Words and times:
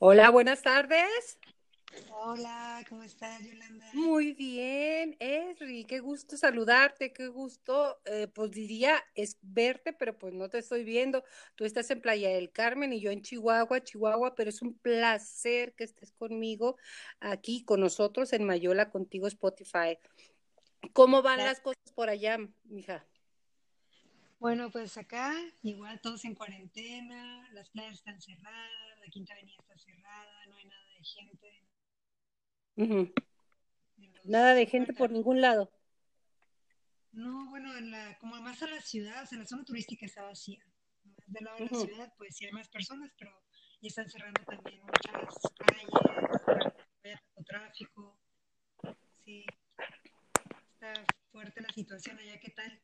Hola, 0.00 0.30
buenas 0.30 0.62
tardes. 0.62 1.40
Hola, 2.12 2.84
¿cómo 2.88 3.02
estás, 3.02 3.42
Yolanda? 3.42 3.84
Muy 3.94 4.32
bien, 4.32 5.16
Esri, 5.18 5.84
qué 5.86 5.98
gusto 5.98 6.36
saludarte, 6.36 7.12
qué 7.12 7.26
gusto, 7.26 7.98
eh, 8.04 8.28
pues 8.28 8.52
diría, 8.52 9.02
es 9.16 9.38
verte, 9.42 9.92
pero 9.92 10.16
pues 10.16 10.34
no 10.34 10.48
te 10.48 10.58
estoy 10.58 10.84
viendo. 10.84 11.24
Tú 11.56 11.64
estás 11.64 11.90
en 11.90 12.00
Playa 12.00 12.28
del 12.28 12.52
Carmen 12.52 12.92
y 12.92 13.00
yo 13.00 13.10
en 13.10 13.22
Chihuahua, 13.22 13.82
Chihuahua, 13.82 14.36
pero 14.36 14.50
es 14.50 14.62
un 14.62 14.78
placer 14.78 15.74
que 15.74 15.82
estés 15.82 16.12
conmigo 16.12 16.76
aquí 17.18 17.64
con 17.64 17.80
nosotros 17.80 18.32
en 18.32 18.44
Mayola, 18.44 18.90
contigo 18.90 19.26
Spotify. 19.26 19.98
¿Cómo 20.92 21.22
van 21.22 21.38
las 21.38 21.58
cosas 21.58 21.92
por 21.96 22.08
allá, 22.08 22.38
mija? 22.66 23.04
Bueno, 24.38 24.70
pues 24.70 24.96
acá 24.96 25.34
igual 25.62 26.00
todos 26.00 26.24
en 26.24 26.36
cuarentena, 26.36 27.48
las 27.52 27.70
playas 27.70 27.94
están 27.94 28.20
cerradas, 28.20 28.87
la 29.00 29.06
Quinta 29.10 29.32
Avenida 29.34 29.56
está 29.60 29.78
cerrada, 29.78 30.46
no 30.46 30.56
hay 30.56 30.64
nada 30.66 30.84
de 30.96 31.04
gente. 31.04 31.64
Nada 34.24 34.54
de 34.54 34.66
gente 34.66 34.92
por 34.92 35.10
ningún 35.10 35.40
lado. 35.40 35.72
No, 37.12 37.48
bueno, 37.50 37.76
en 37.76 37.90
la, 37.90 38.16
como 38.18 38.40
más 38.40 38.62
a 38.62 38.68
la 38.68 38.80
ciudad, 38.80 39.26
en 39.32 39.40
la 39.40 39.46
zona 39.46 39.64
turística 39.64 40.06
está 40.06 40.22
vacía. 40.22 40.64
Más 41.04 41.26
del 41.26 41.44
lado 41.44 41.58
de 41.58 41.64
la 41.64 41.78
ciudad, 41.78 42.14
pues 42.16 42.36
sí 42.36 42.46
hay 42.46 42.52
más 42.52 42.68
personas, 42.68 43.12
pero 43.18 43.32
ya 43.80 43.88
están 43.88 44.08
cerrando 44.08 44.42
también 44.44 44.80
muchas 44.82 45.52
calles, 45.56 45.90
tráfico. 47.46 48.20
Sí, 49.24 49.44
está 50.74 50.92
fuerte 51.30 51.60
la 51.60 51.70
situación 51.70 52.18
allá, 52.18 52.38
¿qué 52.38 52.50
tal? 52.50 52.82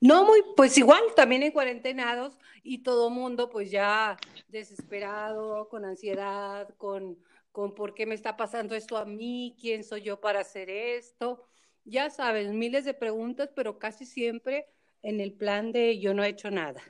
No, 0.00 0.24
muy, 0.24 0.42
pues 0.56 0.76
igual, 0.78 1.02
también 1.14 1.42
en 1.42 1.52
cuarentenados 1.52 2.38
y 2.62 2.78
todo 2.78 3.10
mundo 3.10 3.48
pues 3.50 3.70
ya 3.70 4.16
desesperado, 4.48 5.68
con 5.68 5.84
ansiedad, 5.84 6.68
con, 6.76 7.18
con 7.52 7.74
por 7.74 7.94
qué 7.94 8.06
me 8.06 8.14
está 8.14 8.36
pasando 8.36 8.74
esto 8.74 8.96
a 8.96 9.04
mí, 9.04 9.56
quién 9.60 9.84
soy 9.84 10.02
yo 10.02 10.20
para 10.20 10.40
hacer 10.40 10.70
esto. 10.70 11.46
Ya 11.84 12.10
sabes, 12.10 12.52
miles 12.52 12.84
de 12.84 12.94
preguntas, 12.94 13.50
pero 13.54 13.78
casi 13.78 14.06
siempre 14.06 14.66
en 15.02 15.20
el 15.20 15.32
plan 15.32 15.72
de 15.72 15.98
yo 15.98 16.14
no 16.14 16.24
he 16.24 16.28
hecho 16.28 16.50
nada. 16.50 16.82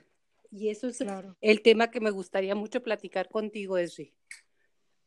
Y 0.49 0.69
eso 0.69 0.87
es 0.87 1.03
el 1.41 1.61
tema 1.61 1.91
que 1.91 1.99
me 1.99 2.09
gustaría 2.09 2.55
mucho 2.55 2.81
platicar 2.81 3.29
contigo, 3.29 3.77
Esri. 3.77 4.13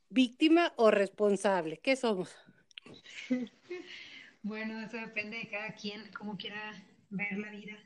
¿Víctima 0.09 0.75
o 0.77 0.91
responsable? 0.91 1.79
¿Qué 1.79 1.97
somos? 1.97 2.35
Bueno, 4.43 4.81
eso 4.81 4.97
depende 4.97 5.37
de 5.37 5.49
cada 5.51 5.75
quien, 5.75 6.11
como 6.13 6.39
quiera 6.39 6.73
ver 7.11 7.39
la 7.39 7.51
vida. 7.51 7.79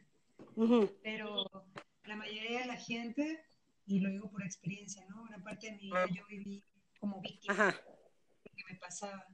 Pero 1.02 1.44
la 2.04 2.16
mayoría 2.16 2.60
de 2.60 2.66
la 2.66 2.76
gente, 2.76 3.44
y 3.86 4.00
lo 4.00 4.10
digo 4.10 4.30
por 4.30 4.42
experiencia, 4.42 5.04
¿no? 5.08 5.22
Una 5.22 5.42
parte 5.42 5.66
de 5.66 5.72
mi 5.72 5.86
vida 5.86 6.06
yo 6.14 6.26
viví 6.26 6.62
como 6.98 7.20
víctima 7.20 7.54
de 7.54 8.50
lo 8.50 8.56
que 8.56 8.72
me 8.72 8.78
pasaba. 8.78 9.26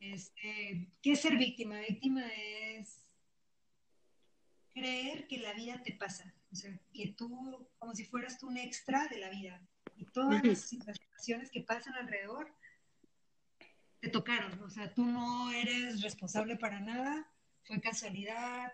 Este, 0.00 0.92
¿Qué 1.02 1.12
es 1.12 1.20
ser 1.20 1.36
víctima? 1.36 1.80
Víctima 1.80 2.26
es 2.26 3.06
creer 4.72 5.26
que 5.28 5.38
la 5.38 5.52
vida 5.52 5.82
te 5.82 5.92
pasa. 5.92 6.34
O 6.52 6.56
sea, 6.56 6.78
que 6.92 7.14
tú, 7.16 7.68
como 7.78 7.94
si 7.94 8.04
fueras 8.04 8.38
tú 8.38 8.48
un 8.48 8.58
extra 8.58 9.08
de 9.08 9.18
la 9.18 9.30
vida. 9.30 9.66
Y 9.96 10.06
todas 10.06 10.44
las 10.44 10.60
situaciones 10.60 11.50
que 11.50 11.62
pasan 11.62 11.94
alrededor 11.94 12.52
te 14.00 14.08
tocaron. 14.08 14.62
O 14.62 14.70
sea, 14.70 14.92
tú 14.92 15.04
no 15.04 15.52
eres 15.52 16.02
responsable 16.02 16.56
para 16.56 16.80
nada. 16.80 17.30
Fue 17.64 17.80
casualidad, 17.80 18.72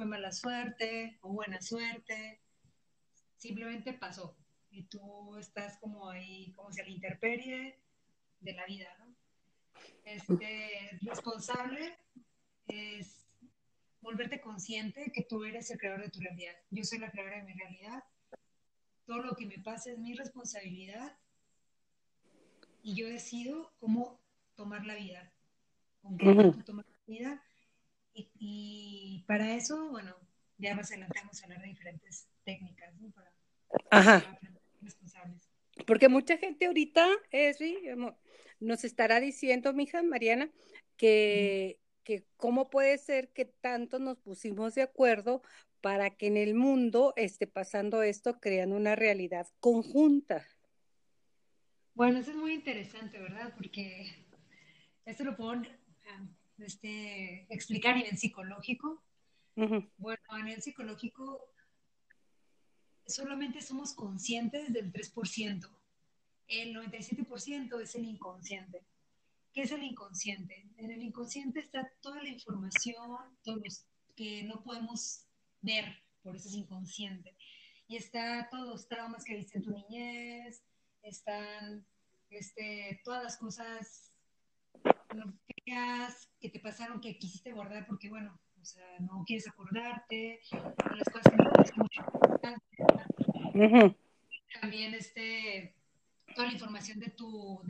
fue 0.00 0.06
mala 0.06 0.32
suerte 0.32 1.18
o 1.20 1.34
buena 1.34 1.60
suerte, 1.60 2.40
simplemente 3.36 3.92
pasó 3.92 4.34
y 4.70 4.84
tú 4.84 5.36
estás 5.36 5.76
como 5.76 6.08
ahí, 6.08 6.52
como 6.52 6.72
si 6.72 6.80
a 6.80 6.84
la 6.84 6.90
interperie 6.90 7.78
de 8.40 8.52
la 8.54 8.64
vida, 8.64 8.88
¿no? 8.98 9.14
Este, 10.06 10.98
responsable 11.02 11.98
es 12.66 13.26
volverte 14.00 14.40
consciente 14.40 15.12
que 15.12 15.24
tú 15.24 15.44
eres 15.44 15.70
el 15.70 15.78
creador 15.78 16.04
de 16.04 16.10
tu 16.10 16.20
realidad. 16.20 16.54
Yo 16.70 16.82
soy 16.82 16.98
la 16.98 17.10
creadora 17.10 17.36
de 17.36 17.42
mi 17.42 17.52
realidad. 17.52 18.02
Todo 19.04 19.18
lo 19.18 19.36
que 19.36 19.44
me 19.44 19.58
pasa 19.58 19.90
es 19.90 19.98
mi 19.98 20.14
responsabilidad 20.14 21.14
y 22.82 22.94
yo 22.94 23.06
decido 23.06 23.74
cómo 23.78 24.18
tomar 24.54 24.86
la 24.86 24.94
vida, 24.94 25.30
con 26.00 26.16
qué 26.16 26.62
tomar 26.64 26.86
la 26.86 27.04
vida 27.06 27.44
y, 28.14 29.24
para 29.26 29.54
eso, 29.54 29.90
bueno, 29.90 30.14
ya 30.58 30.74
más 30.74 30.90
adelante 30.90 31.18
vamos 31.20 31.40
a 31.40 31.44
hablar 31.44 31.62
de 31.62 31.68
diferentes 31.68 32.28
técnicas, 32.44 32.94
¿no? 32.96 33.10
Para, 33.10 33.32
Ajá. 33.90 34.38
responsables. 34.82 35.48
Porque 35.86 36.08
mucha 36.08 36.36
gente 36.36 36.66
ahorita, 36.66 37.08
Esri, 37.30 37.78
nos 38.58 38.84
estará 38.84 39.20
diciendo, 39.20 39.72
mija 39.72 40.02
Mariana, 40.02 40.50
que, 40.96 41.78
que 42.04 42.26
cómo 42.36 42.68
puede 42.70 42.98
ser 42.98 43.30
que 43.32 43.44
tanto 43.44 43.98
nos 43.98 44.18
pusimos 44.18 44.74
de 44.74 44.82
acuerdo 44.82 45.42
para 45.80 46.10
que 46.10 46.26
en 46.26 46.36
el 46.36 46.54
mundo 46.54 47.14
esté 47.16 47.46
pasando 47.46 48.02
esto, 48.02 48.38
creando 48.40 48.76
una 48.76 48.96
realidad 48.96 49.46
conjunta. 49.60 50.46
Bueno, 51.94 52.18
eso 52.18 52.30
es 52.30 52.36
muy 52.36 52.52
interesante, 52.52 53.18
¿verdad? 53.18 53.52
Porque 53.56 54.26
esto 55.04 55.24
lo 55.24 55.36
puedo 55.36 55.50
este, 56.64 57.46
explicar 57.52 57.94
a 57.94 57.98
nivel 57.98 58.18
psicológico. 58.18 59.02
Bueno, 59.56 60.22
a 60.28 60.42
nivel 60.42 60.62
psicológico 60.62 61.52
solamente 63.06 63.60
somos 63.60 63.92
conscientes 63.92 64.72
del 64.72 64.92
3%. 64.92 65.68
El 66.48 66.74
97% 66.74 67.80
es 67.80 67.94
el 67.94 68.04
inconsciente. 68.04 68.82
¿Qué 69.52 69.62
es 69.62 69.72
el 69.72 69.82
inconsciente? 69.82 70.68
En 70.76 70.90
el 70.90 71.02
inconsciente 71.02 71.60
está 71.60 71.90
toda 72.00 72.22
la 72.22 72.28
información, 72.28 73.38
todos 73.42 73.60
los 73.62 73.84
que 74.16 74.44
no 74.44 74.62
podemos 74.62 75.26
ver, 75.60 75.84
por 76.22 76.36
eso 76.36 76.48
es 76.48 76.54
inconsciente. 76.54 77.36
Y 77.88 77.96
está 77.96 78.48
todos 78.50 78.68
los 78.68 78.88
traumas 78.88 79.24
que 79.24 79.36
viste 79.36 79.58
en 79.58 79.64
tu 79.64 79.72
niñez, 79.72 80.62
están 81.02 81.84
este, 82.30 83.00
todas 83.04 83.24
las 83.24 83.36
cosas 83.36 84.12
que 85.64 86.48
te 86.48 86.60
pasaron 86.60 87.00
que 87.00 87.18
quisiste 87.18 87.52
guardar 87.52 87.86
porque, 87.86 88.08
bueno, 88.08 88.38
o 88.60 88.64
sea, 88.64 88.98
no 89.00 89.24
quieres 89.26 89.48
acordarte, 89.48 90.40
las 90.50 91.08
cosas 91.12 91.32
que 91.32 91.36
no 91.36 91.50
tienes 91.50 91.72
importancia. 91.76 92.86
También 94.60 94.94
este, 94.94 95.74
toda 96.34 96.48
la 96.48 96.52
información 96.54 96.98
de 96.98 97.10
tu, 97.10 97.62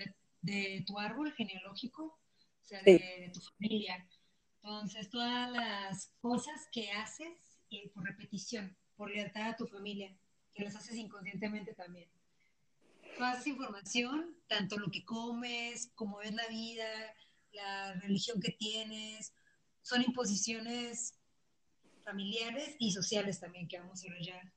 de, 0.42 0.84
tu 0.86 0.98
árbol 0.98 1.32
genealógico, 1.32 2.04
o 2.04 2.64
sea, 2.64 2.82
de, 2.82 3.30
tu 3.32 3.40
familia. 3.40 4.06
Entonces, 4.62 5.08
todas 5.10 5.50
las 5.50 6.12
cosas 6.20 6.68
que 6.72 6.90
haces 6.92 7.58
por 7.94 8.04
repetición, 8.04 8.76
por 8.96 9.10
lealtad 9.10 9.50
a 9.50 9.56
tu 9.56 9.66
familia, 9.66 10.14
que 10.54 10.64
las 10.64 10.74
haces 10.74 10.96
inconscientemente 10.96 11.72
también. 11.74 12.08
Toda 13.16 13.34
esa 13.34 13.48
información, 13.48 14.36
tanto 14.48 14.76
lo 14.78 14.90
que 14.90 15.04
comes, 15.04 15.92
como 15.94 16.18
ves 16.18 16.34
la 16.34 16.46
vida, 16.48 16.84
la 17.52 17.94
religión 17.94 18.40
que 18.40 18.52
tienes, 18.52 19.32
son 19.82 20.02
imposiciones 20.02 21.14
familiares 22.04 22.76
y 22.78 22.92
sociales 22.92 23.40
también, 23.40 23.68
que 23.68 23.78
vamos 23.78 24.04
a 24.04 24.12
ver 24.12 24.22
ya. 24.22 24.52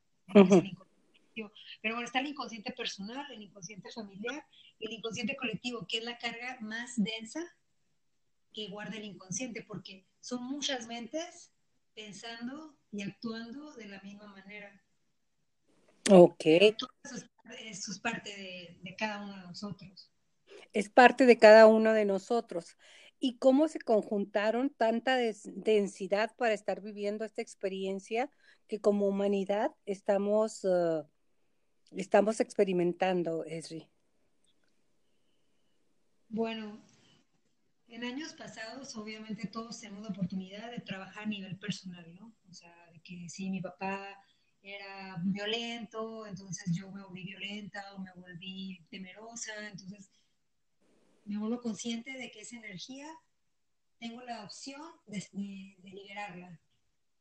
Pero 1.81 1.95
bueno, 1.95 2.03
está 2.03 2.19
el 2.19 2.27
inconsciente 2.27 2.71
personal, 2.71 3.25
el 3.31 3.41
inconsciente 3.41 3.91
familiar 3.91 4.45
y 4.79 4.87
el 4.87 4.93
inconsciente 4.93 5.35
colectivo, 5.35 5.85
que 5.87 5.97
es 5.97 6.03
la 6.03 6.17
carga 6.17 6.57
más 6.61 6.93
densa 6.95 7.41
que 8.53 8.69
guarda 8.69 8.97
el 8.97 9.05
inconsciente, 9.05 9.63
porque 9.63 10.05
son 10.19 10.43
muchas 10.43 10.87
mentes 10.87 11.51
pensando 11.95 12.77
y 12.91 13.01
actuando 13.01 13.73
de 13.73 13.87
la 13.87 14.01
misma 14.01 14.27
manera. 14.27 14.81
Ok. 16.09 16.43
Todo 16.77 16.91
eso 17.03 17.91
es, 17.91 17.99
parte 17.99 18.29
de, 18.29 18.78
de 18.81 18.96
cada 18.96 19.23
uno 19.23 19.35
de 19.35 19.43
nosotros 19.43 20.12
es 20.73 20.90
parte 20.90 21.25
de 21.25 21.37
cada 21.37 21.67
uno 21.67 21.93
de 21.93 22.05
nosotros. 22.05 22.78
¿Y 23.20 23.37
cómo 23.37 23.67
se 23.67 23.79
conjuntaron 23.79 24.70
tanta 24.70 25.16
densidad 25.16 26.35
para 26.35 26.53
estar 26.53 26.81
viviendo 26.81 27.23
esta 27.23 27.41
experiencia 27.41 28.29
que 28.67 28.81
como 28.81 29.08
humanidad 29.08 29.72
estamos, 29.85 30.64
uh, 30.66 31.08
estamos 31.91 32.40
experimentando, 32.41 33.46
Esri? 33.46 33.87
Bueno, 36.28 36.84
en 37.87 38.03
años 38.03 38.34
pasados, 38.34 38.96
obviamente 38.97 39.47
todos 39.47 39.79
tenemos 39.79 40.03
la 40.03 40.09
oportunidad 40.09 40.72
de 40.72 40.79
trabajar 40.79 41.23
a 41.23 41.28
nivel 41.28 41.58
personal, 41.58 42.14
¿no? 42.16 42.35
O 42.49 42.53
sea, 42.53 42.75
de 42.91 42.99
que 43.02 43.29
si 43.29 43.49
mi 43.52 43.61
papá 43.61 44.20
era 44.61 45.17
violento, 45.23 46.25
entonces 46.25 46.75
yo 46.75 46.91
me 46.91 47.03
volví 47.03 47.23
violenta 47.23 47.93
o 47.93 47.99
me 47.99 48.11
volví 48.16 48.84
temerosa, 48.90 49.70
entonces 49.70 50.09
me 51.25 51.37
vuelvo 51.37 51.61
consciente 51.61 52.11
de 52.11 52.31
que 52.31 52.41
esa 52.41 52.58
energía 52.58 53.08
tengo 53.99 54.22
la 54.23 54.43
opción 54.43 54.81
de, 55.05 55.25
liberarla, 55.84 56.59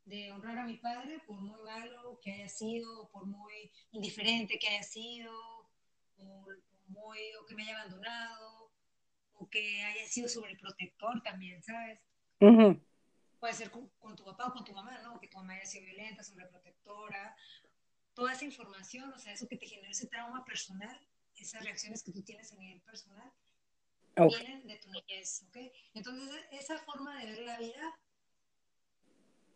de 0.04 0.32
honrar 0.32 0.58
a 0.58 0.66
mi 0.66 0.78
padre 0.78 1.20
por 1.26 1.40
muy 1.40 1.60
malo 1.62 2.18
que 2.20 2.32
haya 2.32 2.48
sido, 2.48 3.08
por 3.10 3.26
muy 3.26 3.70
indiferente 3.92 4.58
que 4.58 4.68
haya 4.68 4.82
sido, 4.82 5.32
o 6.18 6.46
muy, 6.88 7.18
o 7.40 7.46
que 7.46 7.54
me 7.54 7.62
haya 7.62 7.78
abandonado, 7.78 8.70
o 9.34 9.48
que 9.48 9.82
haya 9.82 10.06
sido 10.06 10.28
sobreprotector 10.28 11.22
también, 11.22 11.62
¿sabes? 11.62 12.00
Puede 13.38 13.54
ser 13.54 13.70
con, 13.70 14.16
tu 14.16 14.24
papá 14.24 14.48
o 14.48 14.52
con 14.52 14.64
tu 14.64 14.72
mamá, 14.72 14.98
¿no? 15.02 15.20
Que 15.20 15.28
tu 15.28 15.36
mamá 15.38 15.54
haya 15.54 15.66
sido 15.66 15.84
violenta, 15.84 16.22
sobreprotectora. 16.22 17.36
Toda 18.14 18.32
esa 18.32 18.44
información, 18.44 19.12
o 19.12 19.18
sea, 19.18 19.32
eso 19.32 19.48
que 19.48 19.56
te 19.56 19.66
genera 19.66 19.90
ese 19.90 20.06
trauma 20.06 20.44
personal, 20.44 21.00
esas 21.36 21.62
reacciones 21.64 22.02
que 22.02 22.12
tú 22.12 22.22
tienes 22.22 22.52
a 22.52 22.56
nivel 22.56 22.80
personal, 22.82 23.32
vienen 24.16 24.66
de 24.66 24.76
tu 24.76 24.90
niñez, 24.90 25.44
¿ok? 25.48 25.56
Entonces, 25.94 26.44
esa 26.52 26.78
forma 26.78 27.18
de 27.18 27.26
ver 27.26 27.38
la 27.40 27.58
vida 27.58 27.98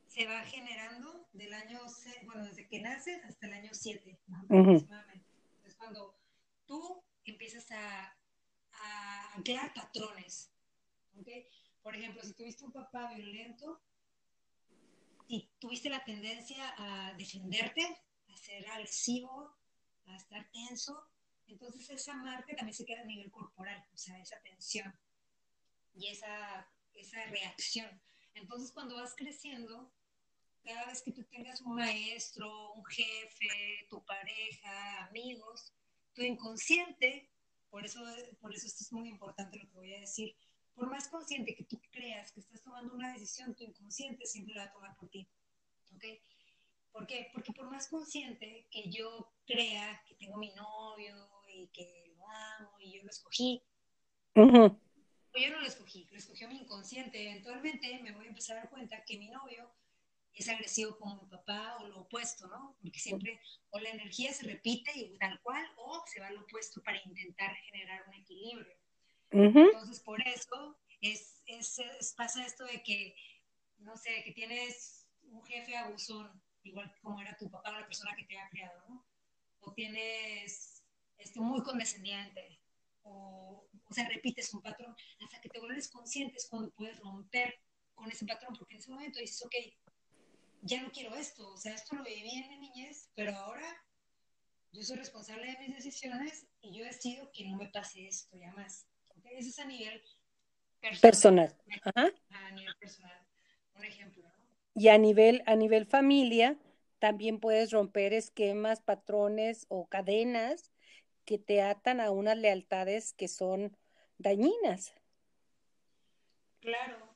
se 0.06 0.26
va 0.26 0.41
generando 0.44 1.29
del 1.32 1.53
año, 1.53 1.81
bueno, 2.25 2.47
desde 2.47 2.67
que 2.67 2.81
naces 2.81 3.23
hasta 3.25 3.47
el 3.47 3.53
año 3.53 3.70
7, 3.73 4.19
aproximadamente. 4.44 5.26
Es 5.64 5.75
cuando 5.75 6.17
tú 6.67 7.03
empiezas 7.25 7.70
a, 7.70 8.17
a 8.73 9.43
crear 9.44 9.75
patrones, 9.75 10.50
¿ok? 11.19 11.29
Por 11.82 11.94
ejemplo, 11.94 12.23
si 12.23 12.32
tuviste 12.32 12.64
un 12.64 12.73
papá 12.73 13.12
violento 13.14 13.81
y 15.29 15.49
tuviste 15.58 15.91
la 15.91 16.05
tendencia 16.05 16.75
a 16.79 17.14
defenderte, 17.14 17.82
a 18.29 18.37
ser 18.37 18.69
agresivo, 18.70 19.55
a 20.06 20.17
estar 20.17 20.49
tenso, 20.50 21.08
entonces 21.48 21.88
esa 21.90 22.14
marca 22.14 22.54
también 22.56 22.75
se 22.75 22.84
queda 22.84 23.02
a 23.02 23.04
nivel 23.04 23.31
corporal, 23.31 23.84
o 23.93 23.96
sea, 23.96 24.19
esa 24.19 24.40
tensión 24.40 24.94
y 25.94 26.08
esa, 26.08 26.69
esa 26.94 27.25
reacción. 27.26 28.00
Entonces 28.34 28.72
cuando 28.72 28.96
vas 28.96 29.14
creciendo, 29.16 29.93
cada 30.64 30.87
vez 30.87 31.02
que 31.02 31.12
tú 31.12 31.25
tengas 31.25 31.60
un 31.60 31.76
maestro, 31.76 32.72
un 32.75 32.84
jefe, 32.84 33.87
tu 33.88 34.04
pareja, 34.04 35.04
amigos, 35.04 35.72
tu 36.12 36.22
inconsciente, 36.22 37.31
por 37.70 37.84
eso, 37.84 38.00
por 38.40 38.54
eso 38.54 38.66
esto 38.66 38.82
es 38.82 38.93
muy 38.93 39.08
importante 39.08 39.58
lo 39.58 39.69
que 39.69 39.76
voy 39.76 39.94
a 39.94 40.00
decir, 40.00 40.34
por 40.75 40.90
más 40.90 41.08
consciente 41.08 41.54
que 41.54 41.64
tú 41.64 41.81
creas 41.90 42.32
que 42.32 42.40
estás 42.40 42.62
tomando 42.62 42.94
una 42.94 43.12
decisión, 43.12 43.54
tu 43.54 43.64
inconsciente 43.64 44.26
siempre 44.26 44.54
la 44.54 44.64
va 44.64 44.70
a 44.70 44.72
tomar 44.72 44.96
por 44.96 45.08
ti. 45.08 45.26
¿Ok? 45.94 46.04
¿Por 46.93 47.06
qué? 47.06 47.31
Porque 47.32 47.52
por 47.52 47.70
más 47.70 47.88
consciente 47.88 48.66
que 48.70 48.90
yo 48.90 49.32
crea 49.46 50.02
que 50.06 50.14
tengo 50.16 50.37
mi 50.37 50.52
novio 50.54 51.35
y 51.62 51.69
que 51.69 52.12
lo 52.17 52.26
amo 52.29 52.76
y 52.81 52.93
yo 52.93 53.03
lo 53.03 53.11
escogí, 53.11 53.62
pues 55.37 55.44
yo 55.44 55.50
no 55.50 55.61
lo 55.61 55.67
escogí, 55.67 56.08
lo 56.11 56.19
escogió 56.19 56.49
mi 56.49 56.58
inconsciente. 56.58 57.23
Eventualmente 57.23 58.00
me 58.03 58.12
voy 58.12 58.26
a 58.26 58.29
empezar 58.29 58.56
a 58.56 58.61
dar 58.61 58.70
cuenta 58.70 59.05
que 59.05 59.19
mi 59.19 59.29
novio 59.29 59.70
es 60.32 60.49
agresivo 60.49 60.99
como 60.99 61.23
mi 61.23 61.29
papá 61.29 61.79
o 61.81 61.88
lo 61.88 62.00
opuesto, 62.00 62.47
¿no? 62.49 62.76
Porque 62.82 62.99
siempre 62.99 63.41
o 63.70 63.81
la 63.81 63.91
energía 63.91 64.32
se 64.32 64.47
repite 64.47 64.93
y 64.94 65.17
tal 65.19 65.41
cual 65.43 65.64
o 65.76 66.03
se 66.06 66.20
va 66.20 66.29
al 66.29 66.38
opuesto 66.38 66.82
para 66.82 67.03
intentar 67.05 67.55
generar 67.70 68.05
un 68.08 68.14
equilibrio. 68.14 68.76
Entonces, 69.31 70.00
por 70.00 70.20
eso 70.26 70.79
es, 71.00 71.43
es, 71.47 72.14
pasa 72.17 72.44
esto 72.44 72.64
de 72.64 72.82
que, 72.82 73.14
no 73.79 73.97
sé, 73.97 74.23
que 74.25 74.32
tienes 74.32 75.06
un 75.23 75.44
jefe 75.44 75.76
abusón, 75.76 76.43
igual 76.62 76.91
como 77.03 77.20
era 77.20 77.37
tu 77.37 77.50
papá 77.50 77.70
o 77.70 77.81
la 77.81 77.87
persona 77.87 78.14
que 78.17 78.25
te 78.25 78.38
ha 78.38 78.49
criado, 78.49 78.82
¿no? 78.88 79.06
O 79.61 79.73
tienes 79.73 80.75
este, 81.18 81.40
muy 81.40 81.62
condescendiente, 81.62 82.60
o, 83.02 83.68
o 83.88 83.94
sea, 83.94 84.08
repites 84.08 84.52
un 84.54 84.62
patrón, 84.62 84.94
hasta 85.24 85.40
que 85.40 85.48
te 85.48 85.60
vuelves 85.60 85.88
consciente 85.88 86.36
es 86.36 86.46
cuando 86.48 86.70
puedes 86.70 86.98
romper 87.00 87.54
con 87.94 88.10
ese 88.10 88.26
patrón, 88.26 88.54
porque 88.58 88.74
en 88.74 88.80
ese 88.80 88.90
momento 88.90 89.18
dices, 89.18 89.42
ok, 89.44 89.54
ya 90.62 90.82
no 90.82 90.90
quiero 90.90 91.14
esto, 91.14 91.48
o 91.52 91.56
sea, 91.56 91.74
esto 91.74 91.96
lo 91.96 92.02
viví 92.02 92.30
en 92.30 92.48
mi 92.48 92.58
niñez, 92.58 93.10
pero 93.14 93.34
ahora 93.36 93.66
yo 94.72 94.82
soy 94.82 94.96
responsable 94.96 95.46
de 95.46 95.58
mis 95.58 95.76
decisiones 95.76 96.46
y 96.60 96.76
yo 96.76 96.84
decido 96.84 97.30
que 97.32 97.46
no 97.46 97.56
me 97.56 97.69
pase 97.69 98.06
esto 98.06 98.36
ya 98.36 98.52
más. 98.52 98.86
Eso 99.24 99.48
es 99.48 99.58
a 99.58 99.64
nivel 99.64 100.02
personal. 101.00 101.54
A 101.94 102.50
nivel 102.50 102.74
personal. 102.78 103.26
Un 103.74 103.84
ejemplo, 103.84 104.24
Y 104.74 104.88
a 104.88 104.98
nivel, 104.98 105.42
a 105.46 105.54
nivel 105.56 105.86
familia, 105.86 106.56
también 106.98 107.40
puedes 107.40 107.70
romper 107.70 108.12
esquemas, 108.12 108.80
patrones 108.80 109.66
o 109.69 109.86
cadenas 109.86 110.72
que 111.26 111.38
te 111.38 111.61
atan 111.61 112.00
a 112.00 112.11
unas 112.11 112.38
lealtades 112.38 113.12
que 113.12 113.28
son 113.28 113.76
dañinas. 114.17 114.94
Claro. 116.61 117.14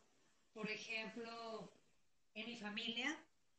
Por 0.52 0.68
ejemplo, 0.68 1.72
en 2.34 2.46
mi 2.46 2.56
familia, 2.58 3.16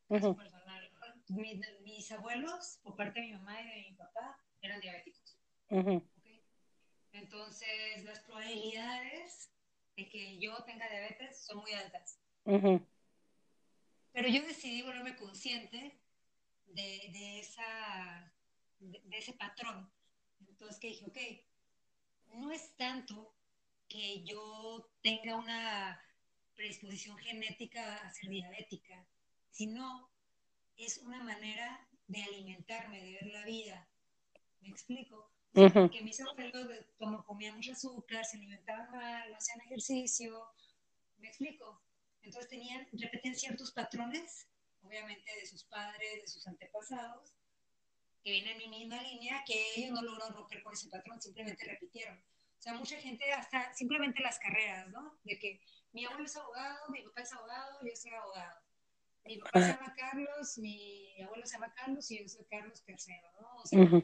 personal, 0.08 0.92
mis, 1.30 2.12
abuelos, 2.12 2.80
por 2.84 2.96
parte 2.96 3.22
de 3.22 3.28
mi 3.28 3.34
mamá 3.34 3.62
y 3.62 3.68
de 3.68 3.90
mi 3.90 3.96
papá, 3.96 4.38
eran 4.62 4.80
diabéticos. 4.82 5.38
Entonces, 7.14 8.04
las 8.04 8.20
probabilidades 8.20 9.50
de 9.96 10.10
que 10.10 10.38
yo 10.40 10.64
tenga 10.64 10.90
diabetes 10.90 11.44
son 11.46 11.60
muy 11.60 11.72
altas. 11.74 12.20
Pero 14.14 14.28
yo 14.28 14.42
decidí 14.44 14.82
volverme 14.82 15.16
consciente 15.16 15.98
de, 16.68 17.40
esa, 17.40 18.34
de, 18.80 19.18
ese 19.18 19.34
patrón. 19.34 19.90
Entonces, 20.50 20.80
que 20.80 20.88
dije, 20.88 21.06
ok, 21.06 22.38
no 22.40 22.52
es 22.52 22.76
tanto 22.76 23.34
que 23.88 24.24
yo 24.24 24.90
tenga 25.02 25.36
una 25.36 26.02
predisposición 26.56 27.18
genética 27.18 27.98
a 27.98 28.12
ser 28.14 28.30
diabética, 28.30 29.06
sino 29.50 30.10
es 30.78 31.00
una 31.00 31.24
manera 31.24 31.88
de 32.08 32.24
alimentarme, 32.24 33.02
de 33.02 33.12
ver 33.14 33.26
la 33.28 33.46
vida. 33.46 33.88
¿Me 34.62 34.70
explico? 34.70 35.30
Que 35.54 36.02
mis 36.02 36.22
abuelos, 36.22 36.68
como 36.98 37.26
comían 37.26 37.56
mucho 37.56 37.74
azúcar, 37.74 38.24
se 38.24 38.38
alimentaban 38.38 38.90
mal, 38.92 39.30
no 39.30 39.38
hacían 39.38 39.60
ejercicio, 39.62 40.46
me 41.18 41.28
explico. 41.28 41.82
Entonces 42.22 42.50
tenían, 42.50 42.88
repetían 42.94 43.36
ciertos 43.36 43.72
patrones, 43.72 44.48
obviamente 44.84 45.30
de 45.40 45.46
sus 45.46 45.64
padres, 45.66 46.22
de 46.22 46.28
sus 46.28 46.48
antepasados, 46.48 47.34
que 48.24 48.32
vienen 48.32 48.62
en 48.62 48.70
mi 48.70 48.80
misma 48.80 49.02
línea, 49.02 49.44
que 49.46 49.74
ellos 49.76 49.92
no 49.92 50.02
lograron 50.02 50.34
romper 50.34 50.62
con 50.64 50.74
ese 50.74 50.90
patrón, 50.90 51.22
simplemente 51.22 51.66
repitieron. 51.66 52.18
O 52.18 52.62
sea, 52.62 52.74
mucha 52.74 52.98
gente 52.98 53.32
hasta 53.32 53.74
simplemente 53.74 54.22
las 54.22 54.38
carreras, 54.38 54.88
¿no? 54.90 55.20
De 55.24 55.40
que 55.40 55.62
mi 55.94 56.06
abuelo 56.06 56.26
es 56.26 56.36
abogado, 56.36 56.90
mi 56.90 57.02
papá 57.02 57.22
es 57.22 57.34
abogado, 57.34 57.80
yo 57.84 57.96
soy 57.96 58.12
abogado. 58.14 58.62
Mi 59.26 59.38
papá 59.38 59.62
se 59.62 59.68
llama 59.74 59.96
Carlos, 59.96 60.58
mi 60.58 61.22
abuelo 61.24 61.46
se 61.46 61.54
llama 61.54 61.74
Carlos 61.74 62.10
y 62.12 62.20
yo 62.20 62.28
soy 62.28 62.46
Carlos 62.46 62.84
III, 62.88 63.16
¿no? 63.40 63.56
O 63.58 63.66
sea, 63.66 64.04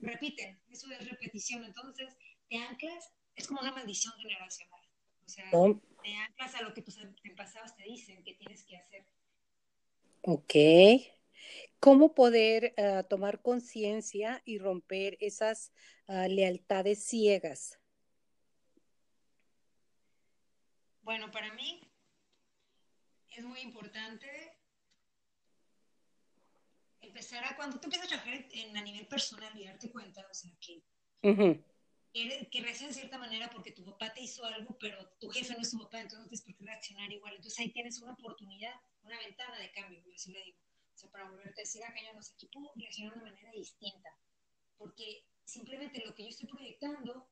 repiten, 0.00 0.60
eso 0.70 0.90
es 0.92 1.08
repetición. 1.08 1.64
Entonces, 1.64 2.16
te 2.48 2.56
anclas, 2.58 3.12
es 3.34 3.46
como 3.46 3.60
una 3.60 3.72
maldición 3.72 4.14
generacional. 4.18 4.80
O 5.24 5.28
sea, 5.28 5.50
oh. 5.52 5.80
te 6.02 6.14
anclas 6.14 6.54
a 6.54 6.62
lo 6.62 6.74
que 6.74 6.82
tus 6.82 6.98
antepasados 6.98 7.74
te 7.74 7.82
dicen 7.82 8.22
que 8.22 8.34
tienes 8.34 8.64
que 8.64 8.76
hacer. 8.76 9.06
Ok. 10.22 10.54
¿Cómo 11.78 12.14
poder 12.14 12.74
uh, 12.78 13.06
tomar 13.08 13.42
conciencia 13.42 14.42
y 14.44 14.58
romper 14.58 15.16
esas 15.20 15.72
uh, 16.08 16.26
lealtades 16.28 17.04
ciegas? 17.04 17.78
Bueno, 21.02 21.30
para 21.30 21.52
mí 21.54 21.80
es 23.30 23.44
muy 23.44 23.60
importante 23.60 24.26
empezar 27.00 27.44
a, 27.44 27.54
cuando 27.56 27.78
tú 27.78 27.86
empiezas 27.86 28.06
a 28.06 28.08
trabajar 28.08 28.46
en, 28.50 28.76
a 28.76 28.82
nivel 28.82 29.06
personal 29.06 29.56
y 29.56 29.64
darte 29.64 29.90
cuenta, 29.90 30.26
o 30.28 30.34
sea, 30.34 30.50
que, 30.60 30.82
que 32.50 32.60
reaccionas 32.60 32.96
de 32.96 33.02
cierta 33.02 33.18
manera 33.18 33.48
porque 33.50 33.72
tu 33.72 33.84
papá 33.84 34.12
te 34.12 34.22
hizo 34.22 34.44
algo, 34.44 34.76
pero 34.78 35.06
tu 35.20 35.28
jefe 35.28 35.54
no 35.54 35.60
es 35.60 35.70
tu 35.70 35.78
papá, 35.78 36.00
entonces 36.00 36.20
no 36.20 36.28
tienes 36.28 36.44
por 36.44 36.56
qué 36.56 36.64
reaccionar 36.64 37.12
igual. 37.12 37.34
Entonces 37.36 37.60
ahí 37.60 37.70
tienes 37.70 38.00
una 38.00 38.14
oportunidad, 38.14 38.74
una 39.02 39.18
ventana 39.18 39.58
de 39.58 39.70
cambio, 39.72 40.02
yo 40.04 40.12
así 40.14 40.32
le 40.32 40.42
digo. 40.42 40.65
O 40.96 40.98
sea, 40.98 41.10
para 41.10 41.28
volverte 41.28 41.60
a 41.60 41.64
decir, 41.64 41.84
acá 41.84 41.98
yo 42.02 42.14
no 42.14 42.22
sé, 42.22 42.34
de 42.40 43.20
manera 43.20 43.52
distinta. 43.52 44.08
Porque 44.78 45.26
simplemente 45.44 46.02
lo 46.06 46.14
que 46.14 46.22
yo 46.22 46.30
estoy 46.30 46.48
proyectando, 46.48 47.28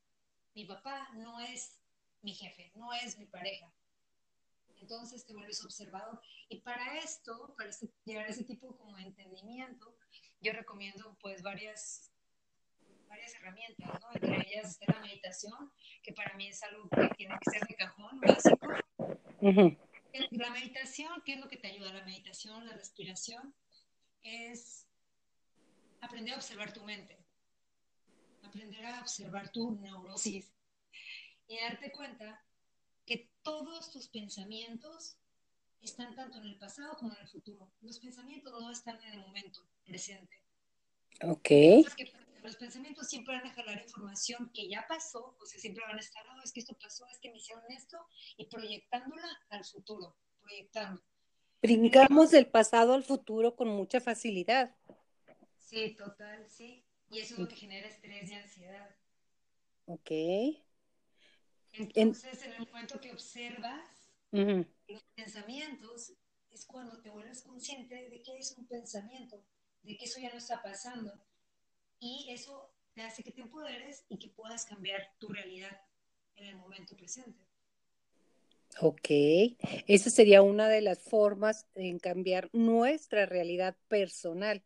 mi 0.53 0.65
papá 0.65 1.09
no 1.15 1.39
es 1.39 1.81
mi 2.21 2.35
jefe, 2.35 2.71
no 2.75 2.93
es 2.93 3.17
mi 3.17 3.25
pareja. 3.25 3.73
Entonces 4.79 5.25
te 5.25 5.33
vuelves 5.33 5.65
observador. 5.65 6.21
Y 6.47 6.61
para 6.61 6.99
esto, 6.99 7.55
para 7.57 7.69
este, 7.69 7.89
llegar 8.03 8.27
a 8.27 8.29
ese 8.29 8.43
tipo 8.43 8.77
como 8.77 8.97
de 8.97 9.03
entendimiento, 9.03 9.97
yo 10.41 10.53
recomiendo 10.53 11.17
pues 11.19 11.41
varias, 11.41 12.11
varias 13.07 13.33
herramientas, 13.33 13.99
¿no? 13.99 14.07
Entre 14.13 14.47
ellas 14.47 14.77
está 14.79 14.93
la 14.93 14.99
meditación, 15.01 15.71
que 16.03 16.13
para 16.13 16.35
mí 16.35 16.49
es 16.49 16.61
algo 16.61 16.87
que 16.89 17.09
tiene 17.17 17.35
que 17.41 17.49
ser 17.49 17.67
de 17.67 17.75
cajón 17.75 18.21
básico. 18.21 18.67
La 20.31 20.49
meditación, 20.49 21.21
¿qué 21.25 21.33
es 21.33 21.39
lo 21.39 21.47
que 21.47 21.57
te 21.57 21.67
ayuda? 21.67 21.93
La 21.93 22.05
meditación, 22.05 22.65
la 22.65 22.73
respiración, 22.73 23.53
es 24.23 24.87
aprender 26.01 26.33
a 26.33 26.37
observar 26.37 26.73
tu 26.73 26.83
mente, 26.83 27.17
aprender 28.43 28.85
a 28.85 29.01
observar 29.01 29.51
tu 29.51 29.71
neurosis 29.75 30.53
y 31.47 31.59
darte 31.59 31.91
cuenta 31.91 32.43
que 33.05 33.29
todos 33.43 33.91
tus 33.91 34.07
pensamientos 34.07 35.17
están 35.81 36.15
tanto 36.15 36.37
en 36.39 36.45
el 36.45 36.57
pasado 36.57 36.95
como 36.97 37.13
en 37.13 37.21
el 37.21 37.27
futuro. 37.27 37.71
Los 37.81 37.99
pensamientos 37.99 38.51
no 38.59 38.71
están 38.71 39.01
en 39.03 39.13
el 39.13 39.19
momento 39.19 39.61
presente. 39.85 40.41
Ok. 41.21 41.49
Los 41.83 41.95
los 42.45 42.55
pensamientos 42.55 43.07
siempre 43.07 43.35
van 43.35 43.47
a 43.47 43.53
jalar 43.53 43.81
información 43.81 44.51
que 44.53 44.69
ya 44.69 44.85
pasó, 44.87 45.35
o 45.39 45.45
sea, 45.45 45.59
siempre 45.59 45.83
van 45.85 45.97
a 45.97 45.99
estar, 45.99 46.23
oh, 46.27 46.41
es 46.43 46.53
que 46.53 46.61
esto 46.61 46.77
pasó, 46.79 47.05
es 47.07 47.19
que 47.19 47.29
me 47.31 47.37
hicieron 47.37 47.63
esto, 47.69 47.97
y 48.37 48.45
proyectándola 48.45 49.27
al 49.49 49.65
futuro, 49.65 50.15
proyectando. 50.41 51.03
Brincamos 51.61 52.31
del 52.31 52.47
pasado 52.47 52.93
al 52.93 53.03
futuro 53.03 53.55
con 53.55 53.69
mucha 53.69 53.99
facilidad. 53.99 54.75
Sí, 55.57 55.95
total, 55.95 56.47
sí. 56.49 56.85
Y 57.09 57.19
eso 57.19 57.33
es 57.33 57.39
lo 57.39 57.47
que 57.47 57.55
genera 57.55 57.87
estrés 57.87 58.29
y 58.29 58.33
ansiedad. 58.35 58.95
Ok. 59.85 60.11
Entonces, 61.73 62.43
en 62.43 62.53
el 62.53 62.67
momento 62.67 62.99
que 63.01 63.11
observas 63.11 64.11
los 64.31 65.03
pensamientos, 65.15 66.13
es 66.51 66.65
cuando 66.65 67.01
te 67.01 67.09
vuelves 67.09 67.41
consciente 67.41 68.09
de 68.09 68.21
que 68.21 68.37
es 68.37 68.55
un 68.57 68.65
pensamiento, 68.67 69.43
de 69.83 69.97
que 69.97 70.05
eso 70.05 70.19
ya 70.19 70.29
no 70.29 70.37
está 70.37 70.61
pasando. 70.61 71.11
Y 71.99 72.27
eso 72.29 72.71
te 72.93 73.01
hace 73.01 73.23
que 73.23 73.31
te 73.31 73.41
empoderes 73.41 74.05
y 74.09 74.17
que 74.17 74.29
puedas 74.29 74.65
cambiar 74.65 75.01
tu 75.19 75.27
realidad 75.29 75.81
en 76.35 76.47
el 76.47 76.55
momento 76.57 76.95
presente. 76.95 77.45
Ok, 78.81 79.07
esa 79.87 80.09
sería 80.09 80.41
una 80.41 80.67
de 80.67 80.81
las 80.81 80.99
formas 80.99 81.65
en 81.75 81.97
cambiar 81.97 82.49
nuestra 82.51 83.25
realidad 83.25 83.77
personal, 83.87 84.63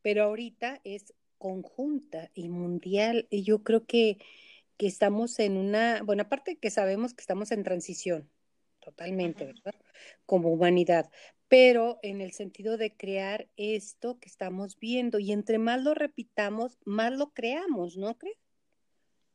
pero 0.00 0.24
ahorita 0.24 0.80
es 0.84 1.12
conjunta 1.36 2.30
y 2.34 2.48
mundial. 2.48 3.26
Y 3.28 3.42
yo 3.42 3.62
creo 3.62 3.84
que, 3.84 4.18
que 4.78 4.86
estamos 4.86 5.38
en 5.38 5.58
una, 5.58 6.02
bueno, 6.02 6.22
aparte 6.22 6.56
que 6.56 6.70
sabemos 6.70 7.12
que 7.12 7.20
estamos 7.20 7.52
en 7.52 7.62
transición, 7.62 8.30
totalmente, 8.80 9.44
¿verdad? 9.44 9.74
Como 10.24 10.50
humanidad, 10.50 11.10
pero 11.52 11.98
en 12.02 12.22
el 12.22 12.32
sentido 12.32 12.78
de 12.78 12.96
crear 12.96 13.46
esto 13.58 14.18
que 14.18 14.26
estamos 14.26 14.78
viendo 14.78 15.18
y 15.18 15.32
entre 15.32 15.58
más 15.58 15.82
lo 15.82 15.92
repitamos, 15.92 16.78
más 16.86 17.12
lo 17.12 17.34
creamos, 17.34 17.98
¿no 17.98 18.16
crees? 18.16 18.38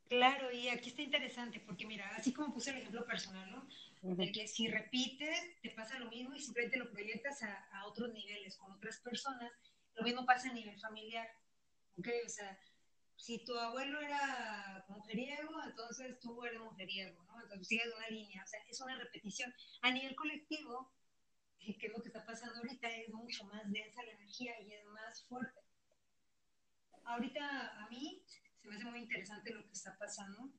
Claro, 0.08 0.50
y 0.50 0.68
aquí 0.68 0.88
está 0.88 1.02
interesante 1.02 1.60
porque 1.60 1.86
mira, 1.86 2.10
así 2.16 2.32
como 2.32 2.52
puse 2.52 2.70
el 2.70 2.78
ejemplo 2.78 3.06
personal, 3.06 3.48
¿no? 3.52 3.68
De 4.16 4.32
que 4.32 4.48
si 4.48 4.66
repites, 4.66 5.60
te 5.62 5.70
pasa 5.70 5.96
lo 6.00 6.10
mismo 6.10 6.34
y 6.34 6.40
simplemente 6.40 6.76
lo 6.76 6.90
proyectas 6.90 7.40
a, 7.44 7.68
a, 7.70 7.86
otros 7.86 8.12
niveles, 8.12 8.56
con 8.56 8.72
otras 8.72 8.98
personas. 8.98 9.52
Lo 9.94 10.02
mismo 10.02 10.26
pasa 10.26 10.50
a 10.50 10.54
nivel 10.54 10.76
familiar, 10.80 11.28
¿ok? 12.00 12.08
O 12.26 12.28
sea, 12.28 12.58
si 13.14 13.44
tu 13.44 13.56
abuelo 13.56 14.00
era 14.00 14.84
mujeriego, 14.88 15.54
entonces 15.64 16.18
tú 16.18 16.44
eres 16.44 16.58
mujeriego, 16.58 17.22
¿no? 17.28 17.40
Entonces 17.42 17.68
sigues 17.68 17.94
una 17.96 18.08
línea, 18.08 18.42
o 18.42 18.46
sea, 18.48 18.58
es 18.68 18.80
una 18.80 18.98
repetición. 18.98 19.54
A 19.82 19.92
nivel 19.92 20.16
colectivo, 20.16 20.90
que 21.58 21.86
es 21.86 21.92
lo 21.92 22.00
que 22.00 22.08
está 22.08 22.24
pasando 22.24 22.58
ahorita, 22.58 22.88
es 22.88 23.08
mucho 23.10 23.44
más 23.44 23.70
densa 23.70 24.02
la 24.02 24.12
energía 24.12 24.60
y 24.60 24.72
es 24.72 24.84
más 24.86 25.22
fuerte. 25.24 25.60
Ahorita 27.04 27.84
a 27.84 27.88
mí 27.88 28.22
se 28.56 28.68
me 28.68 28.76
hace 28.76 28.84
muy 28.84 29.00
interesante 29.00 29.52
lo 29.52 29.64
que 29.66 29.72
está 29.72 29.96
pasando, 29.98 30.50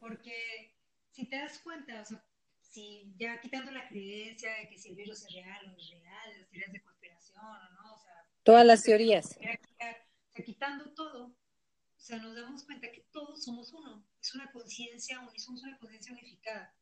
porque 0.00 0.74
si 1.10 1.26
te 1.28 1.36
das 1.36 1.58
cuenta, 1.60 2.00
o 2.00 2.04
sea, 2.04 2.24
si 2.60 3.12
ya 3.16 3.40
quitando 3.40 3.70
la 3.70 3.86
creencia 3.88 4.54
de 4.54 4.68
que 4.68 4.78
si 4.78 4.90
el 4.90 4.96
virus 4.96 5.24
es 5.24 5.32
real 5.34 5.66
o 5.66 5.70
no 5.70 5.78
es 5.78 5.90
real, 5.90 6.38
las 6.38 6.48
teorías 6.48 6.72
de 6.72 6.82
conspiración 6.82 7.44
o 7.44 7.70
no, 7.70 7.94
o 7.94 7.98
sea, 7.98 8.26
todas 8.42 8.66
las 8.66 8.82
teorías. 8.82 9.26
O 9.26 9.40
sea, 9.40 10.44
quitando 10.44 10.92
todo, 10.94 11.26
o 11.26 12.00
sea, 12.00 12.18
nos 12.18 12.34
damos 12.34 12.64
cuenta 12.64 12.90
que 12.90 13.06
todos 13.12 13.44
somos 13.44 13.72
uno, 13.72 14.06
es 14.20 14.34
una 14.34 14.50
conciencia, 14.50 15.20
somos 15.36 15.62
una 15.62 15.78
conciencia 15.78 16.12
unificada. 16.12 16.74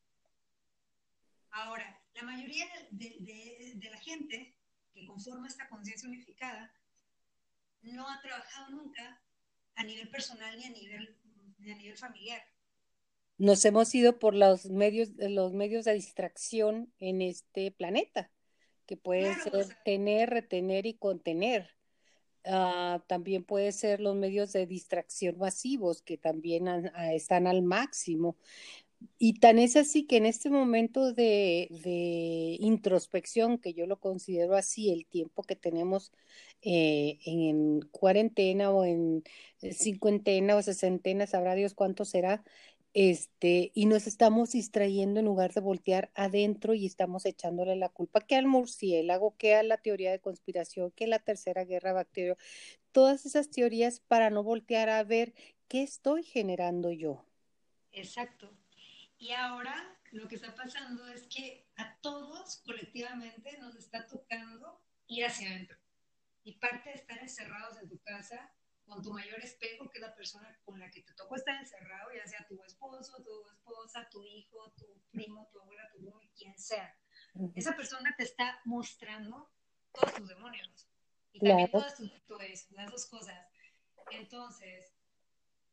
Ahora, 1.51 2.01
la 2.15 2.23
mayoría 2.23 2.67
de, 2.91 3.89
la 3.91 3.99
gente 3.99 4.57
que 4.93 5.07
conforma 5.07 5.49
esta 5.49 5.69
conciencia 5.69 6.09
unificada 6.09 6.73
no 7.83 8.09
ha 8.09 8.21
trabajado 8.21 8.71
nunca 8.71 9.23
a 9.75 9.85
nivel 9.85 10.09
personal 10.11 10.57
ni 10.57 10.65
a 10.65 10.71
nivel, 10.71 11.19
a 11.61 11.75
nivel 11.75 11.97
familiar. 11.97 12.43
Nos 13.39 13.65
hemos 13.65 13.95
ido 13.95 14.19
por 14.19 14.35
los 14.35 14.67
medios, 14.67 15.11
los 15.17 15.55
medios 15.55 15.87
de 15.87 15.95
distracción 15.95 16.93
en 16.99 17.23
este 17.23 17.71
planeta, 17.71 18.31
que 18.85 18.99
puede 18.99 19.35
ser 19.35 19.77
tener, 19.85 20.29
retener 20.29 20.85
y 20.85 20.95
contener. 20.95 21.71
Ah, 22.45 23.03
también 23.07 23.45
puede 23.45 23.73
ser 23.73 24.01
los 24.01 24.15
medios 24.15 24.53
de 24.53 24.67
distracción 24.67 25.39
masivos, 25.39 26.03
que 26.03 26.19
también 26.19 26.69
están 27.13 27.47
al 27.47 27.63
máximo. 27.63 28.37
Y 29.19 29.35
tan 29.41 29.59
es 29.59 29.77
así 29.77 30.07
que 30.07 30.17
en 30.17 30.27
este 30.27 30.51
momento 30.51 31.13
de, 31.13 32.57
introspección, 32.61 33.59
que 33.59 33.75
yo 33.75 33.87
lo 33.87 33.99
considero 33.99 34.57
así, 34.57 34.91
el 34.91 35.07
tiempo 35.07 35.43
que 35.43 35.57
tenemos 35.57 36.13
eh, 36.63 37.19
en 37.25 37.81
cuarentena 37.91 38.71
o 38.71 38.85
en 38.85 39.23
cincuentena 39.61 40.57
o 40.57 40.63
sesentena, 40.63 41.27
sabrá 41.27 41.55
Dios 41.55 41.75
cuánto 41.75 42.05
será, 42.05 42.43
este, 42.93 43.71
y 43.75 43.87
nos 43.87 44.07
estamos 44.07 44.51
distrayendo 44.53 45.21
en 45.21 45.27
lugar 45.27 45.53
de 45.53 45.61
voltear 45.61 46.11
adentro 46.15 46.75
y 46.75 46.87
estamos 46.87 47.25
echándole 47.25 47.77
la 47.77 47.89
culpa 47.89 48.21
que 48.21 48.35
al 48.37 48.47
murciélago, 48.47 49.37
que 49.37 49.55
a 49.55 49.63
la 49.63 49.77
teoría 49.77 50.11
de 50.11 50.19
conspiración, 50.19 50.91
que 50.91 51.05
a 51.05 51.09
la 51.09 51.21
tercera 51.21 51.65
guerra 51.65 51.93
bacteria, 51.93 52.37
todas 52.91 53.27
esas 53.27 53.51
teorías 53.51 54.01
para 54.01 54.31
no 54.31 54.43
voltear 54.43 54.89
a 54.89 55.05
ver 55.05 55.35
qué 55.69 55.83
estoy 55.83 56.25
generando 56.25 56.91
yo. 56.91 57.25
Exacto. 57.93 58.51
Y 59.21 59.33
ahora 59.33 59.75
lo 60.13 60.27
que 60.29 60.37
está 60.37 60.55
pasando 60.55 61.07
es 61.09 61.27
que 61.27 61.69
a 61.77 61.95
todos 62.01 62.57
colectivamente 62.65 63.59
nos 63.59 63.77
está 63.77 64.07
tocando 64.07 64.83
ir 65.09 65.27
hacia 65.27 65.51
adentro. 65.51 65.77
Y 66.43 66.55
parte 66.55 66.89
de 66.89 66.97
estar 66.97 67.19
encerrados 67.19 67.77
en 67.83 67.89
tu 67.91 67.99
casa 67.99 68.51
con 68.87 69.03
tu 69.03 69.13
mayor 69.13 69.39
espejo, 69.41 69.91
que 69.91 69.99
es 69.99 70.03
la 70.03 70.15
persona 70.15 70.59
con 70.65 70.81
la 70.81 70.91
que 70.91 71.03
te 71.03 71.13
tocó 71.13 71.37
estar 71.37 71.55
encerrado, 71.57 72.11
ya 72.15 72.27
sea 72.27 72.47
tu 72.49 72.65
esposo, 72.65 73.23
tu 73.23 73.47
esposa, 73.51 74.09
tu 74.11 74.25
hijo, 74.25 74.73
tu 74.79 74.87
primo, 75.13 75.51
tu 75.53 75.61
abuela, 75.61 75.87
tu 75.93 75.99
primo, 75.99 76.19
quien 76.35 76.59
sea. 76.59 76.97
Esa 77.55 77.77
persona 77.77 78.15
te 78.17 78.25
está 78.25 78.63
mostrando 78.65 79.51
todos 79.93 80.15
tus 80.15 80.29
demonios. 80.29 80.89
Y 81.33 81.41
también 81.41 81.71
todas 81.71 81.95
tus 81.95 82.11
virtudes, 82.11 82.71
las 82.71 82.91
dos 82.91 83.05
cosas. 83.05 83.39
Entonces, 84.13 84.95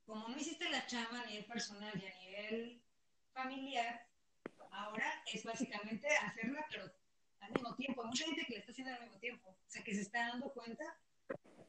como 0.05 0.27
no 0.27 0.37
hiciste 0.37 0.69
la 0.69 0.85
chama 0.85 1.21
a 1.21 1.25
nivel 1.27 1.45
personal 1.45 1.97
y 1.97 2.05
a 2.05 2.19
nivel 2.19 2.86
familiar, 3.37 4.07
ahora 4.71 5.23
es 5.31 5.43
básicamente 5.43 6.07
hacerla, 6.17 6.65
pero 6.69 6.91
al 7.39 7.51
mismo 7.51 7.75
tiempo. 7.75 8.01
Hay 8.01 8.07
mucha 8.07 8.25
gente 8.25 8.45
que 8.45 8.53
le 8.53 8.59
está 8.59 8.71
haciendo 8.71 8.93
al 8.93 9.01
mismo 9.01 9.19
tiempo. 9.19 9.49
O 9.49 9.69
sea, 9.69 9.83
que 9.83 9.93
se 9.93 10.01
está 10.01 10.27
dando 10.27 10.51
cuenta 10.51 10.83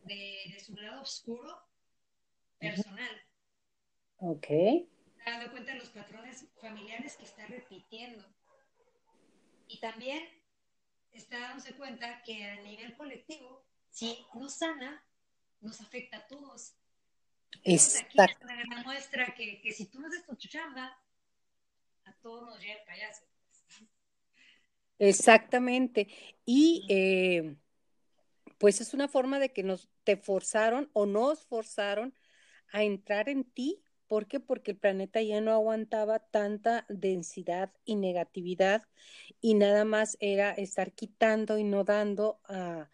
de, 0.04 0.50
de 0.52 0.60
su 0.60 0.74
lado 0.74 1.02
oscuro 1.02 1.62
personal. 2.58 3.22
Ok. 4.18 4.46
Está 4.50 5.30
dando 5.32 5.50
cuenta 5.50 5.72
de 5.72 5.78
los 5.78 5.90
patrones 5.90 6.46
familiares 6.60 7.16
que 7.16 7.24
está 7.24 7.46
repitiendo. 7.46 8.24
Y 9.66 9.78
también 9.80 10.26
está 11.12 11.38
dándose 11.38 11.74
cuenta 11.74 12.22
que 12.22 12.44
a 12.44 12.62
nivel 12.62 12.96
colectivo, 12.96 13.64
si 13.90 14.26
no 14.34 14.48
sana, 14.48 15.04
nos 15.60 15.80
afecta 15.80 16.18
a 16.18 16.26
todos. 16.26 16.74
Entonces, 17.62 18.02
aquí 18.02 18.18
es 18.18 18.42
una 18.42 18.56
gran 18.56 18.84
muestra 18.84 19.34
que, 19.34 19.60
que 19.60 19.72
si 19.72 19.86
tú 19.86 20.00
no 20.00 20.06
haces 20.08 20.24
tu 20.24 20.36
chamba, 20.36 20.96
todos 22.20 22.46
nos 22.46 22.58
llega 22.60 22.74
el 22.74 22.84
payaso. 22.86 23.24
Exactamente. 24.98 26.08
Y 26.44 26.84
eh, 26.88 27.56
pues 28.58 28.80
es 28.80 28.94
una 28.94 29.08
forma 29.08 29.38
de 29.38 29.52
que 29.52 29.62
nos 29.62 29.88
te 30.04 30.16
forzaron 30.16 30.90
o 30.92 31.06
nos 31.06 31.44
forzaron 31.44 32.14
a 32.72 32.82
entrar 32.82 33.28
en 33.28 33.44
ti. 33.44 33.82
¿Por 34.06 34.26
qué? 34.26 34.40
Porque 34.40 34.72
el 34.72 34.78
planeta 34.78 35.20
ya 35.22 35.40
no 35.40 35.52
aguantaba 35.52 36.18
tanta 36.18 36.86
densidad 36.88 37.72
y 37.84 37.96
negatividad 37.96 38.82
y 39.40 39.54
nada 39.54 39.84
más 39.84 40.16
era 40.20 40.50
estar 40.52 40.92
quitando 40.92 41.58
y 41.58 41.64
no 41.64 41.84
dando 41.84 42.40
a 42.44 42.90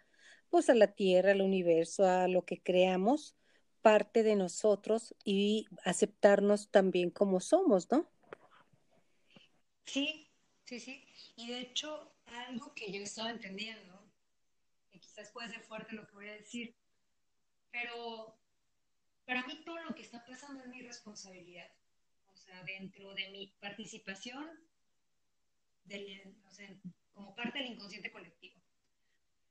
pues 0.51 0.71
a 0.71 0.75
la 0.75 0.87
Tierra, 0.87 1.33
al 1.33 1.41
universo, 1.41 2.07
a 2.07 2.29
lo 2.29 2.45
que 2.45 2.63
creamos 2.63 3.35
parte 3.83 4.23
de 4.23 4.37
nosotros 4.37 5.15
y 5.25 5.67
aceptarnos 5.85 6.71
también 6.71 7.11
como 7.11 7.41
somos, 7.41 7.91
¿no? 7.91 8.09
Sí, 9.85 10.29
sí, 10.65 10.81
sí. 10.81 11.07
Y 11.37 11.49
de 11.49 11.61
hecho, 11.61 12.13
algo 12.27 12.73
que 12.75 12.91
yo 12.91 13.03
estaba 13.03 13.31
entendiendo, 13.31 14.01
que 14.91 15.01
quizás 15.01 15.31
puede 15.31 15.51
ser 15.51 15.63
fuerte 15.63 15.95
lo 15.95 16.07
que 16.07 16.15
voy 16.15 16.29
a 16.29 16.35
decir, 16.35 16.75
pero 17.71 18.37
para 19.27 19.47
mí 19.47 19.63
todo 19.65 19.79
lo 19.83 19.95
que 19.95 20.03
está 20.03 20.25
pasando 20.25 20.63
es 20.63 20.69
mi 20.69 20.83
responsabilidad. 20.83 21.71
O 22.33 22.37
sea, 22.37 22.63
dentro 22.65 23.15
de 23.15 23.31
mi 23.31 23.47
participación 23.61 24.51
del, 25.85 26.37
o 26.47 26.51
sea, 26.53 26.69
como 27.15 27.35
parte 27.35 27.59
del 27.59 27.73
inconsciente 27.73 28.11
colectivo. 28.11 28.61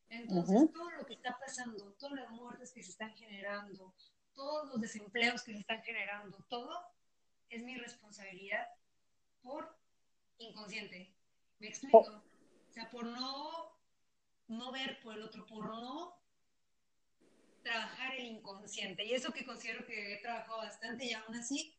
Entonces, 0.09 0.71
todo 0.71 0.91
lo 0.91 1.05
que 1.05 1.13
está 1.13 1.37
pasando, 1.39 1.93
todas 1.93 2.15
las 2.15 2.29
muertes 2.31 2.71
que 2.71 2.83
se 2.83 2.91
están 2.91 3.15
generando, 3.15 3.95
todos 4.35 4.69
los 4.69 4.81
desempleos 4.81 5.43
que 5.43 5.53
se 5.53 5.59
están 5.59 5.81
generando, 5.81 6.37
todo 6.49 6.85
es 7.49 7.63
mi 7.63 7.75
responsabilidad 7.75 8.67
por 9.41 9.75
inconsciente. 10.37 11.13
¿Me 11.59 11.67
explico? 11.67 11.99
O 11.99 12.73
sea, 12.73 12.89
por 12.89 13.05
no, 13.05 13.77
no 14.47 14.71
ver 14.71 14.99
por 15.01 15.15
el 15.15 15.23
otro, 15.23 15.45
por 15.45 15.65
no 15.65 16.19
trabajar 17.63 18.15
el 18.15 18.25
inconsciente. 18.25 19.05
Y 19.05 19.13
eso 19.13 19.31
que 19.31 19.45
considero 19.45 19.85
que 19.85 20.13
he 20.13 20.21
trabajado 20.21 20.57
bastante 20.57 21.05
y 21.05 21.13
aún 21.13 21.35
así, 21.35 21.75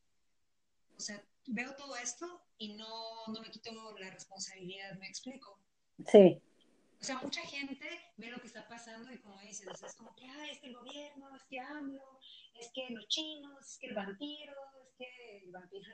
o 0.96 1.00
sea, 1.00 1.22
veo 1.46 1.74
todo 1.76 1.96
esto 1.96 2.42
y 2.58 2.74
no, 2.74 3.26
no 3.28 3.40
me 3.40 3.50
quito 3.50 3.70
la 3.98 4.10
responsabilidad, 4.10 4.96
me 4.98 5.06
explico. 5.06 5.58
Sí. 6.06 6.40
O 7.00 7.04
sea, 7.04 7.18
mucha 7.18 7.42
gente 7.42 7.86
ve 8.16 8.30
lo 8.30 8.40
que 8.40 8.46
está 8.46 8.66
pasando 8.66 9.12
y 9.12 9.18
como 9.18 9.38
dices, 9.40 9.68
es 9.82 9.94
como 9.94 10.14
que, 10.16 10.26
ah, 10.26 10.46
es 10.50 10.58
que 10.60 10.68
el 10.68 10.76
gobierno, 10.76 11.36
es 11.36 11.42
que 11.44 11.60
AMLO, 11.60 12.20
es 12.54 12.70
que 12.72 12.88
los 12.90 13.06
chinos, 13.08 13.72
es 13.72 13.78
que 13.78 13.86
el 13.88 13.94
vampiro, 13.94 14.54
es 14.84 14.94
que 14.96 15.38
el 15.38 15.50
vampiro, 15.50 15.84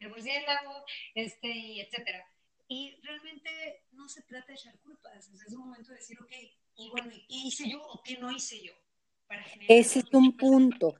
el 0.00 0.08
murciélago, 0.08 0.84
este, 1.14 1.48
y 1.48 1.80
etcétera. 1.80 2.24
Y 2.68 2.96
realmente 3.02 3.84
no 3.92 4.08
se 4.08 4.22
trata 4.22 4.48
de 4.48 4.54
echar 4.54 4.78
culpas, 4.80 5.28
es 5.28 5.52
un 5.52 5.68
momento 5.68 5.92
de 5.92 5.98
decir, 5.98 6.18
ok, 6.20 6.32
y 6.76 6.90
bueno, 6.90 7.10
¿qué 7.10 7.24
hice 7.28 7.70
yo 7.70 7.82
o 7.82 8.02
qué 8.02 8.18
no 8.18 8.30
hice 8.30 8.62
yo? 8.62 8.72
Para 9.26 9.44
Ese 9.68 10.00
es 10.00 10.12
un 10.12 10.36
punto. 10.36 10.94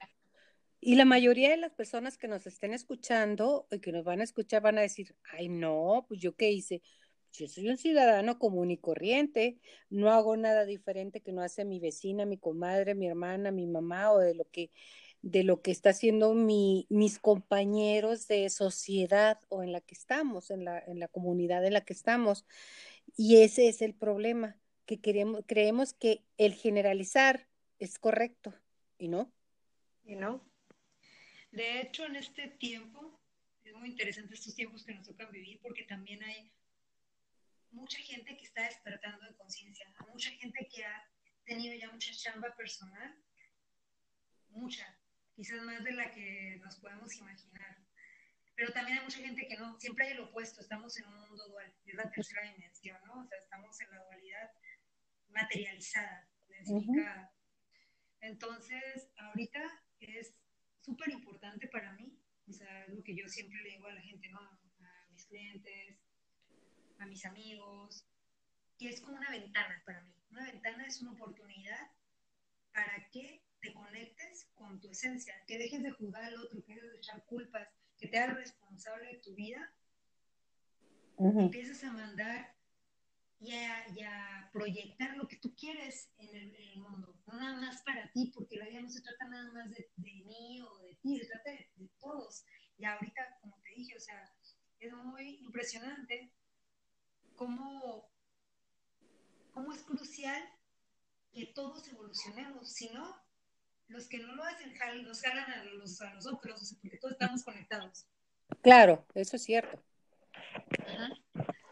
Y 0.81 0.95
la 0.95 1.05
mayoría 1.05 1.51
de 1.51 1.57
las 1.57 1.73
personas 1.73 2.17
que 2.17 2.29
nos 2.29 2.47
estén 2.47 2.73
escuchando 2.73 3.67
y 3.71 3.81
que 3.81 3.93
nos 3.93 4.05
van 4.05 4.21
a 4.21 4.25
escuchar 4.25 4.63
van 4.63 4.79
a 4.79 4.83
decir, 4.83 5.17
ay, 5.33 5.49
no, 5.49 6.05
pues 6.09 6.21
yo 6.21 6.37
qué 6.37 6.51
hice 6.51 6.83
yo 7.33 7.49
soy 7.49 7.69
un 7.69 7.77
ciudadano 7.77 8.39
común 8.39 8.71
y 8.71 8.79
corriente, 8.79 9.59
no 9.91 10.11
hago 10.11 10.37
nada 10.37 10.65
diferente 10.65 11.21
que 11.21 11.33
no 11.33 11.43
hace 11.43 11.65
mi 11.65 11.81
vecina, 11.81 12.27
mi 12.27 12.39
comadre, 12.39 12.95
mi 12.95 13.07
hermana, 13.07 13.51
mi 13.51 13.67
mamá 13.67 14.13
o 14.13 14.19
de 14.19 14.35
lo 14.35 14.45
que 14.51 14.71
de 15.23 15.43
lo 15.43 15.61
que 15.61 15.73
está 15.73 15.91
haciendo 15.91 16.35
mi, 16.35 16.87
mis 16.89 17.19
compañeros 17.19 18.29
de 18.29 18.49
sociedad 18.49 19.41
o 19.49 19.65
en 19.65 19.73
la 19.73 19.81
que 19.81 19.95
estamos, 19.95 20.53
en 20.53 20.65
la, 20.65 20.79
en 20.79 21.01
la 21.01 21.09
comunidad 21.09 21.65
en 21.65 21.73
la 21.73 21.81
que 21.81 21.95
estamos. 21.95 22.47
Y 23.17 23.43
ese 23.43 23.69
es 23.69 23.83
el 23.83 23.93
problema, 23.93 24.57
que 24.85 25.01
queremos, 25.01 25.43
creemos 25.45 25.93
que 25.95 26.23
el 26.39 26.55
generalizar 26.55 27.49
es 27.81 27.99
correcto 27.99 28.55
y 28.99 29.09
no. 29.09 29.33
Y 30.05 30.15
no. 30.15 30.49
De 31.51 31.81
hecho, 31.81 32.05
en 32.05 32.17
este 32.17 32.49
tiempo, 32.49 33.21
es 33.65 33.75
muy 33.75 33.89
interesante 33.89 34.35
estos 34.35 34.55
tiempos 34.55 34.85
que 34.85 34.95
nos 34.95 35.09
tocan 35.09 35.33
vivir 35.33 35.59
porque 35.61 35.83
también 35.83 36.23
hay 36.23 36.53
mucha 37.77 37.99
gente 37.99 38.37
que 38.37 38.45
está 38.45 38.63
despertando 38.63 39.25
de 39.27 39.37
conciencia, 39.37 39.87
mucha 40.09 40.31
gente 40.31 40.67
que 40.73 40.85
ha 40.85 41.09
tenido 41.45 41.75
ya 41.77 41.91
mucha 41.93 42.13
chamba 42.13 42.55
personal, 42.57 43.15
mucha, 44.49 44.99
quizás 45.35 45.63
más 45.63 45.85
de 45.85 45.93
la 45.93 46.11
que 46.11 46.59
nos 46.65 46.77
podemos 46.77 47.15
imaginar. 47.15 47.77
Pero 48.55 48.73
también 48.73 48.99
hay 48.99 49.05
mucha 49.05 49.19
gente 49.19 49.47
que 49.47 49.57
no, 49.59 49.79
siempre 49.79 50.07
hay 50.07 50.13
el 50.13 50.21
opuesto, 50.21 50.63
estamos 50.63 50.97
en 50.99 51.07
un 51.07 51.21
mundo 51.21 51.49
dual, 51.49 51.75
es 51.85 51.95
la 51.95 52.11
tercera 52.11 52.51
dimensión, 52.51 52.99
¿no? 53.05 53.21
O 53.21 53.27
sea, 53.27 53.39
estamos 53.39 53.79
en 53.83 53.91
la 53.91 54.03
dualidad 54.05 54.51
materializada, 55.29 56.31
densificada. 56.49 57.35
Entonces, 58.23 59.11
ahorita 59.19 59.61
es 60.01 60.35
súper 60.81 61.11
importante 61.11 61.69
para 61.69 61.93
mí, 61.93 62.19
o 62.49 62.53
sea, 62.53 62.87
lo 62.89 63.03
que 63.03 63.15
yo 63.15 63.29
siempre 63.29 63.61
le 63.61 63.71
digo 63.71 63.87
a 63.87 63.93
la 63.93 64.01
gente, 64.01 64.29
¿no? 64.31 64.41
A 64.41 65.07
mis 65.11 65.27
clientes, 65.27 66.06
a 66.99 67.07
mis 67.07 67.25
amigos, 67.25 68.07
que 68.79 68.89
es 68.89 69.01
como 69.01 69.17
una 69.17 69.31
ventana 69.31 69.83
para 69.85 70.03
mí. 70.03 70.15
Una 70.31 70.45
ventana 70.45 70.87
es 70.87 71.01
una 71.01 71.13
oportunidad 71.13 71.91
para 72.73 73.09
que 73.11 73.43
te 73.61 73.73
conectes 73.73 74.49
con 74.55 74.81
tu 74.81 74.91
esencia, 74.91 75.35
que 75.47 75.59
dejes 75.59 75.83
de 75.83 75.93
juzgar 75.93 76.25
al 76.25 76.37
otro, 76.37 76.63
que 76.65 76.75
dejes 76.75 76.93
de 76.93 76.99
echar 76.99 77.25
culpas, 77.25 77.69
que 77.99 78.09
te 78.09 78.19
hagas 78.19 78.37
responsable 78.37 79.13
de 79.13 79.19
tu 79.19 79.35
vida, 79.35 79.73
uh 81.17 81.41
empieces 81.41 81.83
a 81.85 81.93
mandar 81.93 82.55
y 83.41 83.53
a, 83.53 84.51
proyectar 84.53 85.17
lo 85.17 85.29
que 85.29 85.37
tú 85.37 85.55
quieres 85.55 86.11
en 86.17 86.55
el, 86.55 86.79
mundo, 86.79 87.15
no 87.27 87.39
nada 87.39 87.61
más 87.61 87.83
para 87.83 88.11
ti, 88.13 88.33
porque 88.35 88.57
la 88.57 88.67
vida 88.67 88.81
no 88.81 88.89
se 88.89 89.03
trata 89.03 89.29
nada 89.29 89.53
más 89.53 89.71
de, 89.71 89.91
mí 89.97 90.63
o 90.63 90.79
de 90.79 90.95
ti, 91.03 91.19
se 91.19 91.27
trata 91.27 91.51
de, 91.51 91.71
de 91.77 91.89
todos. 92.01 92.45
Y 92.79 92.85
ahorita, 92.85 93.39
como 93.43 93.61
te 93.63 93.71
dije, 93.75 93.95
o 93.97 94.01
sea, 94.01 94.35
es 94.81 94.93
muy 94.93 95.39
impresionante 95.43 96.33
cómo, 97.37 98.11
cómo 99.53 99.73
es 99.73 99.83
crucial 99.83 100.43
que 101.33 101.47
todos 101.47 101.87
evolucionemos, 101.89 102.73
si 102.73 102.89
no, 102.91 103.15
los 103.89 104.09
que 104.09 104.19
no 104.19 104.35
lo 104.35 104.43
hacen 104.43 104.75
los 105.05 105.21
jalan 105.21 105.51
a 105.51 105.65
los, 105.65 106.01
a 106.01 106.19
otros, 106.33 106.77
porque 106.83 106.99
todos 106.99 107.13
estamos 107.13 107.45
conectados. 107.45 108.07
Claro, 108.63 109.07
eso 109.15 109.37
es 109.37 109.45
cierto. 109.45 109.83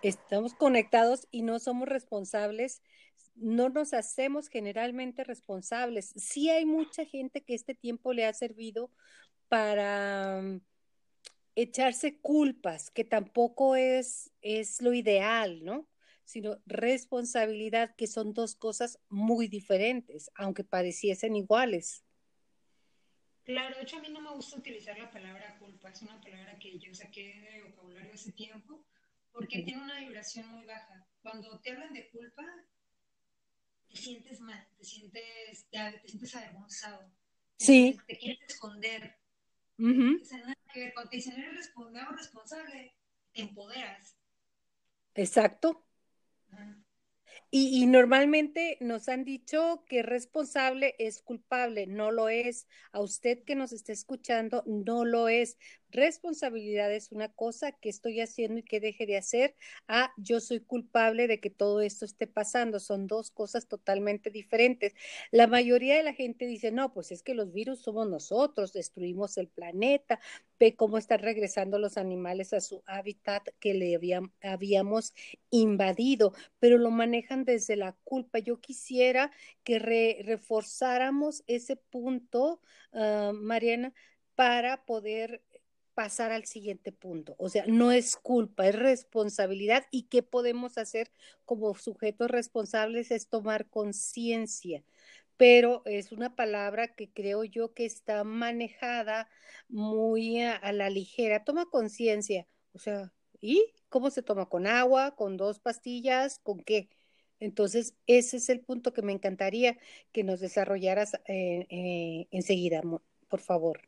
Estamos 0.02 0.54
conectados 0.54 1.26
y 1.30 1.42
no 1.42 1.58
somos 1.58 1.88
responsables, 1.88 2.82
no 3.34 3.68
nos 3.68 3.94
hacemos 3.94 4.48
generalmente 4.48 5.24
responsables. 5.24 6.12
Sí 6.16 6.50
hay 6.50 6.66
mucha 6.66 7.04
gente 7.04 7.42
que 7.42 7.54
este 7.54 7.74
tiempo 7.74 8.12
le 8.12 8.26
ha 8.26 8.34
servido 8.34 8.90
para 9.48 10.60
echarse 11.56 12.18
culpas, 12.20 12.90
que 12.90 13.04
tampoco 13.04 13.76
es, 13.76 14.32
es 14.42 14.82
lo 14.82 14.92
ideal, 14.94 15.64
¿no? 15.64 15.88
Sino 16.24 16.58
responsabilidad, 16.66 17.94
que 17.96 18.06
son 18.06 18.32
dos 18.32 18.56
cosas 18.56 18.98
muy 19.08 19.48
diferentes, 19.48 20.30
aunque 20.34 20.64
pareciesen 20.64 21.36
iguales. 21.36 22.04
Claro, 23.44 23.76
de 23.76 23.82
hecho 23.82 23.98
a 23.98 24.00
mí 24.00 24.08
no 24.08 24.22
me 24.22 24.30
gusta 24.30 24.56
utilizar 24.56 24.98
la 24.98 25.10
palabra 25.10 25.56
culpa, 25.58 25.90
es 25.90 26.00
una 26.00 26.18
palabra 26.20 26.58
que 26.58 26.78
yo 26.78 26.94
saqué 26.94 27.40
de 27.52 27.62
vocabulario 27.62 28.14
hace 28.14 28.32
tiempo, 28.32 28.86
porque 29.32 29.62
tiene 29.62 29.82
una 29.82 30.00
vibración 30.00 30.48
muy 30.48 30.64
baja. 30.64 31.06
Cuando 31.22 31.60
te 31.60 31.72
hablan 31.72 31.92
de 31.92 32.08
culpa, 32.08 32.42
te 33.90 33.96
sientes 33.96 34.40
mal, 34.40 34.66
te 34.78 34.84
sientes, 34.84 35.66
te, 35.70 36.08
sientes 36.08 36.34
avergonzado. 36.34 37.12
Sí. 37.58 37.98
Te 38.06 38.18
quieres 38.18 38.40
esconder, 38.48 39.14
Uh 39.78 39.88
-huh. 39.88 40.56
que 40.72 40.92
cuando 40.92 41.10
te 41.10 41.16
dicen 41.16 41.38
eres 41.38 41.72
responsable, 42.16 42.96
te 43.32 43.42
empoderas. 43.42 44.16
Exacto. 45.14 45.84
Y, 47.56 47.86
normalmente 47.86 48.78
nos 48.80 49.08
han 49.08 49.24
dicho 49.24 49.84
que 49.88 50.02
responsable 50.02 50.96
es 50.98 51.22
culpable, 51.22 51.86
no 51.86 52.10
lo 52.10 52.28
es. 52.28 52.66
A 52.90 52.98
usted 53.00 53.44
que 53.44 53.54
nos 53.54 53.72
está 53.72 53.92
escuchando, 53.92 54.64
no 54.66 55.04
lo 55.04 55.28
es. 55.28 55.56
Responsabilidad 55.94 56.92
es 56.92 57.12
una 57.12 57.28
cosa 57.28 57.70
que 57.70 57.88
estoy 57.88 58.20
haciendo 58.20 58.58
y 58.58 58.64
que 58.64 58.80
deje 58.80 59.06
de 59.06 59.16
hacer. 59.16 59.54
Ah, 59.86 60.12
yo 60.16 60.40
soy 60.40 60.58
culpable 60.58 61.28
de 61.28 61.38
que 61.38 61.50
todo 61.50 61.80
esto 61.82 62.04
esté 62.04 62.26
pasando. 62.26 62.80
Son 62.80 63.06
dos 63.06 63.30
cosas 63.30 63.68
totalmente 63.68 64.30
diferentes. 64.30 64.92
La 65.30 65.46
mayoría 65.46 65.96
de 65.96 66.02
la 66.02 66.12
gente 66.12 66.46
dice, 66.46 66.72
no, 66.72 66.92
pues 66.92 67.12
es 67.12 67.22
que 67.22 67.34
los 67.34 67.52
virus 67.52 67.82
somos 67.82 68.08
nosotros, 68.10 68.72
destruimos 68.72 69.38
el 69.38 69.46
planeta, 69.46 70.18
ve 70.58 70.74
cómo 70.74 70.98
están 70.98 71.20
regresando 71.20 71.78
los 71.78 71.96
animales 71.96 72.52
a 72.54 72.60
su 72.60 72.82
hábitat 72.86 73.46
que 73.60 73.74
le 73.74 73.96
habíamos 74.42 75.14
invadido, 75.50 76.32
pero 76.58 76.76
lo 76.76 76.90
manejan 76.90 77.44
desde 77.44 77.76
la 77.76 77.96
culpa. 78.02 78.40
Yo 78.40 78.60
quisiera 78.60 79.30
que 79.62 79.78
reforzáramos 79.78 81.44
ese 81.46 81.76
punto, 81.76 82.60
uh, 82.92 83.32
Mariana, 83.32 83.94
para 84.34 84.84
poder 84.84 85.44
pasar 85.94 86.32
al 86.32 86.44
siguiente 86.44 86.92
punto. 86.92 87.34
O 87.38 87.48
sea, 87.48 87.64
no 87.66 87.92
es 87.92 88.16
culpa, 88.16 88.66
es 88.68 88.76
responsabilidad 88.76 89.86
y 89.90 90.04
qué 90.04 90.22
podemos 90.22 90.78
hacer 90.78 91.10
como 91.44 91.74
sujetos 91.74 92.30
responsables 92.30 93.10
es 93.10 93.28
tomar 93.28 93.68
conciencia. 93.68 94.84
Pero 95.36 95.82
es 95.86 96.12
una 96.12 96.36
palabra 96.36 96.94
que 96.94 97.10
creo 97.10 97.44
yo 97.44 97.74
que 97.74 97.86
está 97.86 98.24
manejada 98.24 99.28
muy 99.68 100.42
a, 100.42 100.72
la 100.72 100.90
ligera. 100.90 101.44
Toma 101.44 101.66
conciencia. 101.66 102.46
O 102.72 102.78
sea, 102.78 103.12
¿y 103.40 103.72
cómo 103.88 104.10
se 104.10 104.22
toma? 104.22 104.48
¿Con 104.48 104.66
agua? 104.66 105.16
¿Con 105.16 105.36
dos 105.36 105.58
pastillas? 105.60 106.38
¿Con 106.40 106.60
qué? 106.60 106.90
Entonces, 107.40 107.96
ese 108.06 108.36
es 108.38 108.48
el 108.48 108.60
punto 108.60 108.92
que 108.92 109.02
me 109.02 109.12
encantaría 109.12 109.78
que 110.12 110.24
nos 110.24 110.40
desarrollaras 110.40 111.14
eh, 111.26 111.66
eh, 111.68 112.28
enseguida, 112.30 112.82
por 113.28 113.40
favor. 113.40 113.80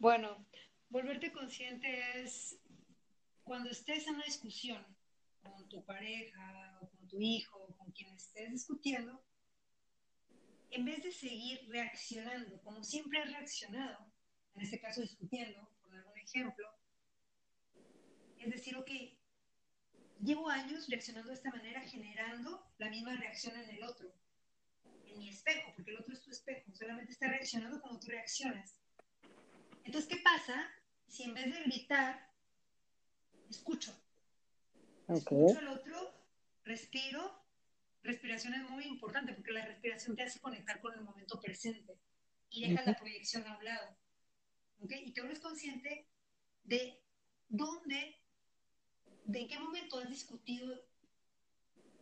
Bueno, 0.00 0.46
volverte 0.88 1.30
consciente 1.30 2.22
es 2.22 2.58
cuando 3.44 3.68
estés 3.68 4.06
en 4.06 4.14
una 4.14 4.24
discusión 4.24 4.82
con 5.42 5.68
tu 5.68 5.84
pareja 5.84 6.78
o 6.80 6.88
con 6.88 7.06
tu 7.06 7.20
hijo 7.20 7.58
o 7.58 7.76
con 7.76 7.92
quien 7.92 8.14
estés 8.14 8.50
discutiendo, 8.50 9.22
en 10.70 10.86
vez 10.86 11.02
de 11.02 11.12
seguir 11.12 11.68
reaccionando 11.68 12.62
como 12.62 12.82
siempre 12.82 13.20
has 13.20 13.30
reaccionado, 13.30 14.10
en 14.54 14.62
este 14.62 14.80
caso 14.80 15.02
discutiendo, 15.02 15.68
por 15.82 15.92
dar 15.92 16.06
un 16.06 16.18
ejemplo, 16.18 16.66
es 18.38 18.50
decir, 18.50 18.78
ok, 18.78 18.90
llevo 20.22 20.48
años 20.48 20.88
reaccionando 20.88 21.28
de 21.28 21.34
esta 21.34 21.50
manera, 21.50 21.82
generando 21.82 22.72
la 22.78 22.88
misma 22.88 23.16
reacción 23.16 23.54
en 23.54 23.68
el 23.68 23.82
otro, 23.82 24.10
en 25.04 25.18
mi 25.18 25.28
espejo, 25.28 25.74
porque 25.76 25.90
el 25.90 25.98
otro 25.98 26.14
es 26.14 26.22
tu 26.22 26.30
espejo, 26.30 26.74
solamente 26.74 27.12
está 27.12 27.28
reaccionando 27.28 27.82
como 27.82 28.00
tú 28.00 28.06
reaccionas. 28.06 28.79
Entonces, 29.90 30.08
¿qué 30.08 30.22
pasa 30.22 30.70
si 31.08 31.24
en 31.24 31.34
vez 31.34 31.52
de 31.52 31.64
gritar, 31.64 32.30
escucho? 33.48 33.92
Escucho 35.08 35.58
al 35.58 35.66
otro, 35.66 36.14
respiro 36.62 37.42
respiración 38.04 38.54
es 38.54 38.70
muy 38.70 38.84
importante 38.84 39.32
porque 39.32 39.50
la 39.50 39.66
respiración 39.66 40.14
te 40.14 40.22
hace 40.22 40.38
conectar 40.38 40.80
con 40.80 40.94
el 40.94 41.02
momento 41.02 41.40
presente 41.40 41.98
y 42.50 42.68
deja 42.68 42.84
la 42.84 42.96
proyección 42.96 43.44
a 43.48 43.58
un 43.58 43.64
lado. 43.64 43.96
¿okay? 44.78 45.02
Y 45.08 45.12
te 45.12 45.22
vuelves 45.22 45.40
consciente 45.40 46.08
de 46.62 47.02
dónde, 47.48 48.22
de 49.24 49.40
en 49.40 49.48
qué 49.48 49.58
momento 49.58 49.98
has 49.98 50.08
discutido 50.08 50.88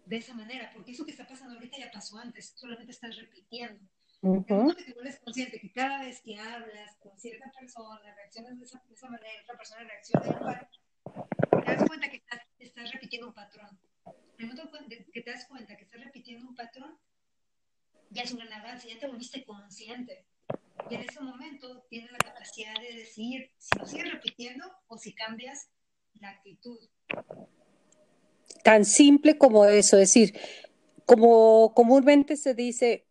de 0.05 0.17
esa 0.19 0.35
manera, 0.35 0.73
porque 0.75 0.93
eso 0.93 1.07
que 1.07 1.13
está 1.13 1.27
pasando 1.27 1.55
ahorita 1.55 1.79
ya 1.79 1.91
pasó 1.91 2.19
antes, 2.19 2.53
solamente 2.55 2.93
estás 2.93 3.17
repitiendo. 3.17 3.83
Uh 4.21 4.43
-huh. 4.45 4.75
te 4.75 4.93
vuelves 4.95 5.21
consciente 5.21 5.61
que 5.61 5.73
cada 5.73 6.03
vez 6.03 6.21
que 6.23 6.37
hablas 6.37 6.97
con 7.01 7.17
cierta 7.17 7.53
persona, 7.59 8.15
reaccionas 8.17 8.59
de 8.59 8.65
esa, 8.65 8.83
de 8.89 8.95
esa 8.95 9.09
manera, 9.09 9.43
otra 9.45 9.57
persona 9.57 9.85
reacciona 9.85 10.27
igual, 10.27 10.69
te 11.65 11.73
das 11.73 11.89
cuenta 11.89 12.11
que 12.11 12.17
estás, 12.17 12.41
estás 12.59 12.93
repitiendo 12.93 13.29
un 13.29 13.35
patrón. 13.35 13.79
En 14.39 14.51
el 14.51 14.57
momento 14.57 14.71
que 15.13 15.23
te 15.23 15.31
das 15.31 15.47
cuenta 15.47 15.77
que 15.77 15.85
estás 15.85 16.03
repitiendo 16.03 16.49
un 16.49 16.55
patrón, 16.55 16.99
ya 18.11 18.23
es 18.23 18.33
un 18.33 18.39
gran 18.39 18.53
avance, 18.53 18.89
ya 18.89 18.99
te 18.99 19.07
volviste 19.07 19.45
consciente. 19.45 20.27
Y 20.91 20.95
en 20.95 21.03
ese 21.03 21.21
momento 21.21 21.85
tienes 21.91 22.11
la 22.11 22.19
capacidad 22.19 22.75
de 22.81 22.97
decidir 22.97 23.53
si 23.59 23.79
lo 23.79 23.87
sigues 23.87 24.13
repitiendo 24.13 24.65
o 24.87 24.97
si 24.97 25.15
cambias 25.15 25.71
la 26.15 26.31
actitud. 26.31 26.79
Tan 28.65 28.85
simple 28.85 29.39
como 29.39 29.65
eso, 29.65 29.99
es 29.99 30.13
decir, 30.13 30.39
como 31.05 31.75
comúnmente 31.75 32.37
se 32.37 32.55
dice, 32.55 33.08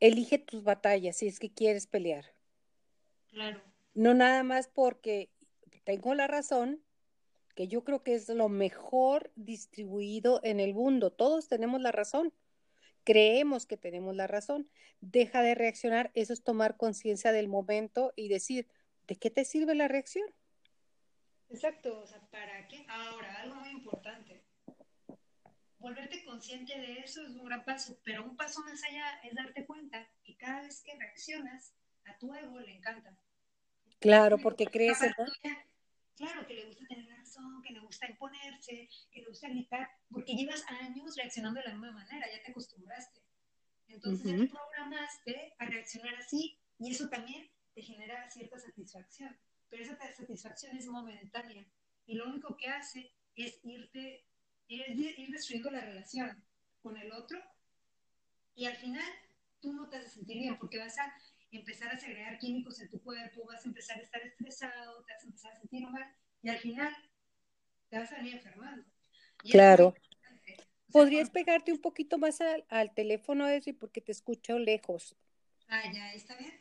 elige 0.00 0.38
tus 0.38 0.64
batallas 0.64 1.16
si 1.16 1.26
es 1.28 1.38
que 1.38 1.52
quieres 1.52 1.86
pelear. 1.86 2.24
Claro. 3.28 3.60
No 3.94 4.14
nada 4.14 4.42
más 4.42 4.68
porque 4.68 5.30
tengo 5.84 6.14
la 6.14 6.26
razón, 6.26 6.82
que 7.54 7.68
yo 7.68 7.84
creo 7.84 8.02
que 8.02 8.14
es 8.14 8.28
lo 8.28 8.48
mejor 8.48 9.30
distribuido 9.36 10.40
en 10.42 10.60
el 10.60 10.74
mundo. 10.74 11.10
Todos 11.12 11.48
tenemos 11.48 11.80
la 11.80 11.92
razón. 11.92 12.32
Creemos 13.04 13.66
que 13.66 13.76
tenemos 13.76 14.14
la 14.14 14.26
razón. 14.26 14.70
Deja 15.00 15.42
de 15.42 15.54
reaccionar, 15.54 16.10
eso 16.14 16.32
es 16.32 16.42
tomar 16.42 16.76
conciencia 16.76 17.32
del 17.32 17.48
momento 17.48 18.12
y 18.16 18.28
decir, 18.28 18.68
¿de 19.06 19.16
qué 19.16 19.30
te 19.30 19.44
sirve 19.44 19.74
la 19.74 19.88
reacción? 19.88 20.26
Exacto, 21.48 22.00
o 22.00 22.06
sea, 22.06 22.20
¿para 22.30 22.68
qué? 22.68 22.86
Ahora, 22.88 23.40
algo 23.42 23.56
muy 23.56 23.70
importante. 23.70 24.29
Volverte 25.80 26.22
consciente 26.24 26.78
de 26.78 27.00
eso 27.00 27.22
es 27.26 27.34
un 27.34 27.46
gran 27.46 27.64
paso, 27.64 27.98
pero 28.04 28.24
un 28.24 28.36
paso 28.36 28.62
más 28.62 28.82
allá 28.84 29.20
es 29.24 29.34
darte 29.34 29.66
cuenta 29.66 30.08
que 30.22 30.36
cada 30.36 30.62
vez 30.62 30.82
que 30.82 30.94
reaccionas, 30.96 31.74
a 32.04 32.16
tu 32.18 32.34
ego 32.34 32.60
le 32.60 32.76
encanta. 32.76 33.18
Claro, 33.98 34.38
porque 34.38 34.66
crees... 34.66 34.98
Claro, 36.16 36.46
que 36.46 36.52
le 36.52 36.66
gusta 36.66 36.84
tener 36.86 37.08
razón, 37.16 37.62
que 37.62 37.72
le 37.72 37.80
gusta 37.80 38.06
imponerse, 38.10 38.90
que 39.10 39.22
le 39.22 39.28
gusta 39.28 39.48
gritar, 39.48 39.88
porque 40.10 40.34
llevas 40.34 40.62
años 40.68 41.16
reaccionando 41.16 41.60
de 41.60 41.66
la 41.68 41.72
misma 41.72 41.92
manera, 41.92 42.26
ya 42.30 42.42
te 42.42 42.50
acostumbraste. 42.50 43.22
Entonces 43.88 44.26
uh 44.26 44.28
-huh. 44.28 44.38
ya 44.38 44.44
te 44.44 44.50
programaste 44.50 45.54
a 45.58 45.64
reaccionar 45.64 46.14
así 46.16 46.58
y 46.78 46.90
eso 46.90 47.08
también 47.08 47.50
te 47.74 47.80
genera 47.80 48.30
cierta 48.30 48.58
satisfacción, 48.58 49.34
pero 49.70 49.82
esa 49.82 49.96
satisfacción 50.14 50.76
es 50.76 50.86
momentánea 50.88 51.64
y 52.04 52.14
lo 52.16 52.26
único 52.26 52.54
que 52.56 52.68
hace 52.68 53.14
es 53.34 53.58
irte, 53.64 54.26
ir 54.74 55.30
destruyendo 55.30 55.70
la 55.70 55.80
relación 55.80 56.42
con 56.82 56.96
el 56.96 57.12
otro 57.12 57.38
y 58.54 58.66
al 58.66 58.76
final 58.76 59.04
tú 59.60 59.72
no 59.72 59.88
te 59.88 59.98
vas 59.98 60.06
a 60.06 60.10
sentir 60.10 60.38
bien 60.38 60.58
porque 60.58 60.78
vas 60.78 60.98
a 60.98 61.12
empezar 61.50 61.94
a 61.94 61.98
segregar 61.98 62.38
químicos 62.38 62.80
en 62.80 62.88
tu 62.90 63.00
cuerpo, 63.02 63.44
vas 63.46 63.64
a 63.64 63.68
empezar 63.68 63.98
a 63.98 64.02
estar 64.02 64.22
estresado, 64.22 65.04
te 65.04 65.12
vas 65.12 65.22
a 65.22 65.26
empezar 65.26 65.52
a 65.52 65.60
sentir 65.60 65.86
mal 65.88 66.14
y 66.42 66.48
al 66.48 66.58
final 66.58 66.94
te 67.88 67.98
vas 67.98 68.12
a 68.12 68.16
venir 68.16 68.34
enfermando. 68.36 68.84
Y 69.42 69.50
claro. 69.52 69.88
O 70.88 70.92
sea, 70.92 71.02
¿Podrías 71.02 71.30
pegarte 71.30 71.72
un 71.72 71.80
poquito 71.80 72.18
más 72.18 72.40
al, 72.40 72.64
al 72.68 72.92
teléfono, 72.94 73.48
Esri, 73.48 73.72
porque 73.72 74.00
te 74.00 74.12
escucho 74.12 74.58
lejos? 74.58 75.16
Ah, 75.68 75.90
ya, 75.92 76.12
¿está 76.14 76.36
bien? 76.36 76.52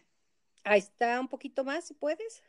Ahí 0.64 0.80
está 0.80 1.20
un 1.20 1.28
poquito 1.28 1.66
más, 1.66 1.86
si 1.86 1.94
puedes. 1.94 2.42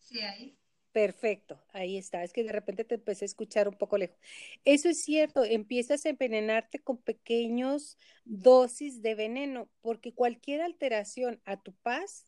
Sí, 0.00 0.20
ahí. 0.20 0.57
Perfecto, 0.92 1.62
ahí 1.72 1.98
está. 1.98 2.24
Es 2.24 2.32
que 2.32 2.42
de 2.42 2.52
repente 2.52 2.84
te 2.84 2.94
empecé 2.94 3.24
a 3.24 3.26
escuchar 3.26 3.68
un 3.68 3.76
poco 3.76 3.98
lejos. 3.98 4.16
Eso 4.64 4.88
es 4.88 5.02
cierto, 5.02 5.44
empiezas 5.44 6.04
a 6.06 6.08
envenenarte 6.08 6.80
con 6.80 6.96
pequeños 6.98 7.98
dosis 8.24 9.02
de 9.02 9.14
veneno, 9.14 9.68
porque 9.82 10.14
cualquier 10.14 10.62
alteración 10.62 11.40
a 11.44 11.60
tu 11.60 11.74
paz 11.74 12.26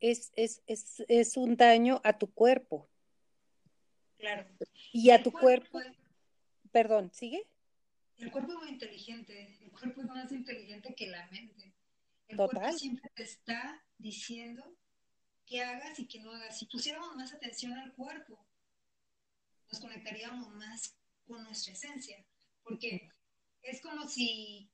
es, 0.00 0.32
es, 0.34 0.62
es, 0.66 1.04
es 1.08 1.36
un 1.36 1.56
daño 1.56 2.00
a 2.04 2.18
tu 2.18 2.30
cuerpo. 2.32 2.88
Claro. 4.18 4.46
Y 4.92 5.10
a 5.10 5.22
tu 5.22 5.30
cuerpo, 5.30 5.70
cuerpo, 5.72 5.98
perdón, 6.72 7.10
¿sigue? 7.12 7.46
El 8.18 8.30
cuerpo 8.30 8.52
es 8.52 8.58
muy 8.58 8.68
inteligente, 8.70 9.58
el 9.60 9.70
cuerpo 9.70 10.00
es 10.00 10.06
más 10.08 10.32
inteligente 10.32 10.94
que 10.94 11.08
la 11.08 11.26
mente. 11.30 11.74
El 12.28 12.36
Total. 12.36 12.60
cuerpo 12.60 12.78
siempre 12.78 13.10
te 13.14 13.22
está 13.22 13.84
diciendo 13.98 14.76
qué 15.46 15.62
hagas 15.62 15.98
y 15.98 16.06
qué 16.06 16.20
no 16.20 16.32
hagas. 16.32 16.58
Si 16.58 16.66
pusiéramos 16.66 17.14
más 17.16 17.32
atención 17.32 17.72
al 17.74 17.92
cuerpo, 17.94 18.44
nos 19.70 19.80
conectaríamos 19.80 20.48
más 20.54 20.96
con 21.26 21.42
nuestra 21.44 21.72
esencia. 21.72 22.24
Porque 22.62 23.10
es 23.62 23.80
como 23.80 24.08
si 24.08 24.70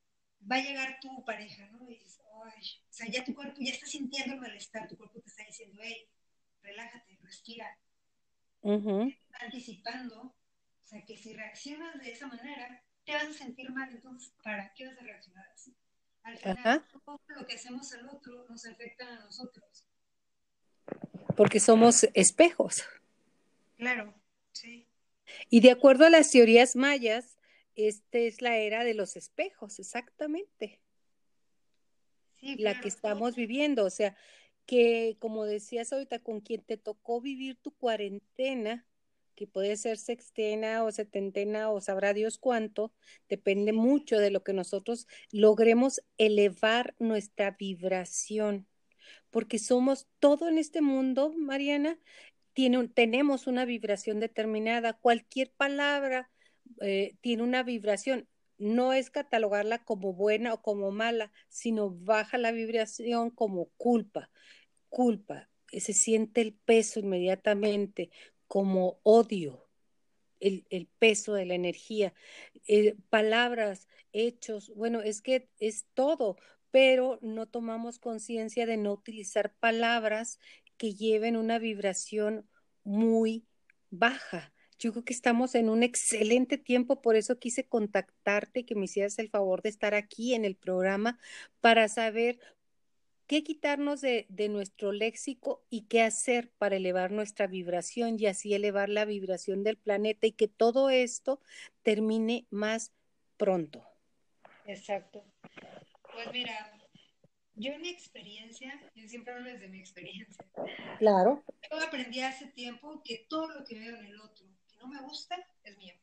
va 0.51 0.57
a 0.57 0.63
llegar 0.63 0.99
tu 1.01 1.25
pareja, 1.25 1.67
¿no? 1.67 1.91
Y 1.91 1.95
dices, 1.95 2.21
Ay, 2.45 2.63
o 2.89 2.93
sea, 2.93 3.07
ya 3.09 3.25
tu 3.25 3.35
cuerpo 3.35 3.57
ya 3.61 3.73
está 3.73 3.87
sintiendo 3.87 4.35
el 4.35 4.41
malestar, 4.41 4.89
tu 4.89 4.97
cuerpo 4.97 5.21
te 5.21 5.29
está 5.29 5.45
diciendo, 5.45 5.79
hey, 5.83 6.09
relájate, 6.63 7.19
respira. 7.23 7.79
Uh 8.63 8.79
-huh. 8.79 9.19
Está 9.27 9.45
anticipando, 9.45 10.23
o 10.23 10.85
sea, 10.85 11.05
que 11.05 11.17
si 11.17 11.35
reaccionas 11.35 11.99
de 11.99 12.13
esa 12.13 12.27
manera, 12.27 12.83
te 13.05 13.13
vas 13.13 13.25
a 13.25 13.33
sentir 13.33 13.71
mal, 13.71 13.91
entonces, 13.91 14.33
¿para 14.43 14.73
qué 14.75 14.87
vas 14.87 14.99
a 14.99 15.03
reaccionar 15.03 15.49
así? 15.51 15.75
Al 16.23 16.39
final, 16.39 16.59
Ajá. 16.59 16.89
todo 17.05 17.21
lo 17.29 17.47
que 17.47 17.55
hacemos 17.55 17.93
al 17.93 18.09
otro 18.09 18.47
nos 18.49 18.65
afecta 18.67 19.07
a 19.07 19.21
nosotros 19.21 19.90
porque 21.37 21.61
somos 21.61 22.05
espejos. 22.15 22.85
Claro, 23.77 24.15
sí. 24.53 24.87
Y 25.49 25.61
de 25.61 25.71
acuerdo 25.71 26.05
a 26.05 26.11
las 26.11 26.31
teorías 26.31 26.77
mayas, 26.77 27.39
esta 27.77 28.19
es 28.19 28.43
la 28.43 28.57
era 28.59 28.85
de 28.85 28.95
los 28.95 29.17
espejos, 29.17 29.79
exactamente. 29.79 30.81
Sí, 32.39 32.57
la 32.57 32.81
que 32.81 32.89
estamos 32.89 33.37
viviendo, 33.37 33.85
o 33.85 33.91
sea, 33.91 34.17
que 34.67 35.17
como 35.19 35.45
decías 35.45 35.93
ahorita, 35.93 36.21
con 36.21 36.41
quien 36.41 36.63
te 36.63 36.77
tocó 36.77 37.21
vivir 37.21 37.57
tu 37.57 37.73
cuarentena, 37.73 38.87
que 39.35 39.47
puede 39.47 39.77
ser 39.77 39.97
sextena 39.97 40.85
o 40.85 40.93
setentena 40.93 41.71
o 41.71 41.81
sabrá 41.81 42.13
Dios 42.13 42.39
cuánto, 42.39 42.93
depende 43.29 43.73
mucho 43.73 44.19
de 44.19 44.31
lo 44.31 44.45
que 44.45 44.53
nosotros 44.53 45.07
logremos 45.33 46.03
elevar 46.19 46.95
nuestra 46.99 47.53
vibración 47.53 48.67
porque 49.31 49.59
somos 49.59 50.09
todo 50.19 50.49
en 50.49 50.59
este 50.59 50.81
mundo, 50.81 51.33
Mariana, 51.37 51.99
tiene, 52.53 52.89
tenemos 52.89 53.47
una 53.47 53.65
vibración 53.65 54.21
determinada. 54.21 54.95
Cualquier 54.95 55.53
palabra 55.53 56.31
eh, 56.81 57.17
tiene 57.21 57.43
una 57.43 57.63
vibración. 57.63 58.29
No 58.59 58.93
es 58.93 59.11
catalogarla 59.11 59.85
como 59.85 60.13
buena 60.13 60.53
o 60.55 60.63
como 60.63 60.91
mala, 60.91 61.33
sino 61.49 61.91
baja 61.91 62.39
la 62.39 62.53
vibración 62.53 63.31
como 63.31 63.71
culpa. 63.77 64.31
Culpa. 64.89 65.49
Se 65.69 65.93
siente 65.93 66.41
el 66.41 66.55
peso 66.55 67.01
inmediatamente 67.01 68.11
como 68.49 68.99
odio, 69.05 69.69
el, 70.41 70.67
el 70.71 70.89
peso 70.99 71.35
de 71.35 71.47
la 71.47 71.55
energía. 71.55 72.13
Eh, 72.67 72.97
palabras, 73.09 73.87
hechos, 74.13 74.73
bueno, 74.75 75.01
es 75.01 75.23
que 75.23 75.49
es 75.59 75.87
todo 75.95 76.37
pero 76.71 77.19
no 77.23 77.47
tomamos 77.47 77.99
conciencia 77.99 78.67
de 78.67 78.77
no 78.77 78.93
utilizar 78.93 79.55
palabras 79.55 80.39
que 80.77 80.95
lleven 80.95 81.37
una 81.37 81.59
vibración 81.59 82.49
muy 82.85 83.45
baja. 83.91 84.53
Yo 84.79 84.93
creo 84.93 85.05
que 85.05 85.13
estamos 85.13 85.55
en 85.55 85.69
un 85.69 85.83
excelente 85.83 86.57
tiempo, 86.57 87.03
por 87.03 87.17
eso 87.17 87.39
quise 87.39 87.67
contactarte 87.67 88.61
y 88.61 88.65
que 88.65 88.75
me 88.75 88.87
hicieras 88.87 89.19
el 89.19 89.29
favor 89.29 89.61
de 89.61 89.69
estar 89.69 89.95
aquí 89.95 90.35
en 90.35 90.45
el 90.45 90.57
programa 90.57 91.19
para 91.61 91.87
saber 91.89 92.39
qué 93.27 93.45
quitarnos 93.45 94.01
de, 94.01 94.27
de, 94.31 94.49
nuestro 94.49 94.91
léxico 94.93 95.63
y 95.69 95.83
qué 95.83 96.03
hacer 96.03 96.51
para 96.57 96.77
elevar 96.77 97.13
nuestra 97.13 97.47
vibración 97.47 98.19
y 98.19 98.27
así 98.27 98.55
elevar 98.55 98.89
la 98.89 99.05
vibración 99.05 99.63
del 99.63 99.77
planeta 99.77 100.27
y 100.27 100.33
que 100.33 100.49
todo 100.49 100.89
esto 100.89 101.41
termine 101.83 102.47
más 102.51 102.93
pronto. 103.37 103.85
Exacto. 104.67 105.25
Pues 106.23 106.33
mira, 106.35 106.79
yo 107.55 107.73
en 107.73 107.81
mi 107.81 107.89
experiencia, 107.89 108.79
yo 108.95 109.09
siempre 109.09 109.33
hablo 109.33 109.51
desde 109.51 109.69
mi 109.69 109.81
experiencia. 109.81 110.45
Claro. 110.99 111.45
Yo 111.71 111.81
aprendí 111.81 112.21
hace 112.21 112.47
tiempo 112.49 113.03
que 113.03 113.27
todo 113.29 113.49
lo 113.49 113.65
que 113.65 113.79
veo 113.79 113.97
en 113.97 114.07
el 114.07 114.21
otro 114.21 114.47
que 114.69 114.77
no 114.77 114.89
me 114.89 115.01
gusta 115.01 115.37
es 115.65 115.79
mío. 115.79 115.95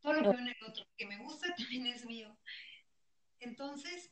Todo 0.00 0.14
lo 0.14 0.22
que 0.22 0.28
veo 0.28 0.38
en 0.38 0.48
el 0.48 0.64
otro 0.66 0.84
que 0.96 1.06
me 1.06 1.18
gusta 1.18 1.54
también 1.56 1.86
es 1.86 2.04
mío. 2.04 2.36
Entonces, 3.38 4.10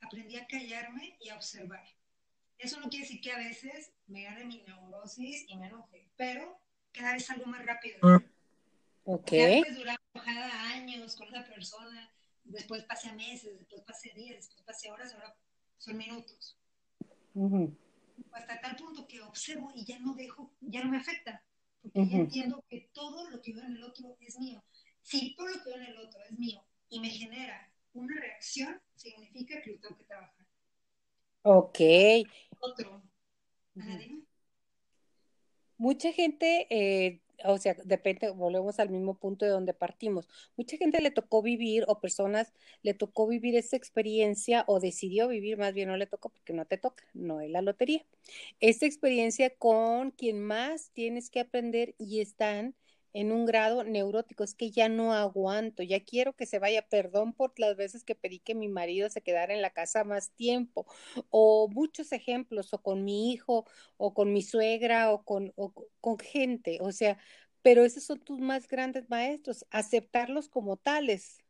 aprendí 0.00 0.36
a 0.36 0.46
callarme 0.46 1.16
y 1.20 1.28
a 1.28 1.36
observar. 1.36 1.86
Eso 2.58 2.80
no 2.80 2.88
quiere 2.88 3.04
decir 3.04 3.20
que 3.20 3.30
a 3.30 3.38
veces 3.38 3.92
me 4.08 4.24
gane 4.24 4.44
mi 4.44 4.62
neurosis 4.62 5.44
y 5.48 5.56
me 5.56 5.66
enoje, 5.68 6.10
pero 6.16 6.60
cada 6.90 7.12
vez 7.12 7.30
algo 7.30 7.46
más 7.46 7.64
rápido. 7.64 7.98
Ok. 9.04 9.30
Ya 9.30 9.74
durar 9.74 10.00
enojada 10.12 10.70
años 10.70 11.14
con 11.14 11.28
una 11.28 11.44
persona, 11.44 12.12
después 12.48 12.84
pase 12.84 13.08
a 13.08 13.14
meses, 13.14 13.58
después 13.58 13.82
pase 13.82 14.12
días, 14.14 14.36
después 14.36 14.62
pase 14.66 14.90
horas, 14.90 15.12
ahora 15.14 15.36
son 15.78 15.96
minutos. 15.96 16.56
Hasta 18.32 18.60
tal 18.60 18.76
punto 18.76 19.06
que 19.06 19.20
observo 19.22 19.70
y 19.74 19.84
ya 19.84 19.98
no 20.00 20.14
dejo, 20.14 20.52
ya 20.60 20.82
no 20.82 20.90
me 20.90 20.98
afecta, 20.98 21.44
porque 21.82 22.06
ya 22.06 22.16
entiendo 22.16 22.64
que 22.68 22.90
todo 22.92 23.30
lo 23.30 23.40
que 23.40 23.54
veo 23.54 23.64
en 23.64 23.76
el 23.76 23.84
otro 23.84 24.16
es 24.20 24.38
mío. 24.38 24.62
Si 25.02 25.34
todo 25.34 25.48
lo 25.48 25.62
que 25.62 25.70
veo 25.70 25.76
en 25.76 25.86
el 25.86 25.98
otro 25.98 26.20
es 26.24 26.38
mío 26.38 26.64
y 26.88 27.00
me 27.00 27.10
genera 27.10 27.72
una 27.92 28.20
reacción, 28.20 28.80
significa 28.94 29.60
que 29.62 29.72
lo 29.72 29.80
tengo 29.80 29.96
que 29.96 30.04
trabajar. 30.04 30.46
Ok. 31.42 31.78
Otro. 32.58 33.02
Mucha 35.76 36.12
gente 36.12 36.66
eh, 36.70 37.20
o 37.44 37.58
sea, 37.58 37.76
depende, 37.84 38.30
volvemos 38.30 38.78
al 38.78 38.90
mismo 38.90 39.18
punto 39.18 39.44
de 39.44 39.50
donde 39.50 39.74
partimos. 39.74 40.28
Mucha 40.56 40.76
gente 40.76 41.00
le 41.00 41.10
tocó 41.10 41.42
vivir 41.42 41.84
o 41.88 42.00
personas 42.00 42.52
le 42.82 42.94
tocó 42.94 43.26
vivir 43.26 43.56
esa 43.56 43.76
experiencia 43.76 44.64
o 44.66 44.80
decidió 44.80 45.28
vivir, 45.28 45.58
más 45.58 45.74
bien 45.74 45.88
no 45.88 45.96
le 45.96 46.06
tocó 46.06 46.30
porque 46.30 46.52
no 46.52 46.64
te 46.66 46.78
toca, 46.78 47.04
no 47.14 47.40
es 47.40 47.50
la 47.50 47.62
lotería. 47.62 48.04
Esta 48.60 48.86
experiencia 48.86 49.50
con 49.50 50.10
quien 50.10 50.40
más 50.40 50.90
tienes 50.92 51.30
que 51.30 51.40
aprender 51.40 51.94
y 51.98 52.20
están 52.20 52.74
en 53.12 53.32
un 53.32 53.46
grado 53.46 53.84
neurótico, 53.84 54.44
es 54.44 54.54
que 54.54 54.70
ya 54.70 54.88
no 54.88 55.12
aguanto, 55.12 55.82
ya 55.82 56.00
quiero 56.04 56.34
que 56.34 56.46
se 56.46 56.58
vaya, 56.58 56.82
perdón 56.82 57.32
por 57.32 57.58
las 57.58 57.76
veces 57.76 58.04
que 58.04 58.14
pedí 58.14 58.38
que 58.38 58.54
mi 58.54 58.68
marido 58.68 59.10
se 59.10 59.22
quedara 59.22 59.54
en 59.54 59.62
la 59.62 59.70
casa 59.70 60.04
más 60.04 60.30
tiempo, 60.32 60.86
o 61.30 61.68
muchos 61.68 62.12
ejemplos, 62.12 62.72
o 62.72 62.82
con 62.82 63.04
mi 63.04 63.32
hijo, 63.32 63.66
o 63.96 64.14
con 64.14 64.32
mi 64.32 64.42
suegra, 64.42 65.12
o 65.12 65.24
con, 65.24 65.52
con 66.00 66.18
gente, 66.18 66.78
o 66.80 66.92
sea, 66.92 67.18
pero 67.62 67.84
esos 67.84 68.04
son 68.04 68.20
tus 68.20 68.40
más 68.40 68.68
grandes 68.68 69.08
maestros, 69.10 69.66
aceptarlos 69.70 70.48
como 70.48 70.76
tales. 70.76 71.42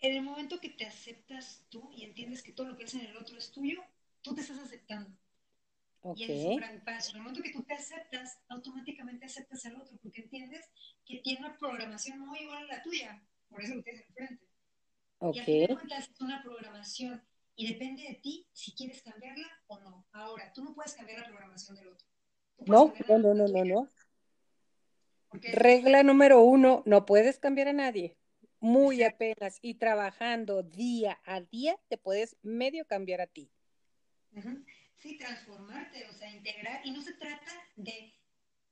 En 0.00 0.16
el 0.16 0.22
momento 0.22 0.60
que 0.60 0.70
te 0.70 0.84
aceptas 0.84 1.64
tú 1.70 1.90
y 1.94 2.04
entiendes 2.04 2.42
que 2.42 2.52
todo 2.52 2.68
lo 2.68 2.76
que 2.76 2.84
es 2.84 2.94
en 2.94 3.02
el 3.02 3.16
otro 3.16 3.38
es 3.38 3.50
tuyo, 3.50 3.82
tú 4.22 4.34
te 4.34 4.40
estás 4.40 4.58
aceptando. 4.58 5.10
Y 6.16 6.24
es 6.24 6.44
un 6.44 6.56
gran 6.56 6.84
paso. 6.84 7.10
En 7.12 7.16
el 7.16 7.22
momento 7.22 7.42
que 7.42 7.52
tú 7.52 7.62
te 7.62 7.74
aceptas, 7.74 8.38
automáticamente 8.48 9.24
aceptas 9.24 9.64
al 9.64 9.76
otro, 9.80 9.96
porque 10.02 10.22
entiendes 10.22 10.68
que 11.06 11.18
tiene 11.18 11.40
una 11.40 11.56
programación 11.56 12.20
muy 12.20 12.40
igual 12.40 12.64
a 12.64 12.76
la 12.76 12.82
tuya. 12.82 13.22
Por 13.48 13.62
eso 13.62 13.74
lo 13.76 13.82
tienes 13.82 14.04
enfrente. 14.08 14.44
Y 15.20 15.38
al 15.38 15.44
final 15.44 15.74
cuentas 15.74 16.10
es 16.10 16.20
una 16.20 16.42
programación 16.42 17.22
y 17.56 17.72
depende 17.72 18.02
de 18.02 18.14
ti 18.16 18.46
si 18.52 18.72
quieres 18.72 19.02
cambiarla 19.02 19.48
o 19.68 19.80
no. 19.80 20.06
Ahora, 20.12 20.52
tú 20.52 20.62
no 20.62 20.74
puedes 20.74 20.94
cambiar 20.94 21.20
la 21.20 21.28
programación 21.28 21.76
del 21.76 21.88
otro. 21.88 22.06
No, 22.66 22.92
no, 23.08 23.18
no, 23.18 23.34
no, 23.34 23.48
no, 23.48 23.64
no. 23.64 23.88
Regla 25.32 26.02
número 26.02 26.42
uno, 26.42 26.82
no 26.84 27.06
puedes 27.06 27.38
cambiar 27.38 27.68
a 27.68 27.72
nadie. 27.72 28.16
Muy 28.60 29.02
apenas. 29.02 29.58
Y 29.62 29.74
trabajando 29.74 30.62
día 30.62 31.20
a 31.24 31.40
día, 31.40 31.78
te 31.88 31.96
puedes 31.96 32.36
medio 32.42 32.86
cambiar 32.86 33.20
a 33.20 33.26
ti. 33.26 33.50
Sí, 35.04 35.18
transformarte, 35.18 36.08
o 36.08 36.14
sea, 36.14 36.30
integrar. 36.30 36.80
Y 36.82 36.90
no 36.90 37.02
se 37.02 37.12
trata 37.12 37.52
de, 37.76 38.18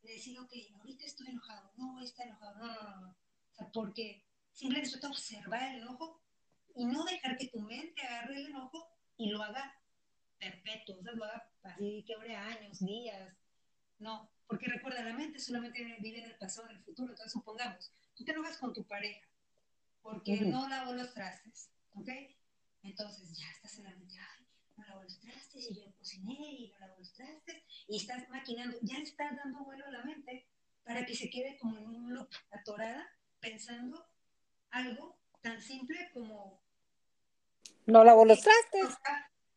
decir, 0.02 0.38
ok, 0.38 0.50
ahorita 0.78 1.04
estoy 1.04 1.26
enojado, 1.28 1.70
no, 1.76 2.00
está 2.00 2.24
enojado, 2.24 2.56
no, 2.56 2.66
no, 2.72 3.00
no. 3.02 3.08
O 3.10 3.54
sea, 3.54 3.70
porque 3.70 4.24
simplemente 4.50 4.88
se 4.88 4.96
trata 4.96 5.08
de 5.08 5.12
observar 5.12 5.62
el 5.74 5.82
enojo 5.82 6.22
y 6.74 6.86
no 6.86 7.04
dejar 7.04 7.36
que 7.36 7.48
tu 7.48 7.60
mente 7.60 8.00
agarre 8.00 8.36
el 8.36 8.46
enojo 8.46 8.96
y 9.18 9.28
lo 9.28 9.42
haga 9.42 9.78
perpetuo, 10.38 11.00
o 11.00 11.02
sea, 11.02 11.12
lo 11.12 11.24
haga 11.26 11.50
así, 11.64 12.02
que 12.06 12.34
años, 12.34 12.78
días. 12.78 13.36
No, 13.98 14.30
porque 14.46 14.68
recuerda, 14.68 15.02
la 15.02 15.12
mente 15.12 15.38
solamente 15.38 15.84
vive 16.00 16.20
en 16.20 16.30
el 16.30 16.38
pasado, 16.38 16.70
en 16.70 16.76
el 16.76 16.82
futuro. 16.82 17.12
Entonces, 17.12 17.30
supongamos, 17.30 17.92
tú 18.14 18.24
te 18.24 18.32
enojas 18.32 18.56
con 18.56 18.72
tu 18.72 18.84
pareja 18.84 19.28
porque 20.00 20.40
no 20.40 20.66
lavó 20.66 20.94
los 20.94 21.12
trastes, 21.12 21.68
¿ok? 21.92 22.08
Entonces, 22.84 23.36
ya 23.36 23.50
estás 23.50 23.76
en 23.76 23.84
la 23.84 23.90
mente, 23.90 24.14
no 24.76 24.84
lavó 24.86 25.02
los 25.02 25.18
trastes, 25.20 25.70
y 25.70 25.74
yo 25.74 25.94
cociné 25.96 26.34
y 26.34 26.68
no 26.68 26.78
lavó 26.78 26.98
los 26.98 27.12
trastes, 27.12 27.62
y 27.88 27.96
estás 27.96 28.28
maquinando, 28.28 28.78
ya 28.82 28.98
le 28.98 29.04
estás 29.04 29.36
dando 29.36 29.64
vuelo 29.64 29.84
a 29.86 29.90
la 29.90 30.04
mente 30.04 30.46
para 30.84 31.06
que 31.06 31.14
se 31.14 31.30
quede 31.30 31.58
como 31.58 31.78
en 31.78 31.86
un 31.86 32.14
loop 32.14 32.30
atorada, 32.50 33.08
pensando 33.40 34.04
algo 34.70 35.18
tan 35.40 35.60
simple 35.60 36.10
como... 36.12 36.62
No 37.86 38.04
lavó 38.04 38.24
los 38.24 38.40
trastes. 38.40 38.96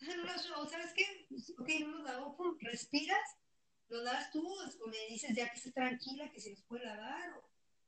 No, 0.02 0.70
¿sabes 0.70 0.94
qué? 0.94 1.28
Ok, 1.58 1.70
no 1.82 1.88
los 1.98 2.04
lavó, 2.04 2.36
pum, 2.36 2.58
respiras, 2.60 3.38
lo 3.88 4.04
das 4.04 4.32
tú, 4.32 4.46
o 4.46 4.90
le 4.90 5.08
dices 5.08 5.36
ya 5.36 5.50
que 5.50 5.58
esté 5.58 5.72
tranquila, 5.72 6.30
que 6.32 6.42
se 6.42 6.52
los 6.52 6.62
puede 6.64 6.86
lavar, 6.86 7.34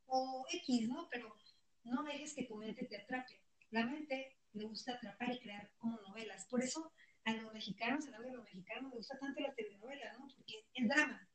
o, 0.05 0.41
o 0.41 0.45
X, 0.51 0.87
¿no? 0.87 1.07
Pero 1.09 1.35
no 1.83 2.03
dejes 2.03 2.33
que 2.33 2.43
tu 2.43 2.55
mente 2.55 2.85
te 2.85 2.97
atrape. 2.97 3.41
La 3.71 3.85
mente 3.85 4.37
le 4.53 4.65
gusta 4.65 4.93
atrapar 4.93 5.31
y 5.33 5.39
crear 5.39 5.71
como 5.77 5.99
novelas. 6.01 6.45
Por 6.45 6.63
eso 6.63 6.91
a 7.27 7.33
los 7.33 7.53
mexicanos, 7.53 8.07
a 8.07 8.19
los 8.19 8.43
mexicanos, 8.43 8.83
les 8.85 8.99
gusta 8.99 9.19
tanto 9.19 9.41
la 9.41 9.53
telenovela, 9.53 10.13
¿no? 10.13 10.27
Porque 10.33 10.63
es 10.73 10.87
drama. 10.87 11.29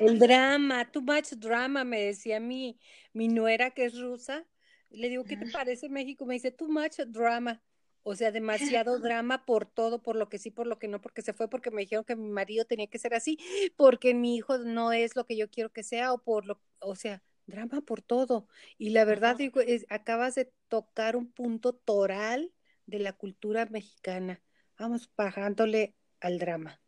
El 0.00 0.18
drama, 0.18 0.90
too 0.90 1.00
much 1.00 1.30
drama, 1.36 1.84
me 1.84 2.00
decía 2.02 2.40
mi, 2.40 2.80
mi 3.12 3.28
nuera 3.28 3.70
que 3.70 3.84
es 3.84 3.96
rusa. 4.00 4.44
Le 4.90 5.08
digo, 5.08 5.22
¿qué 5.24 5.36
te 5.36 5.46
parece 5.46 5.88
México? 5.88 6.26
Me 6.26 6.34
dice, 6.34 6.50
too 6.50 6.68
much 6.68 6.96
drama. 7.06 7.62
O 8.02 8.16
sea, 8.16 8.32
demasiado 8.32 8.98
drama 8.98 9.46
por 9.46 9.64
todo, 9.64 10.02
por 10.02 10.16
lo 10.16 10.28
que 10.28 10.38
sí, 10.38 10.50
por 10.50 10.66
lo 10.66 10.80
que 10.80 10.88
no, 10.88 11.00
porque 11.00 11.22
se 11.22 11.32
fue, 11.32 11.48
porque 11.48 11.70
me 11.70 11.82
dijeron 11.82 12.04
que 12.04 12.16
mi 12.16 12.30
marido 12.30 12.64
tenía 12.64 12.88
que 12.88 12.98
ser 12.98 13.14
así, 13.14 13.38
porque 13.76 14.14
mi 14.14 14.34
hijo 14.34 14.58
no 14.58 14.90
es 14.90 15.14
lo 15.14 15.24
que 15.24 15.36
yo 15.36 15.48
quiero 15.48 15.72
que 15.72 15.84
sea, 15.84 16.12
o 16.12 16.18
por 16.18 16.46
lo, 16.46 16.60
o 16.80 16.96
sea, 16.96 17.22
drama 17.46 17.80
por 17.82 18.02
todo. 18.02 18.48
Y 18.76 18.90
la 18.90 19.04
verdad, 19.04 19.36
digo, 19.36 19.60
es, 19.60 19.86
acabas 19.88 20.34
de 20.34 20.52
tocar 20.66 21.14
un 21.14 21.30
punto 21.30 21.74
toral 21.74 22.52
de 22.86 22.98
la 22.98 23.12
cultura 23.12 23.66
mexicana 23.66 24.42
vamos 24.78 25.10
bajándole 25.16 25.94
al 26.20 26.38
drama. 26.38 26.80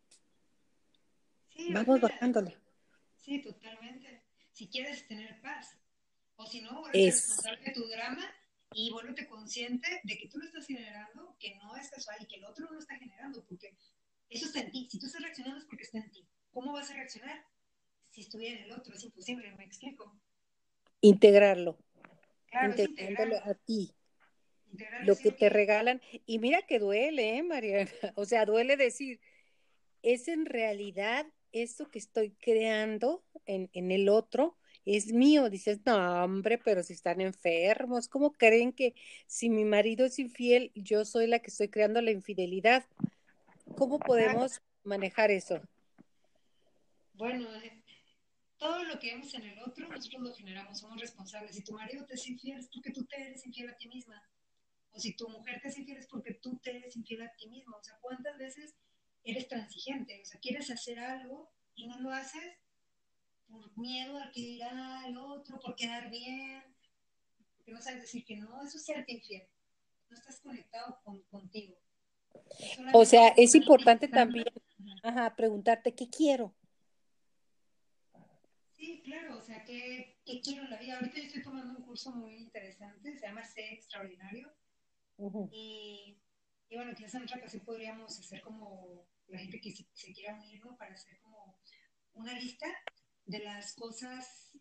vamos 1.71 2.01
bajándole. 2.01 2.57
Sí, 3.17 3.41
totalmente. 3.41 4.23
Si 4.51 4.67
quieres 4.67 5.07
tener 5.07 5.39
paz. 5.41 5.77
O 6.35 6.45
si 6.47 6.61
no, 6.61 6.85
a 6.87 6.91
de 6.91 7.71
tu 7.73 7.87
drama 7.87 8.23
y 8.73 8.89
vuélvete 8.89 9.27
consciente 9.27 10.01
de 10.03 10.17
que 10.17 10.27
tú 10.27 10.39
lo 10.39 10.45
estás 10.45 10.65
generando, 10.65 11.35
que 11.37 11.55
no 11.55 11.75
es 11.75 11.91
casual 11.91 12.17
y 12.19 12.25
que 12.25 12.37
el 12.37 12.45
otro 12.45 12.65
no 12.65 12.71
lo 12.71 12.79
está 12.79 12.95
generando, 12.97 13.45
porque 13.45 13.77
eso 14.27 14.45
está 14.47 14.61
en 14.61 14.71
ti. 14.71 14.87
Si 14.89 14.97
tú 14.97 15.05
estás 15.05 15.21
reaccionando 15.21 15.59
es 15.59 15.65
porque 15.65 15.83
está 15.83 15.99
en 15.99 16.09
ti. 16.09 16.27
¿Cómo 16.49 16.73
vas 16.73 16.89
a 16.89 16.95
reaccionar 16.95 17.45
si 18.09 18.21
estuviera 18.21 18.57
en 18.57 18.63
el 18.63 18.71
otro? 18.71 18.95
Es 18.95 19.03
imposible, 19.03 19.51
me 19.55 19.65
explico. 19.65 20.19
Integrarlo. 21.01 21.77
Claro, 22.47 22.73
integrándolo 22.75 23.37
a 23.43 23.53
ti 23.53 23.93
lo 25.03 25.15
que 25.15 25.31
te 25.31 25.49
regalan. 25.49 26.01
Y 26.25 26.39
mira 26.39 26.61
que 26.63 26.79
duele, 26.79 27.37
¿eh, 27.37 27.43
Mariana? 27.43 27.89
O 28.15 28.25
sea, 28.25 28.45
duele 28.45 28.77
decir, 28.77 29.19
es 30.01 30.27
en 30.27 30.45
realidad 30.45 31.25
eso 31.51 31.89
que 31.89 31.99
estoy 31.99 32.31
creando 32.31 33.23
en, 33.45 33.69
en 33.73 33.91
el 33.91 34.09
otro, 34.09 34.57
es 34.85 35.13
mío. 35.13 35.49
Dices, 35.49 35.81
no, 35.85 36.23
hombre, 36.23 36.57
pero 36.57 36.83
si 36.83 36.93
están 36.93 37.21
enfermos, 37.21 38.07
¿cómo 38.07 38.31
creen 38.31 38.73
que 38.73 38.95
si 39.27 39.49
mi 39.49 39.65
marido 39.65 40.05
es 40.05 40.19
infiel, 40.19 40.71
yo 40.75 41.05
soy 41.05 41.27
la 41.27 41.39
que 41.39 41.51
estoy 41.51 41.69
creando 41.69 42.01
la 42.01 42.11
infidelidad? 42.11 42.85
¿Cómo 43.77 43.99
podemos 43.99 44.61
manejar 44.83 45.31
eso? 45.31 45.61
Bueno, 47.13 47.47
eh, 47.55 47.83
todo 48.57 48.83
lo 48.83 48.99
que 48.99 49.07
vemos 49.07 49.33
en 49.33 49.43
el 49.43 49.59
otro, 49.59 49.87
nosotros 49.87 50.21
lo 50.21 50.33
generamos, 50.33 50.79
somos 50.79 50.99
responsables. 50.99 51.55
Si 51.55 51.63
tu 51.63 51.73
marido 51.73 52.05
te 52.05 52.15
es 52.15 52.27
infiel, 52.27 52.59
es 52.59 52.67
porque 52.67 52.91
tú 52.91 53.05
te 53.05 53.21
eres 53.21 53.45
infiel 53.45 53.69
a 53.69 53.77
ti 53.77 53.87
misma. 53.87 54.21
O 54.91 54.99
si 54.99 55.15
tu 55.15 55.29
mujer 55.29 55.61
te 55.61 55.69
es 55.69 55.77
infiel 55.77 55.97
es 55.97 56.07
porque 56.07 56.33
tú 56.33 56.57
te 56.59 56.77
eres 56.77 56.95
infiel 56.95 57.21
a 57.21 57.33
ti 57.35 57.47
mismo. 57.47 57.77
O 57.77 57.83
sea, 57.83 57.97
¿cuántas 58.01 58.37
veces 58.37 58.75
eres 59.23 59.47
transigente? 59.47 60.21
O 60.21 60.25
sea, 60.25 60.39
quieres 60.39 60.69
hacer 60.69 60.99
algo 60.99 61.51
y 61.75 61.87
no 61.87 61.99
lo 61.99 62.11
haces 62.11 62.57
por 63.47 63.77
miedo 63.77 64.17
a 64.17 64.31
que 64.31 64.41
dirá 64.41 65.03
el 65.07 65.17
otro, 65.17 65.59
por 65.59 65.75
quedar 65.75 66.09
bien, 66.09 66.63
porque 67.55 67.71
no 67.71 67.81
sabes 67.81 68.01
decir 68.01 68.25
que 68.25 68.37
no, 68.37 68.61
eso 68.63 68.77
es 68.77 68.85
serte 68.85 69.13
infiel. 69.13 69.47
No 70.09 70.17
estás 70.17 70.39
conectado 70.41 70.99
con, 71.03 71.21
contigo. 71.23 71.77
O 72.93 73.05
sea, 73.05 73.29
es 73.37 73.55
importante 73.55 74.07
también 74.07 74.45
ajá, 75.03 75.35
preguntarte 75.35 75.93
qué 75.93 76.09
quiero. 76.09 76.53
Sí, 78.73 79.01
claro, 79.03 79.37
o 79.37 79.41
sea, 79.41 79.63
¿qué, 79.63 80.17
¿qué, 80.25 80.41
quiero 80.41 80.63
en 80.63 80.71
la 80.71 80.77
vida? 80.77 80.95
Ahorita 80.95 81.17
yo 81.17 81.23
estoy 81.23 81.43
tomando 81.43 81.77
un 81.77 81.85
curso 81.85 82.11
muy 82.11 82.35
interesante, 82.35 83.15
se 83.15 83.27
llama 83.27 83.43
Sé 83.43 83.73
Extraordinario, 83.73 84.51
y, 85.51 86.17
bueno, 86.71 86.95
quizás 86.95 87.15
en 87.15 87.23
otra 87.23 87.37
ocasión 87.37 87.63
podríamos 87.63 88.17
hacer 88.19 88.41
como 88.41 89.05
la 89.27 89.39
gente 89.39 89.61
que 89.61 89.71
se, 89.71 90.13
quiera 90.13 90.35
unir, 90.35 90.59
¿no? 90.65 90.75
Para 90.77 90.93
hacer 90.93 91.19
como 91.19 91.59
una 92.13 92.33
lista 92.33 92.67
de 93.25 93.39
las 93.39 93.73
cosas, 93.75 94.57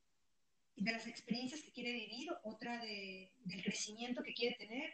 de 0.76 0.92
las 0.92 1.06
experiencias 1.06 1.62
que 1.62 1.72
quiere 1.72 1.92
vivir, 1.92 2.28
otra 2.44 2.78
de, 2.78 3.32
del 3.44 3.62
crecimiento 3.62 4.22
que 4.22 4.34
quiere 4.34 4.56
tener 4.56 4.90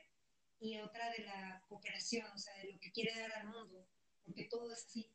y 0.61 0.79
otra 0.79 1.11
de 1.11 1.25
la 1.25 1.63
cooperación, 1.69 2.31
o 2.31 2.39
sea, 2.39 2.55
de 2.63 2.73
lo 2.73 2.79
que 2.79 2.93
quiere 2.93 3.19
dar 3.19 3.33
al 3.33 3.49
mundo, 3.49 3.89
porque 4.25 4.45
todo 4.45 4.73
es 4.73 4.85
así. 4.85 5.11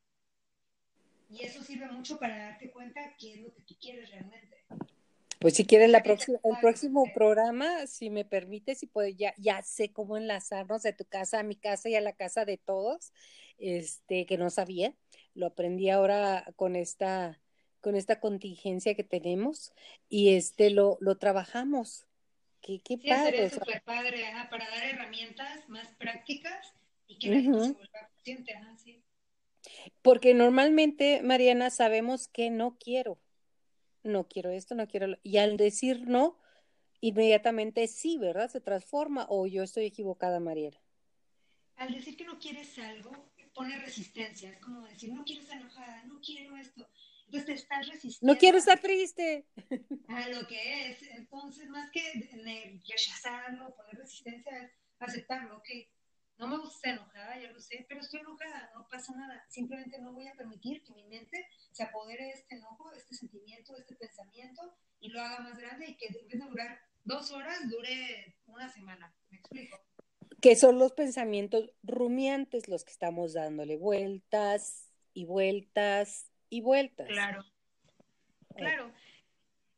Y 1.30 1.46
eso 1.46 1.64
sirve 1.64 1.88
mucho 1.88 2.20
para 2.20 2.38
darte 2.38 2.72
cuenta 2.72 3.16
qué 3.18 3.36
es 3.36 3.42
lo 3.42 3.54
que 3.54 3.64
tú 3.64 3.76
quieres 3.80 4.12
realmente. 4.12 4.66
Pues 5.42 5.56
si 5.56 5.66
quieres 5.66 5.90
la 5.90 6.04
el 6.06 6.60
próximo 6.62 7.04
programa, 7.16 7.88
si 7.88 8.12
me 8.12 8.26
permite, 8.26 8.76
si 8.76 8.86
puede, 8.86 9.16
ya, 9.16 9.34
ya 9.40 9.64
sé 9.64 9.92
cómo 9.92 10.16
enlazarnos 10.16 10.84
de 10.84 10.94
tu 10.94 11.04
casa 11.06 11.40
a 11.40 11.44
mi 11.44 11.56
casa 11.56 11.90
y 11.90 11.96
a 11.96 12.02
la 12.02 12.14
casa 12.14 12.46
de 12.46 12.60
todos, 12.60 13.12
este, 13.58 14.28
que 14.28 14.38
no 14.38 14.52
sabía. 14.52 14.94
Lo 15.34 15.48
aprendí 15.48 15.90
ahora 15.90 16.46
con 16.58 16.76
esta, 16.76 17.42
con 17.80 17.96
esta 17.96 18.20
contingencia 18.20 18.94
que 18.94 19.04
tenemos 19.04 19.74
y 20.10 20.36
este 20.36 20.70
lo, 20.70 21.00
lo 21.02 21.18
trabajamos. 21.18 22.06
Qué, 22.62 22.80
qué 22.82 22.98
sí, 22.98 23.10
padre. 23.10 23.50
súper 23.50 23.82
padre, 23.82 24.24
para 24.52 24.70
dar 24.70 24.84
herramientas 24.84 25.68
más 25.68 25.88
prácticas 25.98 26.76
y 27.08 27.18
que 27.18 27.30
la 27.30 27.42
gente 27.42 27.60
se 27.62 27.74
vuelva 27.74 28.10
consciente. 28.14 28.54
sí. 28.78 29.04
Porque 30.04 30.36
normalmente, 30.36 31.24
Mariana, 31.24 31.72
sabemos 31.72 32.28
que 32.28 32.52
no 32.52 32.78
quiero. 32.78 33.18
No 34.04 34.28
quiero 34.28 34.50
esto, 34.50 34.76
no 34.76 34.88
quiero. 34.88 35.18
Y 35.24 35.38
al 35.38 35.58
decir 35.58 36.08
no, 36.08 36.38
inmediatamente 37.00 37.88
sí, 37.88 38.18
¿verdad? 38.18 38.50
Se 38.50 38.62
transforma 38.62 39.26
o 39.30 39.48
yo 39.48 39.64
estoy 39.64 39.86
equivocada, 39.86 40.40
Mariana. 40.40 40.78
Al 41.76 41.94
decir 41.94 42.16
que 42.16 42.26
no 42.26 42.40
quieres 42.40 42.78
algo, 42.80 43.12
pone 43.54 43.78
resistencia. 43.80 44.52
Es 44.52 44.60
como 44.60 44.86
decir, 44.86 45.14
no 45.14 45.24
quiero 45.24 45.42
estar 45.42 45.60
enojada, 45.60 46.04
no 46.04 46.20
quiero 46.22 46.58
esto. 46.58 46.88
Entonces 47.26 47.46
te 47.46 47.54
estás 47.54 47.88
resistiendo. 47.88 48.34
No 48.34 48.40
quiero 48.40 48.58
estar 48.58 48.80
triste. 48.80 49.46
A 50.08 50.28
lo 50.30 50.46
que 50.48 50.92
es. 50.92 51.02
Entonces, 51.04 51.70
más 51.70 51.90
que 51.92 52.02
rechazarlo, 52.88 53.74
poner 53.76 53.96
resistencia, 53.96 54.64
es 54.64 54.72
aceptarlo, 55.00 55.58
ok 55.58 55.70
no 56.42 56.48
me 56.48 56.58
gusta 56.58 56.76
estar 56.76 56.94
enojada, 56.96 57.40
ya 57.40 57.52
lo 57.52 57.60
sé, 57.62 57.86
pero 57.88 58.02
estoy 58.02 58.22
enojada, 58.22 58.72
no 58.74 58.88
pasa 58.88 59.14
nada. 59.16 59.46
Simplemente 59.48 60.02
no 60.02 60.12
voy 60.12 60.28
a 60.28 60.34
permitir 60.34 60.84
que 60.84 60.92
mi 60.92 61.04
mente 61.04 61.48
se 61.72 61.84
apodere 61.84 62.26
de 62.26 62.32
este 62.32 62.56
enojo, 62.56 62.90
de 62.90 62.98
este 62.98 63.14
sentimiento, 63.14 63.74
de 63.74 63.82
este 63.82 63.96
pensamiento 63.96 64.76
y 65.00 65.10
lo 65.10 65.22
haga 65.22 65.40
más 65.42 65.60
grande 65.60 65.86
y 65.88 65.98
que 65.98 66.08
en 66.08 66.14
vez 66.28 66.40
de 66.40 66.50
durar 66.50 66.82
dos 67.04 67.30
horas, 67.30 67.70
dure 67.70 68.40
una 68.48 68.68
semana. 68.70 69.14
¿Me 69.30 69.38
explico? 69.38 69.80
Que 70.42 70.56
son 70.56 70.80
los 70.80 70.94
pensamientos 70.94 71.72
rumiantes 71.84 72.68
los 72.68 72.86
que 72.86 72.92
estamos 72.92 73.34
dándole 73.34 73.78
vueltas 73.78 74.90
y 75.14 75.26
vueltas 75.26 76.32
y 76.50 76.62
vueltas. 76.62 77.08
Claro, 77.08 77.46
claro. 78.56 78.92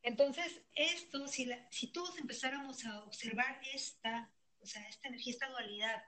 Entonces, 0.02 0.62
esto, 0.76 1.28
si, 1.28 1.50
si 1.72 1.92
todos 1.92 2.18
empezáramos 2.20 2.86
a 2.86 3.04
observar 3.04 3.60
esta, 3.74 4.32
o 4.62 4.66
sea, 4.66 4.88
esta 4.88 5.10
energía, 5.10 5.34
esta 5.34 5.50
dualidad, 5.50 6.04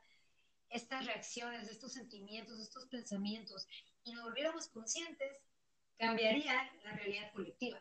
estas 0.70 1.06
reacciones, 1.06 1.70
estos 1.70 1.94
sentimientos, 1.94 2.60
estos 2.60 2.86
pensamientos, 2.88 3.68
y 4.04 4.14
nos 4.14 4.24
volviéramos 4.24 4.68
conscientes, 4.68 5.38
cambiaría 5.98 6.72
la 6.84 6.92
realidad 6.94 7.32
colectiva. 7.34 7.80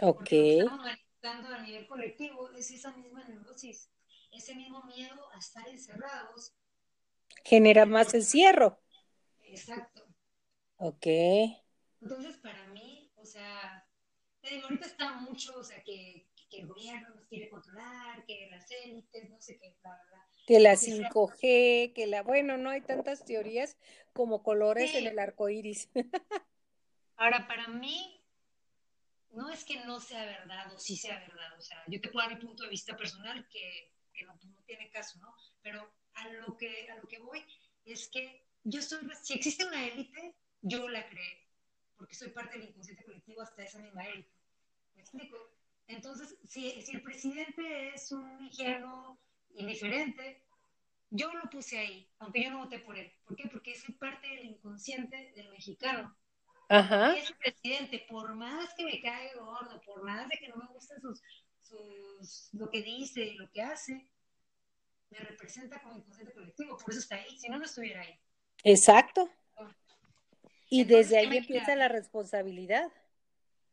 Ok. 0.00 0.18
Porque 0.18 0.36
lo 0.36 0.42
que 0.42 0.58
estamos 0.58 0.84
manifestando 0.84 1.48
a 1.48 1.62
nivel 1.62 1.86
colectivo 1.86 2.50
es 2.52 2.70
esa 2.70 2.92
misma 2.96 3.24
neurosis, 3.24 3.90
ese 4.32 4.54
mismo 4.54 4.84
miedo 4.84 5.32
a 5.32 5.38
estar 5.38 5.66
encerrados. 5.68 6.54
Genera 7.44 7.86
más 7.86 8.12
encierro. 8.14 8.80
Exacto. 9.44 10.06
Ok. 10.76 11.06
Entonces, 12.00 12.36
para 12.38 12.66
mí, 12.68 13.10
o 13.16 13.24
sea, 13.24 13.88
te 14.42 14.54
digo, 14.54 14.64
ahorita 14.64 14.86
está 14.86 15.12
mucho, 15.14 15.58
o 15.58 15.64
sea, 15.64 15.82
que, 15.82 16.28
que 16.50 16.60
el 16.60 16.66
gobierno 16.66 17.08
nos 17.14 17.26
quiere 17.26 17.48
controlar, 17.48 18.24
que 18.26 18.48
las 18.50 18.70
élites, 18.70 19.30
no 19.30 19.40
sé 19.40 19.58
qué, 19.58 19.76
bla, 19.82 19.98
bla, 20.08 20.28
que 20.46 20.60
la 20.60 20.74
5G, 20.74 21.92
que 21.92 22.06
la, 22.06 22.22
bueno, 22.22 22.56
no 22.56 22.70
hay 22.70 22.80
tantas 22.80 23.24
teorías 23.24 23.76
como 24.12 24.42
colores 24.42 24.94
en 24.94 25.06
el 25.06 25.18
arco 25.18 25.48
iris. 25.48 25.90
Ahora, 27.16 27.48
para 27.48 27.66
mí, 27.68 28.22
no 29.32 29.50
es 29.50 29.64
que 29.64 29.84
no 29.84 30.00
sea 30.00 30.24
verdad 30.24 30.72
o 30.72 30.78
sí 30.78 30.96
sea 30.96 31.18
verdad, 31.18 31.58
o 31.58 31.60
sea, 31.60 31.82
yo 31.88 32.00
te 32.00 32.08
puedo 32.08 32.26
dar 32.26 32.38
mi 32.38 32.44
punto 32.44 32.62
de 32.62 32.70
vista 32.70 32.96
personal 32.96 33.46
que, 33.48 33.92
no, 34.24 34.38
tiene 34.66 34.88
caso, 34.90 35.18
¿no? 35.18 35.34
Pero 35.62 35.92
a 36.14 36.28
lo 36.28 36.56
que, 36.56 36.88
a 36.90 36.96
lo 36.96 37.08
que 37.08 37.18
voy 37.18 37.44
es 37.84 38.08
que 38.08 38.46
yo 38.64 38.80
soy, 38.80 39.00
si 39.22 39.34
existe 39.34 39.64
una 39.64 39.86
élite, 39.86 40.36
yo 40.62 40.88
la 40.88 41.08
creé, 41.08 41.48
porque 41.96 42.14
soy 42.14 42.30
parte 42.30 42.58
del 42.58 42.68
inconsciente 42.68 43.04
colectivo 43.04 43.42
hasta 43.42 43.64
esa 43.64 43.78
misma 43.78 44.06
élite. 44.06 44.30
¿Me 44.94 45.02
explico? 45.02 45.36
Entonces, 45.88 46.36
si, 46.46 46.80
si 46.82 46.96
el 46.96 47.02
presidente 47.02 47.94
es 47.94 48.10
un 48.12 48.46
ingenuo, 48.46 49.18
indiferente, 49.56 50.42
yo 51.10 51.32
lo 51.32 51.48
puse 51.50 51.78
ahí, 51.78 52.08
aunque 52.18 52.42
yo 52.42 52.50
no 52.50 52.58
voté 52.58 52.78
por 52.80 52.96
él. 52.98 53.12
¿Por 53.24 53.36
qué? 53.36 53.48
Porque 53.48 53.72
es 53.72 53.84
parte 53.98 54.28
del 54.28 54.44
inconsciente 54.44 55.32
del 55.36 55.50
mexicano. 55.50 56.16
Ajá. 56.68 57.16
Y 57.16 57.20
ese 57.20 57.34
presidente, 57.34 58.06
por 58.08 58.34
más 58.34 58.74
que 58.74 58.84
me 58.84 59.00
caiga 59.00 59.40
gordo, 59.40 59.80
por 59.82 60.02
más 60.02 60.28
de 60.28 60.36
que 60.38 60.48
no 60.48 60.56
me 60.56 60.66
gusten 60.66 61.00
sus, 61.00 61.22
sus, 61.62 62.48
lo 62.54 62.68
que 62.70 62.82
dice 62.82 63.24
y 63.24 63.34
lo 63.34 63.50
que 63.50 63.62
hace, 63.62 64.10
me 65.10 65.18
representa 65.18 65.80
como 65.80 65.98
inconsciente 65.98 66.34
colectivo, 66.34 66.76
por 66.76 66.90
eso 66.90 66.98
está 66.98 67.16
ahí, 67.16 67.38
si 67.38 67.48
no, 67.48 67.58
no 67.58 67.64
estuviera 67.64 68.02
ahí. 68.02 68.18
Exacto. 68.64 69.30
Y 70.68 70.82
desde 70.82 71.18
ahí 71.18 71.36
empieza 71.36 71.76
la 71.76 71.86
responsabilidad. 71.86 72.90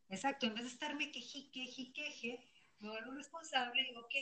Exacto, 0.09 0.45
en 0.45 0.53
vez 0.53 0.63
de 0.65 0.69
estarme 0.69 1.11
queje, 1.11 1.49
queje, 1.51 1.91
queje, 1.91 2.39
me 2.79 2.89
vuelvo 2.89 3.13
responsable 3.13 3.81
y 3.81 3.85
digo, 3.85 4.01
ok, 4.01 4.13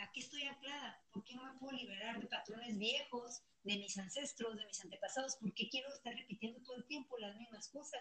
aquí 0.00 0.20
estoy 0.20 0.42
anclada? 0.44 1.02
¿Por 1.12 1.24
qué 1.24 1.34
no 1.34 1.44
me 1.44 1.58
puedo 1.58 1.76
liberar 1.76 2.20
de 2.20 2.26
patrones 2.26 2.78
viejos, 2.78 3.42
de 3.62 3.76
mis 3.76 3.96
ancestros, 3.98 4.56
de 4.56 4.66
mis 4.66 4.82
antepasados? 4.82 5.36
¿Por 5.36 5.52
qué 5.54 5.68
quiero 5.68 5.88
estar 5.88 6.14
repitiendo 6.14 6.60
todo 6.62 6.76
el 6.76 6.86
tiempo 6.86 7.18
las 7.18 7.36
mismas 7.36 7.68
cosas? 7.68 8.00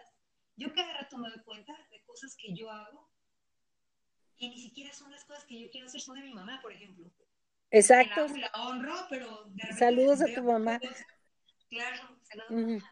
Yo 0.55 0.73
cada 0.73 0.93
rato 0.93 1.17
me 1.17 1.29
doy 1.29 1.39
cuenta 1.43 1.73
de 1.91 2.01
cosas 2.03 2.35
que 2.35 2.53
yo 2.53 2.69
hago 2.69 3.09
y 4.37 4.49
ni 4.49 4.59
siquiera 4.59 4.93
son 4.93 5.11
las 5.11 5.23
cosas 5.25 5.45
que 5.45 5.59
yo 5.59 5.69
quiero 5.69 5.87
hacer, 5.87 6.01
son 6.01 6.15
de 6.15 6.23
mi 6.23 6.33
mamá, 6.33 6.59
por 6.61 6.73
ejemplo. 6.73 7.11
Exacto. 7.69 8.27
La, 8.27 8.37
la 8.37 8.51
honro, 8.63 8.95
pero 9.09 9.45
de 9.45 9.61
repente 9.61 9.79
Saludos 9.79 10.21
a 10.21 10.25
tu 10.33 10.43
mamá. 10.43 10.79
claro, 11.69 12.19
saludos. 12.23 12.83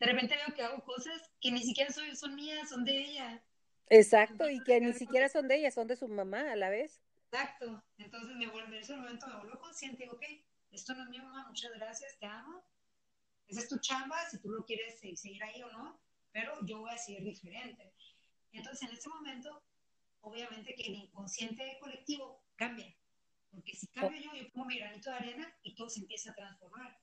De 0.00 0.06
repente 0.06 0.36
veo 0.36 0.54
que 0.54 0.62
hago 0.62 0.82
cosas 0.84 1.30
que 1.40 1.50
ni 1.50 1.62
siquiera 1.62 1.92
son 1.92 2.34
mías, 2.34 2.68
son 2.68 2.84
de 2.84 2.96
ella. 2.96 3.42
Exacto, 3.88 4.48
y 4.48 4.62
que 4.62 4.80
ni 4.80 4.92
siquiera 4.92 5.28
son 5.28 5.48
de 5.48 5.56
ella, 5.56 5.70
son 5.70 5.86
de 5.86 5.96
su 5.96 6.08
mamá 6.08 6.52
a 6.52 6.56
la 6.56 6.70
vez. 6.70 7.00
Exacto. 7.32 7.82
Entonces 7.98 8.36
me 8.36 8.48
vuelvo, 8.48 8.72
en 8.72 8.80
ese 8.80 8.96
momento 8.96 9.26
me 9.28 9.36
vuelvo 9.36 9.60
consciente 9.60 10.02
digo, 10.02 10.16
ok, 10.16 10.24
esto 10.72 10.94
no 10.94 11.04
es 11.04 11.10
mi 11.10 11.18
mamá, 11.18 11.46
muchas 11.46 11.72
gracias, 11.72 12.18
te 12.18 12.26
amo. 12.26 12.64
Esa 13.46 13.60
es 13.60 13.68
tu 13.68 13.78
chamba, 13.78 14.16
si 14.28 14.38
tú 14.40 14.48
lo 14.48 14.64
quieres 14.64 14.98
seguir 14.98 15.42
ahí 15.42 15.62
o 15.62 15.70
no, 15.70 16.00
pero 16.32 16.54
yo 16.66 16.80
voy 16.80 16.90
a 16.90 16.98
seguir 16.98 17.22
diferente. 17.22 17.92
Entonces 18.52 18.88
en 18.88 18.96
ese 18.96 19.08
momento, 19.08 19.62
obviamente 20.20 20.74
que 20.74 20.82
el 20.82 20.94
inconsciente 20.96 21.78
colectivo 21.80 22.42
cambia. 22.56 22.94
Porque 23.50 23.74
si 23.74 23.86
cambio 23.88 24.20
yo, 24.20 24.34
yo 24.34 24.50
pongo 24.52 24.66
mi 24.66 24.78
granito 24.78 25.10
de 25.10 25.16
arena 25.16 25.56
y 25.62 25.74
todo 25.74 25.88
se 25.88 26.00
empieza 26.00 26.30
a 26.30 26.34
transformar. 26.34 26.98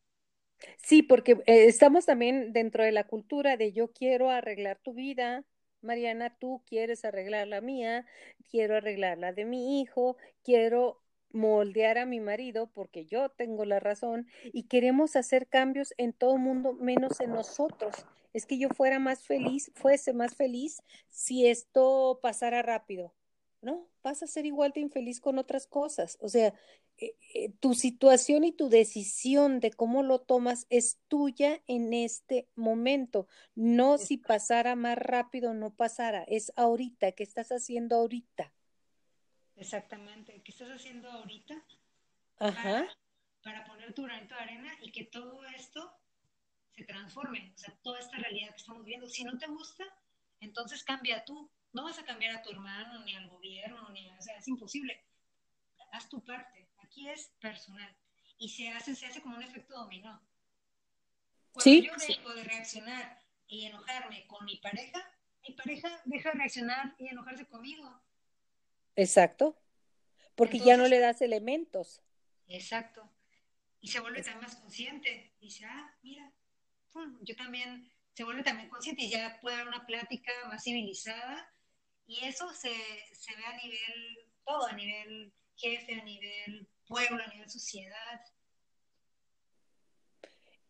Sí, 0.78 1.04
porque 1.04 1.34
eh, 1.46 1.68
estamos 1.68 2.06
también 2.06 2.52
dentro 2.52 2.84
de 2.84 2.92
la 2.92 3.06
cultura 3.06 3.58
de 3.58 3.74
yo 3.74 3.92
quiero 3.92 4.30
arreglar 4.30 4.80
tu 4.80 4.94
vida, 4.94 5.46
Mariana, 5.82 6.38
tú 6.38 6.62
quieres 6.66 7.06
arreglar 7.06 7.48
la 7.48 7.62
mía, 7.62 8.06
quiero 8.50 8.76
arreglar 8.76 9.18
la 9.18 9.34
de 9.34 9.46
mi 9.46 9.82
hijo, 9.82 10.18
quiero 10.44 11.02
moldear 11.32 11.98
a 11.98 12.06
mi 12.06 12.20
marido 12.20 12.68
porque 12.68 13.06
yo 13.06 13.30
tengo 13.30 13.66
la 13.66 13.80
razón 13.80 14.28
y 14.44 14.64
queremos 14.64 15.16
hacer 15.16 15.48
cambios 15.48 15.94
en 15.98 16.14
todo 16.14 16.38
mundo 16.38 16.74
menos 16.74 17.20
en 17.20 17.32
nosotros. 17.32 17.96
Es 18.34 18.46
que 18.46 18.58
yo 18.58 18.70
fuera 18.70 19.00
más 19.00 19.24
feliz, 19.24 19.72
fuese 19.76 20.14
más 20.14 20.36
feliz 20.36 20.82
si 21.10 21.48
esto 21.48 22.20
pasara 22.22 22.62
rápido. 22.62 23.14
No, 23.62 23.88
vas 24.04 24.22
a 24.22 24.28
ser 24.28 24.46
igual 24.46 24.72
de 24.72 24.82
infeliz 24.82 25.20
con 25.20 25.40
otras 25.40 25.68
cosas. 25.68 26.18
O 26.22 26.30
sea, 26.30 26.54
eh, 27.00 27.16
eh, 27.36 27.52
tu 27.60 27.76
situación 27.76 28.44
y 28.44 28.52
tu 28.52 28.70
decisión 28.70 29.60
de 29.60 29.72
cómo 29.72 30.02
lo 30.02 30.20
tomas 30.20 30.66
es 30.70 31.00
tuya 31.08 31.62
en 31.68 31.94
este 31.94 32.50
momento. 32.56 33.28
No 33.54 34.00
si 34.00 34.18
pasara 34.18 34.76
más 34.76 34.98
rápido, 34.98 35.54
no 35.54 35.76
pasara. 35.76 36.24
Es 36.24 36.52
ahorita. 36.56 37.12
¿Qué 37.12 37.24
estás 37.24 37.52
haciendo 37.52 37.98
ahorita? 37.98 38.52
Exactamente. 39.56 40.42
¿Qué 40.44 40.52
estás 40.52 40.70
haciendo 40.70 41.12
ahorita? 41.12 41.64
Ajá. 42.40 42.88
Para, 43.44 43.64
poner 43.66 43.94
tu 43.94 44.04
granito 44.04 44.34
de 44.34 44.42
arena 44.42 44.74
y 44.82 44.92
que 44.92 45.06
todo 45.06 45.46
esto 45.56 45.94
se 46.76 46.84
transforme. 46.84 47.54
O 47.56 47.58
sea, 47.58 47.78
toda 47.84 48.00
esta 48.00 48.18
realidad 48.18 48.50
que 48.50 48.58
estamos 48.58 48.84
viendo. 48.86 49.08
Si 49.08 49.24
no 49.24 49.38
te 49.38 49.48
gusta, 49.48 49.84
entonces 50.40 50.84
cambia 50.84 51.24
tú. 51.26 51.52
No 51.74 51.84
vas 51.84 52.00
a 52.00 52.06
cambiar 52.06 52.36
a 52.36 52.42
tu 52.42 52.50
hermano, 52.50 53.04
ni 53.06 53.16
al 53.16 53.30
gobierno, 53.30 53.90
ni 53.90 54.10
o 54.10 54.22
sea, 54.22 54.38
es 54.38 54.48
imposible. 54.48 55.06
Haz 55.92 56.10
tu 56.10 56.24
parte. 56.24 56.67
Aquí 56.98 57.10
es 57.10 57.28
personal. 57.40 57.96
Y 58.40 58.50
se 58.50 58.70
hace, 58.70 58.96
se 58.96 59.06
hace 59.06 59.22
como 59.22 59.38
un 59.38 59.44
efecto 59.44 59.76
dominó. 59.76 60.20
Cuando 61.52 61.72
yo 61.72 61.94
dejo 61.96 62.34
de 62.34 62.44
reaccionar 62.44 63.22
y 63.46 63.66
enojarme 63.66 64.26
con 64.26 64.44
mi 64.46 64.58
pareja, 64.58 65.08
mi 65.48 65.54
pareja 65.54 66.02
deja 66.06 66.32
de 66.32 66.38
reaccionar 66.40 66.96
y 66.98 67.08
enojarse 67.10 67.46
conmigo. 67.46 68.02
Exacto. 68.96 69.56
Porque 70.34 70.58
ya 70.58 70.76
no 70.76 70.88
le 70.88 70.98
das 70.98 71.22
elementos. 71.22 72.02
Exacto. 72.48 73.08
Y 73.80 73.90
se 73.90 74.00
vuelve 74.00 74.24
también 74.24 74.42
más 74.42 74.56
consciente. 74.56 75.36
Dice, 75.40 75.66
ah, 75.66 75.96
mira, 76.02 76.34
yo 77.22 77.36
también, 77.36 77.92
se 78.16 78.24
vuelve 78.24 78.42
también 78.42 78.70
consciente 78.70 79.04
y 79.04 79.12
ya 79.12 79.40
puede 79.40 79.58
haber 79.58 79.68
una 79.68 79.86
plática 79.86 80.32
más 80.48 80.64
civilizada 80.64 81.54
Y 82.08 82.26
eso 82.26 82.52
se, 82.56 82.74
se 83.14 83.36
ve 83.36 83.46
a 83.46 83.56
nivel, 83.56 84.32
todo, 84.44 84.66
a 84.66 84.74
nivel 84.74 85.32
jefe, 85.58 85.94
a 85.94 86.04
nivel 86.04 86.68
pueblo, 86.88 87.24
a 87.24 87.28
nivel 87.28 87.50
sociedad. 87.50 88.22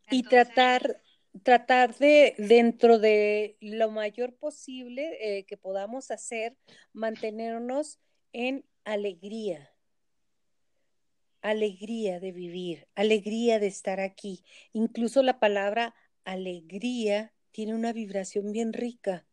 y 0.09 0.23
tratar, 0.23 1.01
tratar 1.43 1.95
de, 1.97 2.33
dentro 2.37 2.97
de 2.97 3.57
lo 3.59 3.91
mayor 3.91 4.35
posible 4.35 5.17
eh, 5.19 5.45
que 5.45 5.57
podamos 5.57 6.11
hacer, 6.11 6.57
mantenernos 6.93 7.99
en 8.31 8.65
alegría, 8.85 9.73
alegría 11.41 12.21
de 12.21 12.31
vivir, 12.31 12.87
alegría 12.95 13.59
de 13.59 13.67
estar 13.67 13.99
aquí. 13.99 14.45
Incluso 14.71 15.23
la 15.23 15.39
palabra 15.39 15.93
alegría 16.23 17.33
tiene 17.51 17.75
una 17.75 17.91
vibración 17.91 18.53
bien 18.53 18.71
rica 18.71 19.26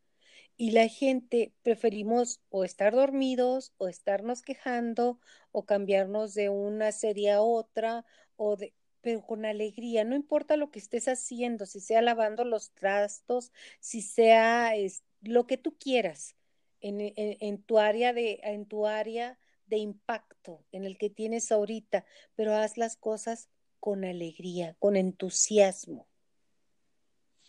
y 0.56 0.70
la 0.70 0.88
gente 0.88 1.52
preferimos 1.62 2.40
o 2.48 2.64
estar 2.64 2.94
dormidos 2.94 3.72
o 3.78 3.88
estarnos 3.88 4.42
quejando 4.42 5.20
o 5.52 5.64
cambiarnos 5.64 6.34
de 6.34 6.48
una 6.48 6.92
serie 6.92 7.32
a 7.32 7.42
otra 7.42 8.04
o 8.36 8.56
de 8.56 8.74
pero 9.00 9.20
con 9.20 9.44
alegría, 9.44 10.02
no 10.02 10.16
importa 10.16 10.56
lo 10.56 10.70
que 10.70 10.78
estés 10.78 11.08
haciendo, 11.08 11.66
si 11.66 11.80
sea 11.80 12.00
lavando 12.00 12.42
los 12.42 12.70
trastos, 12.70 13.52
si 13.78 14.00
sea 14.00 14.74
es, 14.76 15.04
lo 15.20 15.46
que 15.46 15.58
tú 15.58 15.76
quieras 15.76 16.36
en, 16.80 17.02
en, 17.02 17.12
en, 17.16 17.62
tu 17.62 17.78
área 17.78 18.14
de 18.14 18.40
en 18.42 18.64
tu 18.64 18.86
área 18.86 19.38
de 19.66 19.76
impacto 19.76 20.64
en 20.72 20.86
el 20.86 20.96
que 20.96 21.10
tienes 21.10 21.52
ahorita, 21.52 22.06
pero 22.34 22.54
haz 22.54 22.78
las 22.78 22.96
cosas 22.96 23.50
con 23.78 24.06
alegría, 24.06 24.74
con 24.78 24.96
entusiasmo. 24.96 26.06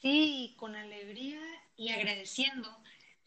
Sí, 0.01 0.55
con 0.57 0.75
alegría 0.75 1.39
y 1.77 1.89
agradeciendo 1.89 2.69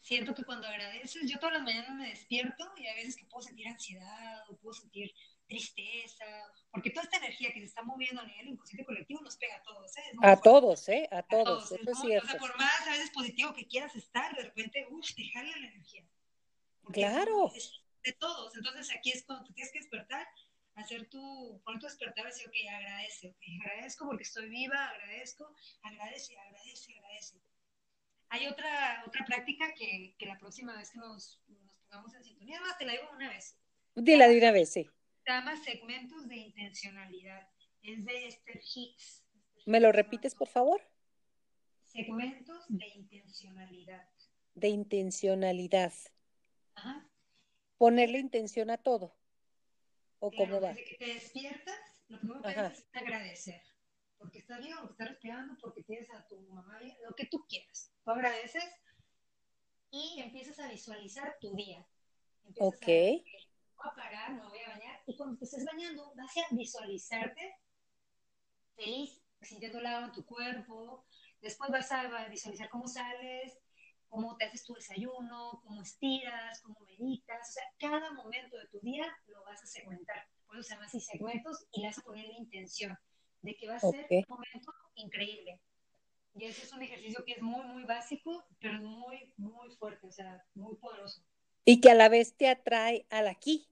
siento 0.01 0.33
que 0.33 0.43
cuando 0.43 0.67
agradeces, 0.67 1.29
yo 1.29 1.37
todas 1.39 1.53
las 1.53 1.63
mañanas 1.63 1.95
me 1.95 2.09
despierto 2.09 2.71
y 2.77 2.87
a 2.87 2.95
veces 2.95 3.15
que 3.15 3.25
puedo 3.25 3.41
sentir 3.41 3.67
ansiedad 3.67 4.49
o 4.49 4.57
puedo 4.57 4.73
sentir 4.73 5.13
tristeza, 5.47 6.25
porque 6.71 6.91
toda 6.91 7.03
esta 7.03 7.17
energía 7.17 7.51
que 7.51 7.59
se 7.59 7.65
está 7.65 7.81
moviendo 7.81 8.21
a 8.21 8.25
nivel 8.25 8.49
inconsciente 8.49 8.85
colectivo 8.85 9.21
nos 9.21 9.35
pega 9.37 9.55
a 9.55 9.63
todos, 9.63 9.97
¿eh? 9.97 10.03
A 10.21 10.37
todos, 10.37 10.89
¿eh? 10.89 11.09
A 11.11 11.23
todos, 11.23 11.71
a 11.71 11.75
todos 11.75 11.81
eso 11.81 11.91
es 11.91 11.99
cierto. 11.99 12.27
O 12.27 12.29
sea, 12.29 12.39
por 12.39 12.57
más 12.57 12.87
a 12.87 12.91
veces 12.91 13.09
positivo 13.11 13.53
que 13.53 13.67
quieras 13.67 13.95
estar, 13.95 14.35
de 14.35 14.43
repente, 14.43 14.87
uff, 14.91 15.13
te 15.15 15.27
jala 15.31 15.49
la 15.57 15.67
energía. 15.67 16.05
Porque 16.83 17.01
claro. 17.01 17.51
Es 17.55 17.81
de 18.03 18.13
todos, 18.13 18.55
entonces 18.55 18.95
aquí 18.95 19.11
es 19.11 19.23
cuando 19.23 19.45
te 19.45 19.53
tienes 19.53 19.73
que 19.73 19.79
despertar, 19.79 20.27
hacer 20.75 21.09
tu, 21.09 21.61
poner 21.65 21.81
tu 21.81 21.87
despertar 21.87 22.25
y 22.25 22.27
decir, 22.27 22.47
ok, 22.47 22.55
agradece, 22.71 23.29
ok, 23.29 23.43
agradezco 23.65 24.05
porque 24.05 24.23
estoy 24.23 24.49
viva, 24.49 24.87
agradezco, 24.87 25.53
agradece, 25.81 26.37
agradece, 26.37 26.93
agradece. 26.93 27.41
Hay 28.29 28.47
otra, 28.47 29.03
otra 29.07 29.25
práctica 29.25 29.73
que, 29.73 30.15
que 30.17 30.25
la 30.25 30.37
próxima 30.37 30.77
vez 30.77 30.91
que 30.91 30.99
nos, 30.99 31.41
nos 31.47 31.75
pongamos 31.81 32.13
en 32.13 32.23
sintonía, 32.23 32.59
te 32.77 32.85
la 32.85 32.91
digo 32.93 33.09
una 33.11 33.29
vez. 33.29 33.57
Dila 33.95 34.27
de 34.27 34.37
una 34.37 34.51
vez, 34.51 34.71
sí. 34.71 34.87
Se 35.25 35.31
llama 35.31 35.55
segmentos 35.57 36.27
de 36.27 36.35
intencionalidad. 36.35 37.49
Es 37.81 38.05
de 38.05 38.27
Esther 38.27 38.61
Hicks. 38.75 39.25
¿Me 39.65 39.79
lo 39.79 39.91
repites, 39.91 40.35
por 40.35 40.47
favor? 40.47 40.81
Segmentos 41.83 42.65
de 42.67 42.87
intencionalidad. 42.87 44.07
De 44.53 44.67
intencionalidad. 44.67 45.93
Ajá. 46.75 47.09
Ponerle 47.77 48.19
intención 48.19 48.69
a 48.69 48.77
todo. 48.77 49.15
¿O 50.19 50.29
claro, 50.29 50.45
cómo 50.45 50.61
va? 50.61 50.69
Desde 50.69 50.83
que 50.83 50.95
te 50.97 51.13
despiertas, 51.13 52.03
lo 52.09 52.19
primero 52.19 52.41
que 52.41 52.49
haces 52.49 52.79
es 52.79 52.85
agradecer 52.93 53.61
porque 54.19 54.39
estás 54.39 54.59
bien, 54.59 54.75
porque 54.77 54.91
estás 54.91 55.09
respirando, 55.09 55.57
porque 55.61 55.83
tienes 55.83 56.09
a 56.11 56.27
tu 56.27 56.39
mamá 56.41 56.79
lo 57.07 57.15
que 57.15 57.25
tú 57.25 57.45
quieras. 57.47 57.91
Tú 58.09 58.15
agradeces 58.15 58.63
y 59.91 60.19
empiezas 60.19 60.57
a 60.57 60.67
visualizar 60.67 61.37
tu 61.39 61.53
día. 61.53 61.85
Empiezas 62.43 62.73
ok. 62.73 62.81
A, 62.81 62.87
voy 62.87 63.91
a 63.91 63.95
parar, 63.95 64.33
me 64.33 64.47
voy 64.47 64.59
a 64.65 64.69
bañar 64.69 64.99
y 65.05 65.15
cuando 65.15 65.37
te 65.37 65.45
estés 65.45 65.63
bañando 65.63 66.11
vas 66.15 66.35
a 66.37 66.55
visualizarte 66.55 67.55
feliz, 68.75 69.21
sintiendo 69.43 69.77
el 69.77 69.85
agua 69.85 70.07
en 70.07 70.11
tu 70.13 70.25
cuerpo. 70.25 71.05
Después 71.39 71.69
vas 71.69 71.91
a 71.91 72.27
visualizar 72.29 72.67
cómo 72.69 72.87
sales, 72.87 73.59
cómo 74.07 74.35
te 74.37 74.45
haces 74.45 74.65
tu 74.65 74.73
desayuno, 74.73 75.61
cómo 75.63 75.83
estiras, 75.83 76.63
cómo 76.63 76.79
meditas. 76.79 77.47
O 77.47 77.51
sea, 77.51 77.63
cada 77.77 78.11
momento 78.13 78.57
de 78.57 78.69
tu 78.69 78.79
día 78.79 79.05
lo 79.27 79.43
vas 79.43 79.61
a 79.61 79.67
segmentar. 79.67 80.27
Por 80.47 80.57
eso 80.57 80.67
se 80.67 80.73
llama 80.73 80.87
así 80.87 80.99
segmentos 80.99 81.67
y 81.73 81.81
le 81.81 81.89
vas 81.89 81.99
a 81.99 82.01
poner 82.01 82.25
la 82.25 82.39
intención 82.39 82.97
de 83.43 83.55
que 83.55 83.67
va 83.67 83.75
a 83.75 83.79
ser 83.79 84.05
okay. 84.05 84.25
un 84.27 84.35
momento 84.35 84.73
increíble. 84.95 85.61
Y 86.35 86.45
ese 86.45 86.63
es 86.63 86.73
un 86.73 86.81
ejercicio 86.81 87.23
que 87.25 87.33
es 87.33 87.41
muy, 87.41 87.65
muy 87.65 87.83
básico, 87.83 88.45
pero 88.59 88.75
es 88.75 88.81
muy, 88.81 89.33
muy 89.37 89.69
fuerte, 89.75 90.07
o 90.07 90.11
sea, 90.11 90.45
muy 90.53 90.75
poderoso. 90.77 91.21
Y 91.65 91.81
que 91.81 91.91
a 91.91 91.95
la 91.95 92.09
vez 92.09 92.35
te 92.35 92.47
atrae 92.47 93.05
al 93.09 93.27
aquí. 93.27 93.67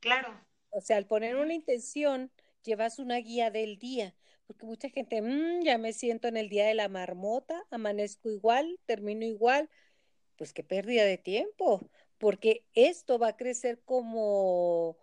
Claro. 0.00 0.40
O 0.70 0.80
sea, 0.80 0.96
al 0.96 1.06
poner 1.06 1.36
una 1.36 1.54
intención, 1.54 2.32
llevas 2.64 2.98
una 2.98 3.16
guía 3.16 3.50
del 3.50 3.78
día. 3.78 4.14
Porque 4.46 4.66
mucha 4.66 4.88
gente, 4.88 5.20
mmm, 5.22 5.62
ya 5.62 5.78
me 5.78 5.92
siento 5.92 6.28
en 6.28 6.36
el 6.36 6.48
día 6.48 6.66
de 6.66 6.74
la 6.74 6.88
marmota, 6.88 7.62
amanezco 7.70 8.30
igual, 8.30 8.78
termino 8.86 9.24
igual. 9.24 9.68
Pues 10.36 10.52
qué 10.52 10.64
pérdida 10.64 11.04
de 11.04 11.18
tiempo, 11.18 11.88
porque 12.18 12.64
esto 12.74 13.18
va 13.18 13.28
a 13.28 13.36
crecer 13.36 13.80
como, 13.84 14.96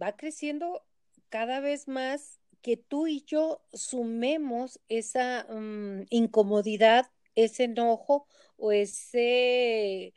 va 0.00 0.16
creciendo 0.16 0.84
cada 1.28 1.60
vez 1.60 1.88
más 1.88 2.37
que 2.62 2.76
tú 2.76 3.06
y 3.06 3.22
yo 3.24 3.62
sumemos 3.72 4.80
esa 4.88 5.46
um, 5.48 6.04
incomodidad, 6.10 7.10
ese 7.34 7.64
enojo 7.64 8.26
o 8.56 8.72
ese 8.72 10.14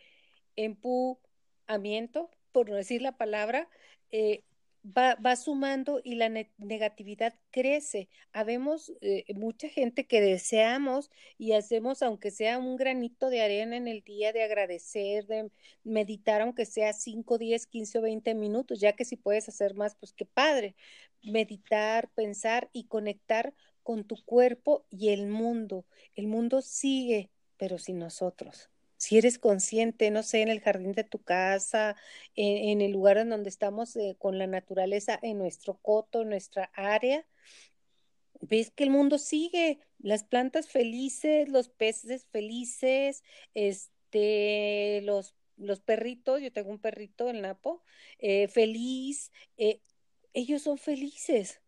empujamiento, 0.55 2.29
por 2.51 2.69
no 2.69 2.75
decir 2.75 3.01
la 3.01 3.17
palabra, 3.17 3.69
eh, 4.11 4.43
va, 4.85 5.15
va, 5.15 5.35
sumando 5.35 6.01
y 6.03 6.15
la 6.15 6.29
ne 6.29 6.51
negatividad 6.57 7.35
crece. 7.51 8.09
Habemos 8.33 8.91
eh, 9.01 9.25
mucha 9.35 9.69
gente 9.69 10.07
que 10.07 10.21
deseamos 10.21 11.11
y 11.37 11.53
hacemos, 11.53 12.01
aunque 12.01 12.31
sea 12.31 12.57
un 12.57 12.77
granito 12.77 13.29
de 13.29 13.41
arena 13.41 13.77
en 13.77 13.87
el 13.87 14.01
día, 14.01 14.33
de 14.33 14.43
agradecer, 14.43 15.27
de 15.27 15.51
meditar, 15.83 16.41
aunque 16.41 16.65
sea 16.65 16.93
5, 16.93 17.37
10, 17.37 17.67
15 17.67 17.99
o 17.99 18.01
20 18.01 18.35
minutos, 18.35 18.79
ya 18.79 18.93
que 18.93 19.05
si 19.05 19.17
puedes 19.17 19.47
hacer 19.49 19.75
más, 19.75 19.95
pues 19.95 20.13
qué 20.13 20.25
padre. 20.25 20.75
Meditar, 21.23 22.09
pensar 22.15 22.69
y 22.73 22.85
conectar 22.85 23.53
con 23.83 24.05
tu 24.05 24.23
cuerpo 24.25 24.85
y 24.89 25.09
el 25.09 25.27
mundo. 25.27 25.85
El 26.15 26.27
mundo 26.27 26.61
sigue, 26.61 27.31
pero 27.57 27.77
sin 27.77 27.99
nosotros 27.99 28.71
si 29.01 29.17
eres 29.17 29.39
consciente, 29.39 30.11
no 30.11 30.21
sé, 30.21 30.43
en 30.43 30.49
el 30.49 30.61
jardín 30.61 30.91
de 30.91 31.03
tu 31.03 31.17
casa, 31.23 31.95
en, 32.35 32.69
en 32.69 32.81
el 32.81 32.91
lugar 32.91 33.17
en 33.17 33.31
donde 33.31 33.49
estamos 33.49 33.95
eh, 33.95 34.15
con 34.19 34.37
la 34.37 34.45
naturaleza, 34.45 35.17
en 35.23 35.39
nuestro 35.39 35.79
coto, 35.79 36.21
en 36.21 36.29
nuestra 36.29 36.69
área, 36.75 37.25
ves 38.41 38.69
que 38.69 38.83
el 38.83 38.91
mundo 38.91 39.17
sigue, 39.17 39.79
las 39.97 40.23
plantas 40.23 40.67
felices, 40.67 41.49
los 41.49 41.67
peces 41.67 42.27
felices, 42.27 43.23
este, 43.55 45.01
los, 45.01 45.33
los 45.57 45.79
perritos, 45.79 46.39
yo 46.39 46.53
tengo 46.53 46.69
un 46.69 46.79
perrito, 46.79 47.27
el 47.27 47.41
Napo, 47.41 47.81
eh, 48.19 48.49
feliz, 48.49 49.31
eh, 49.57 49.81
ellos 50.35 50.61
son 50.61 50.77
felices. 50.77 51.59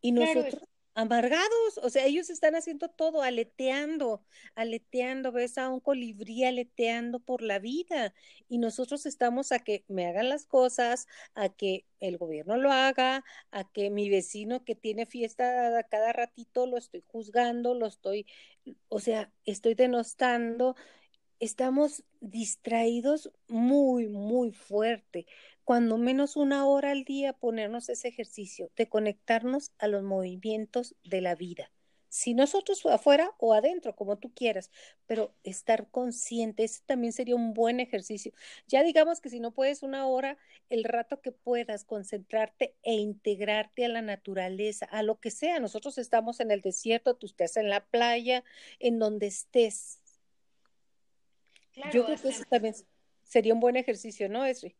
Y 0.00 0.12
nosotros, 0.12 0.69
amargados, 0.94 1.78
o 1.82 1.90
sea, 1.90 2.04
ellos 2.06 2.30
están 2.30 2.54
haciendo 2.56 2.88
todo, 2.88 3.22
aleteando, 3.22 4.24
aleteando, 4.54 5.32
ves 5.32 5.56
a 5.58 5.68
un 5.68 5.80
colibrí 5.80 6.44
aleteando 6.44 7.20
por 7.20 7.42
la 7.42 7.58
vida 7.58 8.14
y 8.48 8.58
nosotros 8.58 9.06
estamos 9.06 9.52
a 9.52 9.60
que 9.60 9.84
me 9.88 10.06
hagan 10.06 10.28
las 10.28 10.46
cosas, 10.46 11.06
a 11.34 11.48
que 11.48 11.86
el 12.00 12.18
gobierno 12.18 12.56
lo 12.56 12.72
haga, 12.72 13.24
a 13.50 13.70
que 13.70 13.90
mi 13.90 14.10
vecino 14.10 14.64
que 14.64 14.74
tiene 14.74 15.06
fiesta 15.06 15.86
cada 15.90 16.12
ratito 16.12 16.66
lo 16.66 16.76
estoy 16.76 17.04
juzgando, 17.06 17.74
lo 17.74 17.86
estoy, 17.86 18.26
o 18.88 19.00
sea, 19.00 19.32
estoy 19.44 19.74
denostando, 19.74 20.76
estamos 21.40 22.04
distraídos 22.20 23.32
muy, 23.48 24.08
muy 24.08 24.52
fuerte 24.52 25.26
cuando 25.64 25.98
menos 25.98 26.36
una 26.36 26.66
hora 26.66 26.90
al 26.90 27.04
día 27.04 27.32
ponernos 27.32 27.88
ese 27.88 28.08
ejercicio 28.08 28.70
de 28.76 28.88
conectarnos 28.88 29.72
a 29.78 29.88
los 29.88 30.02
movimientos 30.02 30.96
de 31.04 31.20
la 31.20 31.34
vida. 31.34 31.70
Si 32.10 32.34
nosotros 32.34 32.84
afuera 32.86 33.30
o 33.38 33.54
adentro, 33.54 33.94
como 33.94 34.18
tú 34.18 34.34
quieras, 34.34 34.72
pero 35.06 35.32
estar 35.44 35.88
consciente, 35.90 36.64
ese 36.64 36.82
también 36.84 37.12
sería 37.12 37.36
un 37.36 37.54
buen 37.54 37.78
ejercicio. 37.78 38.32
Ya 38.66 38.82
digamos 38.82 39.20
que 39.20 39.30
si 39.30 39.38
no 39.38 39.52
puedes 39.52 39.84
una 39.84 40.08
hora, 40.08 40.36
el 40.70 40.82
rato 40.82 41.20
que 41.20 41.30
puedas 41.30 41.84
concentrarte 41.84 42.74
e 42.82 42.94
integrarte 42.94 43.84
a 43.84 43.88
la 43.88 44.02
naturaleza, 44.02 44.86
a 44.86 45.04
lo 45.04 45.20
que 45.20 45.30
sea. 45.30 45.60
Nosotros 45.60 45.98
estamos 45.98 46.40
en 46.40 46.50
el 46.50 46.62
desierto, 46.62 47.14
tú 47.14 47.26
estás 47.26 47.56
en 47.56 47.68
la 47.68 47.86
playa, 47.86 48.42
en 48.80 48.98
donde 48.98 49.28
estés. 49.28 50.00
Claro, 51.72 51.92
Yo 51.92 52.04
creo 52.06 52.20
que 52.20 52.28
eso 52.30 52.42
también 52.50 52.74
sería 53.22 53.54
un 53.54 53.60
buen 53.60 53.76
ejercicio, 53.76 54.28
¿no, 54.28 54.44
Esri? 54.44 54.74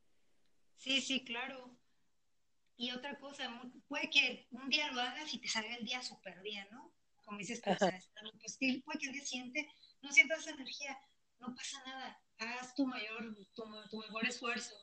Sí, 0.80 1.02
sí, 1.02 1.24
claro. 1.24 1.76
Y 2.76 2.90
otra 2.92 3.18
cosa, 3.18 3.46
puede 3.86 4.08
que 4.08 4.48
un 4.50 4.70
día 4.70 4.90
lo 4.92 5.02
hagas 5.02 5.32
y 5.34 5.38
te 5.38 5.46
salga 5.46 5.76
el 5.76 5.84
día 5.84 6.02
súper 6.02 6.40
bien, 6.40 6.66
¿no? 6.70 6.90
Como 7.22 7.36
dices 7.36 7.60
sea, 7.60 7.76
pues 7.76 8.58
puede 8.58 8.98
que 8.98 9.06
el 9.06 9.12
día 9.12 9.24
siguiente 9.24 9.68
no 10.00 10.10
sientas 10.10 10.40
esa 10.40 10.52
energía, 10.52 10.98
no 11.38 11.54
pasa 11.54 11.82
nada. 11.84 12.18
haz 12.38 12.74
tu 12.74 12.86
mayor, 12.86 13.36
tu, 13.54 13.66
mejor 13.98 14.26
esfuerzo. 14.26 14.74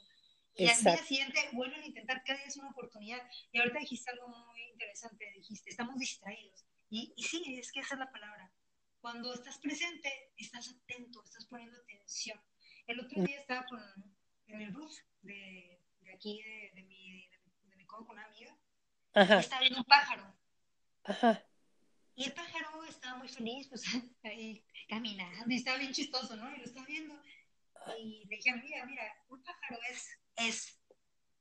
Y 0.53 0.67
al 0.67 0.83
día 0.83 0.97
siguiente 0.97 1.49
vuelven 1.53 1.81
a 1.81 1.87
intentar, 1.87 2.23
cada 2.23 2.37
día 2.37 2.47
es 2.47 2.57
una 2.57 2.69
oportunidad. 2.69 3.27
Y 3.51 3.57
ahorita 3.57 3.79
dijiste 3.79 4.11
algo 4.11 4.27
muy 4.27 4.61
interesante, 4.73 5.31
dijiste, 5.35 5.71
estamos 5.71 5.97
distraídos. 5.97 6.63
Y, 6.91 7.11
y 7.17 7.23
sí, 7.23 7.57
es 7.57 7.71
que 7.71 7.79
esa 7.79 7.95
es 7.95 7.99
la 7.99 8.11
palabra. 8.11 8.53
Cuando 8.99 9.33
estás 9.33 9.57
presente, 9.57 10.31
estás 10.37 10.69
atento, 10.69 11.23
estás 11.23 11.47
poniendo 11.47 11.79
atención. 11.81 12.39
El 12.85 12.99
otro 12.99 13.23
día 13.23 13.39
estaba 13.39 13.65
con, 13.65 13.81
en 14.45 14.61
el 14.61 14.73
roof 14.73 14.95
de, 15.21 15.81
de 16.07 16.13
aquí, 16.13 16.41
de, 16.41 16.71
de, 16.73 16.83
mi, 16.83 17.29
de, 17.29 17.75
mi 17.75 17.85
con 17.85 18.09
una 18.09 18.25
amiga, 18.25 18.57
Ajá. 19.13 19.39
estaba 19.39 19.61
viendo 19.61 19.79
un 19.79 19.85
pájaro. 19.85 20.33
Ajá. 21.03 21.43
Y 22.15 22.25
el 22.25 22.33
pájaro 22.33 22.83
estaba 22.85 23.17
muy 23.17 23.29
feliz, 23.29 23.67
pues 23.67 23.83
ahí 24.23 24.65
caminando, 24.87 25.45
y 25.49 25.55
estaba 25.57 25.77
bien 25.77 25.93
chistoso, 25.93 26.35
¿no? 26.35 26.53
Y 26.55 26.59
lo 26.59 26.65
estaba 26.65 26.85
viendo. 26.85 27.19
Y 27.99 28.25
le 28.25 28.35
dije, 28.35 28.53
mira, 28.55 28.85
mira, 28.85 29.03
un 29.29 29.41
pájaro 29.43 29.79
es, 29.89 30.09
es. 30.35 30.81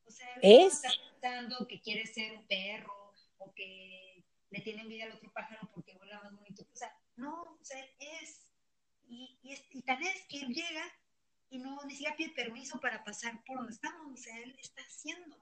O 0.05 0.11
sea, 0.11 0.29
¿Es? 0.43 0.75
está 0.75 0.91
pensando 1.11 1.67
que 1.67 1.81
quiere 1.81 2.07
ser 2.07 2.37
un 2.37 2.47
perro 2.47 3.14
o 3.39 3.53
que 3.55 4.25
le 4.51 4.61
tiene 4.61 4.83
envidia 4.83 5.07
al 5.07 5.12
otro 5.12 5.33
pájaro 5.33 5.69
porque 5.75 5.97
vuela 5.97 6.21
más 6.21 6.33
bonito. 6.35 6.62
O 6.73 6.77
sea, 6.77 6.95
no, 7.17 7.43
o 7.43 7.64
sea, 7.64 7.85
es. 7.99 8.49
Y, 9.09 9.39
y, 9.43 9.79
y 9.79 9.83
tan 9.83 10.03
es 10.03 10.27
que 10.29 10.41
él 10.41 10.55
llega 10.55 10.85
y 11.51 11.59
no 11.59 11.82
ni 11.84 11.92
siquiera 11.92 12.16
pide 12.16 12.30
permiso 12.30 12.80
para 12.80 13.05
pasar 13.05 13.42
por 13.44 13.59
donde 13.59 13.72
estamos. 13.72 14.12
O 14.12 14.16
sea, 14.16 14.38
él 14.38 14.57
está 14.61 14.82
haciendo. 14.82 15.36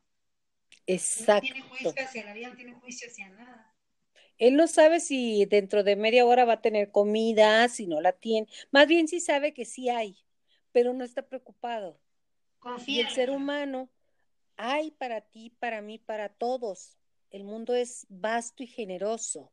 Exacto. 0.87 1.49
No 1.49 1.55
tiene 1.55 1.69
juicio 1.69 2.05
hacia 2.05 2.25
la 2.25 2.35
vida, 2.35 2.49
no 2.49 2.57
tiene 2.57 2.75
juicio 2.75 3.09
hacia 3.09 3.29
nada. 3.31 3.75
Él 4.39 4.57
no 4.57 4.67
sabe 4.67 5.01
si 5.01 5.45
dentro 5.47 5.85
de 5.85 5.97
media 5.97 6.27
hora 6.27 6.45
va 6.45 6.55
a 6.55 6.61
tener 6.61 6.91
comida, 6.91 7.69
si 7.69 7.87
no 7.87 8.01
la 8.01 8.13
tiene. 8.13 8.49
Más 8.73 8.87
bien 8.87 9.07
sí 9.07 9.21
sabe 9.21 9.55
que 9.55 9.65
sí 9.65 9.89
hay, 9.89 10.19
pero 10.73 10.93
no 10.93 11.05
está 11.05 11.23
preocupado. 11.23 12.01
Confía. 12.59 12.97
Y 12.97 13.01
el 13.01 13.11
ser 13.11 13.31
humano 13.31 13.91
hay 14.57 14.91
para 14.91 15.21
ti, 15.21 15.51
para 15.59 15.81
mí, 15.83 15.99
para 15.99 16.29
todos. 16.29 16.97
El 17.31 17.45
mundo 17.45 17.75
es 17.75 18.07
vasto 18.09 18.63
y 18.63 18.67
generoso, 18.67 19.53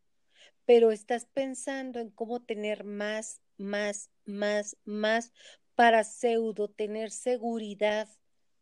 pero 0.66 0.91
estás 0.91 1.26
pensando 1.26 1.99
en 1.99 2.10
cómo 2.10 2.41
tener 2.41 2.84
más, 2.84 3.41
más, 3.58 4.10
más, 4.26 4.78
más 4.86 5.32
para 5.76 6.04
pseudo 6.04 6.70
tener 6.70 7.12
seguridad. 7.12 8.08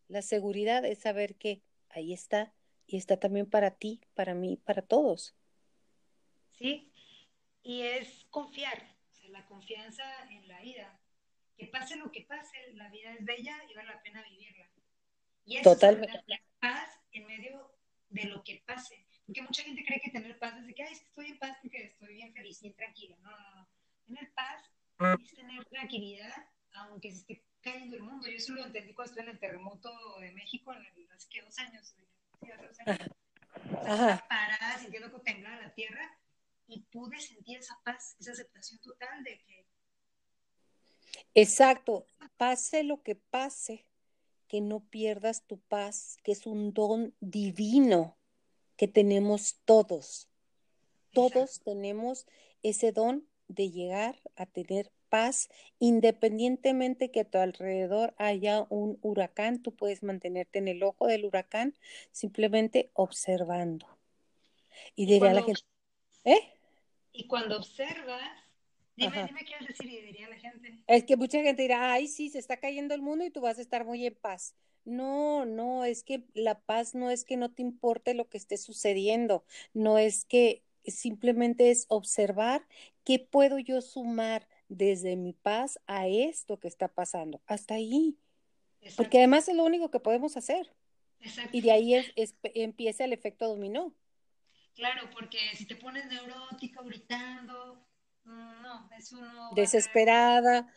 La 0.08 0.22
seguridad 0.22 0.86
es 0.86 1.00
saber 1.00 1.36
que 1.36 1.62
ahí 1.90 2.14
está 2.14 2.54
y 2.88 2.98
está 2.98 3.18
también 3.18 3.50
para 3.50 3.72
ti, 3.72 4.02
para 4.14 4.34
mí, 4.34 4.58
para 4.58 4.82
todos. 4.82 5.36
¿sí? 6.60 6.92
Y 7.64 7.82
es 7.82 8.26
confiar, 8.30 8.96
o 9.12 9.16
sea, 9.16 9.30
la 9.30 9.46
confianza 9.46 10.04
en 10.30 10.48
la 10.48 10.60
vida. 10.62 11.00
Que 11.58 11.68
pase 11.68 11.96
lo 11.96 12.12
que 12.12 12.22
pase, 12.22 12.74
la 12.74 12.90
vida 12.90 13.14
es 13.14 13.26
bella 13.26 13.58
y 13.70 13.74
vale 13.74 13.90
la 13.90 14.02
pena 14.02 14.24
vivirla. 14.24 14.70
Y 15.46 15.58
eso 15.58 15.74
Totalmente. 15.74 16.18
es 16.18 16.24
la 16.28 16.42
paz 16.60 17.00
en 17.12 17.26
medio 17.26 17.76
de 18.10 18.26
lo 18.26 18.44
que 18.44 18.62
pase. 18.66 19.06
Porque 19.26 19.42
mucha 19.42 19.64
gente 19.64 19.84
cree 19.86 20.00
que 20.00 20.12
tener 20.12 20.38
paz 20.40 20.58
es 20.58 20.68
de 20.68 20.74
que, 20.74 20.84
ay, 20.84 20.94
estoy 20.94 21.28
en 21.28 21.40
paz 21.40 21.58
porque 21.62 21.84
estoy 21.86 22.14
bien 22.14 22.34
feliz, 22.34 22.64
y 22.64 22.72
tranquila. 22.72 23.18
No, 23.22 23.32
no, 23.32 23.56
no. 23.56 23.70
Tener 24.06 24.32
paz 24.34 24.72
es 25.22 25.34
tener 25.34 25.66
tranquilidad, 25.66 26.46
aunque 26.74 27.12
se 27.12 27.20
esté 27.20 27.44
cayendo 27.62 27.96
el 27.96 28.04
mundo. 28.04 28.28
Yo 28.28 28.36
eso 28.36 28.54
lo 28.54 28.66
entendí 28.66 28.94
cuando 28.94 29.12
estuve 29.12 29.24
en 29.24 29.30
el 29.32 29.40
terremoto 29.40 29.92
de 30.20 30.32
México, 30.32 30.74
en 30.74 30.86
el, 30.86 31.12
hace 31.12 31.30
que 31.30 31.42
dos 31.42 31.58
años. 31.60 31.94
Sí, 32.42 32.52
hace 32.52 32.68
dos 32.68 32.80
años. 32.80 33.10
Ajá. 33.86 34.26
parada, 34.30 34.80
sintiendo 34.80 35.12
que 35.12 35.32
temblaba 35.32 35.62
la 35.62 35.74
tierra 35.74 36.18
y 36.68 36.82
pude 36.82 37.20
sentir 37.20 37.60
esa 37.60 37.80
paz, 37.84 38.16
esa 38.20 38.32
aceptación 38.32 38.80
total 38.80 39.24
de 39.24 39.40
que... 39.42 39.66
Exacto, 41.34 42.06
pase 42.38 42.84
lo 42.84 43.02
que 43.02 43.16
pase, 43.16 43.86
que 44.48 44.62
no 44.62 44.80
pierdas 44.80 45.46
tu 45.46 45.60
paz, 45.60 46.18
que 46.24 46.32
es 46.32 46.46
un 46.46 46.74
don 46.74 47.16
divino 47.20 48.18
que 48.78 48.88
tenemos 48.88 49.60
todos. 49.66 50.30
Todos 51.12 51.60
tenemos 51.62 52.28
ese 52.64 52.92
don 52.92 53.28
de 53.48 53.72
llegar 53.72 54.20
a 54.36 54.46
tener 54.46 54.92
paz, 55.10 55.50
independientemente 55.80 57.12
que 57.12 57.22
a 57.22 57.26
tu 57.26 57.38
alrededor 57.38 58.14
haya 58.18 58.66
un 58.70 58.98
huracán, 59.02 59.62
tú 59.62 59.76
puedes 59.76 60.04
mantenerte 60.04 60.60
en 60.60 60.68
el 60.68 60.84
ojo 60.84 61.08
del 61.08 61.26
huracán 61.26 61.76
simplemente 62.12 62.92
observando. 62.94 63.88
Y 64.96 65.06
diré 65.06 65.30
a 65.30 65.34
la 65.34 65.44
gente, 65.44 65.62
¿eh? 66.24 66.54
Y 67.12 67.28
cuando 67.28 67.58
observas, 67.58 68.30
dime, 68.96 69.26
dime 69.26 69.46
qué 69.46 69.66
decir 69.66 69.92
y 69.92 70.02
diría 70.02 70.30
la 70.30 70.38
gente. 70.38 70.84
Es 70.88 71.04
que 71.04 71.18
mucha 71.18 71.42
gente 71.42 71.64
dirá, 71.64 71.92
ay, 71.92 72.08
sí, 72.08 72.30
se 72.30 72.40
está 72.40 72.58
cayendo 72.58 72.94
el 72.94 73.02
mundo 73.02 73.26
y 73.26 73.30
tú 73.30 73.42
vas 73.42 73.58
a 73.58 73.62
estar 73.62 73.86
muy 73.86 74.06
en 74.06 74.16
paz. 74.16 74.56
No, 74.86 75.46
no, 75.46 75.84
es 75.84 76.04
que 76.04 76.24
la 76.34 76.60
paz 76.60 76.96
no 76.96 77.12
es 77.12 77.26
que 77.26 77.38
no 77.38 77.52
te 77.52 77.62
importe 77.62 78.14
lo 78.14 78.30
que 78.30 78.38
esté 78.38 78.58
sucediendo, 78.58 79.44
no 79.74 79.98
es 79.98 80.26
que 80.26 80.64
simplemente 80.86 81.72
es 81.72 81.86
observar 81.90 82.66
qué 83.04 83.20
puedo 83.20 83.60
yo 83.60 83.82
sumar 83.82 84.48
desde 84.70 85.16
mi 85.16 85.34
paz 85.34 85.80
a 85.88 86.08
esto 86.08 86.60
que 86.60 86.68
está 86.68 86.88
pasando. 86.88 87.42
Hasta 87.46 87.74
ahí. 87.74 88.18
Porque 88.96 89.18
además 89.18 89.50
es 89.50 89.56
lo 89.56 89.66
único 89.66 89.92
que 89.92 90.00
podemos 90.00 90.38
hacer. 90.38 90.74
Exacto. 91.20 91.50
Y 91.52 91.62
de 91.62 91.72
ahí 91.72 91.96
es, 91.96 92.36
empieza 92.44 93.04
el 93.04 93.12
efecto 93.12 93.48
dominó. 93.48 93.94
Claro, 94.76 95.10
porque 95.12 95.38
si 95.58 95.66
te 95.66 95.76
pones 95.76 96.06
neurótica, 96.06 96.82
gritando, 96.84 97.86
no, 98.24 98.90
eso 98.98 99.20
no. 99.20 99.52
Desesperada. 99.54 100.74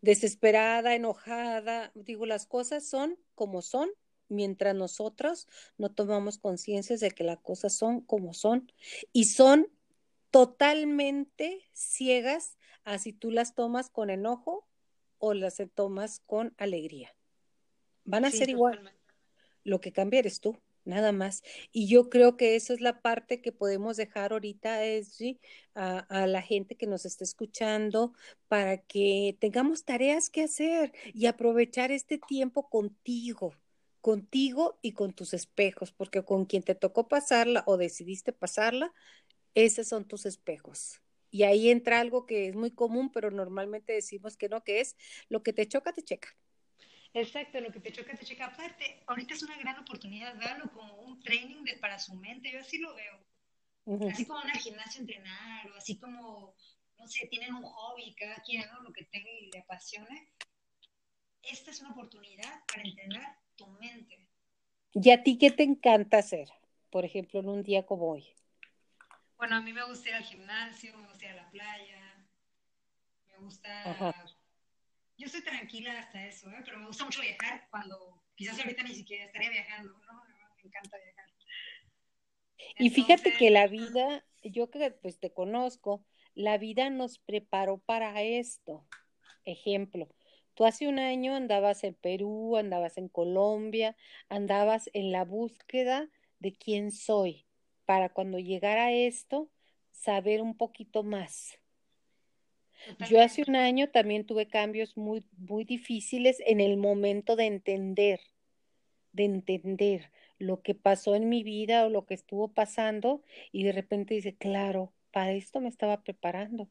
desesperada, 0.00 0.94
enojada. 0.94 1.90
Digo, 1.94 2.24
las 2.24 2.46
cosas 2.46 2.86
son 2.86 3.18
como 3.34 3.60
son 3.60 3.90
mientras 4.28 4.74
nosotros 4.74 5.46
no 5.76 5.90
tomamos 5.92 6.38
conciencia 6.38 6.96
de 6.96 7.10
que 7.10 7.24
las 7.24 7.40
cosas 7.40 7.74
son 7.74 8.00
como 8.00 8.32
son 8.32 8.72
y 9.12 9.24
son 9.24 9.68
totalmente 10.34 11.62
ciegas 11.72 12.58
a 12.82 12.98
si 12.98 13.12
tú 13.12 13.30
las 13.30 13.54
tomas 13.54 13.88
con 13.88 14.10
enojo 14.10 14.66
o 15.18 15.32
las 15.32 15.62
tomas 15.76 16.18
con 16.26 16.56
alegría. 16.58 17.14
Van 18.02 18.24
a 18.24 18.32
ser 18.32 18.48
igual. 18.48 18.92
Lo 19.62 19.80
que 19.80 19.92
cambia 19.92 20.18
eres 20.18 20.40
tú 20.40 20.58
nada 20.84 21.12
más. 21.12 21.44
Y 21.70 21.86
yo 21.86 22.10
creo 22.10 22.36
que 22.36 22.56
eso 22.56 22.72
es 22.72 22.80
la 22.80 23.00
parte 23.00 23.40
que 23.40 23.52
podemos 23.52 23.96
dejar 23.96 24.32
ahorita, 24.32 24.80
a, 25.76 26.26
la 26.26 26.42
gente 26.42 26.74
que 26.74 26.88
nos 26.88 27.06
está 27.06 27.22
escuchando 27.22 28.12
para 28.48 28.78
que 28.78 29.36
tengamos 29.38 29.84
tareas 29.84 30.30
que 30.30 30.42
hacer 30.42 30.92
y 31.14 31.26
aprovechar 31.26 31.92
este 31.92 32.18
tiempo 32.18 32.68
contigo, 32.68 33.54
contigo 34.00 34.80
y 34.82 34.94
con 34.94 35.12
tus 35.12 35.32
espejos, 35.32 35.92
porque 35.92 36.24
con 36.24 36.44
quien 36.44 36.64
te 36.64 36.74
tocó 36.74 37.06
pasarla 37.06 37.62
o 37.68 37.76
decidiste 37.76 38.32
pasarla, 38.32 38.92
esos 39.54 39.88
son 39.88 40.06
tus 40.06 40.26
espejos. 40.26 41.00
Y 41.30 41.42
ahí 41.42 41.70
entra 41.70 42.00
algo 42.00 42.26
que 42.26 42.48
es 42.48 42.54
muy 42.54 42.70
común, 42.70 43.10
pero 43.10 43.30
normalmente 43.30 43.92
decimos 43.92 44.36
que 44.36 44.48
no, 44.48 44.62
que 44.62 44.80
es 44.80 44.96
lo 45.28 45.42
que 45.42 45.52
te 45.52 45.66
choca, 45.66 45.92
te 45.92 46.02
checa. 46.02 46.28
Exacto, 47.12 47.60
lo 47.60 47.72
que 47.72 47.80
te 47.80 47.92
choca, 47.92 48.14
te 48.14 48.24
checa. 48.24 48.46
Aparte, 48.46 49.02
ahorita 49.06 49.34
es 49.34 49.42
una 49.42 49.56
gran 49.58 49.78
oportunidad, 49.78 50.36
verlo 50.38 50.70
como 50.72 50.94
un 51.02 51.20
training 51.20 51.62
de, 51.64 51.76
para 51.78 51.98
su 51.98 52.14
mente, 52.14 52.52
yo 52.52 52.60
así 52.60 52.78
lo 52.78 52.94
veo. 52.94 53.24
Así 54.10 54.26
como 54.26 54.40
una 54.40 54.54
gimnasia 54.54 55.00
entrenar, 55.00 55.70
o 55.70 55.76
así 55.76 55.98
como, 55.98 56.54
no 56.98 57.06
sé, 57.06 57.26
tienen 57.26 57.54
un 57.54 57.62
hobby, 57.64 58.14
cada 58.14 58.36
quien, 58.36 58.64
¿no? 58.72 58.82
Lo 58.82 58.92
que 58.92 59.04
tenga 59.04 59.30
y 59.30 59.50
le 59.50 59.58
apasione. 59.58 60.32
Esta 61.42 61.70
es 61.70 61.80
una 61.80 61.90
oportunidad 61.90 62.64
para 62.66 62.82
entrenar 62.82 63.38
tu 63.56 63.66
mente. 63.66 64.26
¿Y 64.94 65.10
a 65.10 65.22
ti 65.22 65.36
qué 65.36 65.50
te 65.50 65.64
encanta 65.64 66.18
hacer? 66.18 66.48
Por 66.90 67.04
ejemplo, 67.04 67.40
en 67.40 67.48
un 67.48 67.62
día 67.62 67.84
como 67.84 68.10
hoy. 68.10 68.24
Bueno, 69.44 69.56
a 69.56 69.60
mí 69.60 69.74
me 69.74 69.84
gusta 69.84 70.08
ir 70.08 70.14
al 70.14 70.24
gimnasio, 70.24 70.96
me 70.96 71.06
gusta 71.06 71.26
ir 71.26 71.32
a 71.32 71.34
la 71.34 71.50
playa, 71.50 72.26
me 73.26 73.36
gusta 73.44 74.14
yo 75.18 75.26
estoy 75.26 75.42
tranquila 75.42 75.98
hasta 75.98 76.26
eso, 76.26 76.48
¿eh? 76.48 76.62
pero 76.64 76.78
me 76.78 76.86
gusta 76.86 77.04
mucho 77.04 77.20
viajar 77.20 77.68
cuando 77.70 78.24
quizás 78.36 78.58
ahorita 78.58 78.82
ni 78.84 78.94
siquiera 78.94 79.26
estaría 79.26 79.50
viajando, 79.50 79.92
¿no? 79.98 80.24
Me 80.56 80.62
encanta 80.62 80.96
viajar. 80.96 81.26
y 82.78 82.88
fíjate 82.88 83.34
que 83.34 83.50
la 83.50 83.66
vida, 83.66 84.24
yo 84.42 84.70
que 84.70 84.90
pues 84.92 85.20
te 85.20 85.30
conozco, 85.30 86.02
la 86.34 86.56
vida 86.56 86.88
nos 86.88 87.18
preparó 87.18 87.76
para 87.76 88.22
esto. 88.22 88.88
Ejemplo, 89.44 90.08
tú 90.54 90.64
hace 90.64 90.88
un 90.88 90.98
año 90.98 91.34
andabas 91.34 91.84
en 91.84 91.92
Perú, 91.92 92.56
andabas 92.56 92.96
en 92.96 93.10
Colombia, 93.10 93.94
andabas 94.30 94.88
en 94.94 95.12
la 95.12 95.26
búsqueda 95.26 96.08
de 96.38 96.54
quién 96.54 96.90
soy, 96.90 97.44
para 97.86 98.08
cuando 98.08 98.38
llegara 98.38 98.92
esto, 98.92 99.48
saber 99.90 100.42
un 100.42 100.56
poquito 100.56 101.02
más. 101.02 101.58
Yo 103.08 103.20
hace 103.20 103.44
un 103.46 103.56
año 103.56 103.88
también 103.88 104.26
tuve 104.26 104.46
cambios 104.46 104.96
muy, 104.96 105.24
muy 105.38 105.64
difíciles 105.64 106.42
en 106.46 106.60
el 106.60 106.76
momento 106.76 107.34
de 107.36 107.46
entender, 107.46 108.20
de 109.12 109.24
entender 109.24 110.10
lo 110.38 110.60
que 110.60 110.74
pasó 110.74 111.14
en 111.14 111.28
mi 111.28 111.42
vida 111.42 111.86
o 111.86 111.88
lo 111.88 112.04
que 112.04 112.14
estuvo 112.14 112.48
pasando 112.48 113.22
y 113.52 113.64
de 113.64 113.72
repente 113.72 114.14
dice, 114.14 114.34
claro, 114.34 114.92
para 115.10 115.32
esto 115.32 115.60
me 115.60 115.68
estaba 115.68 116.02
preparando, 116.02 116.68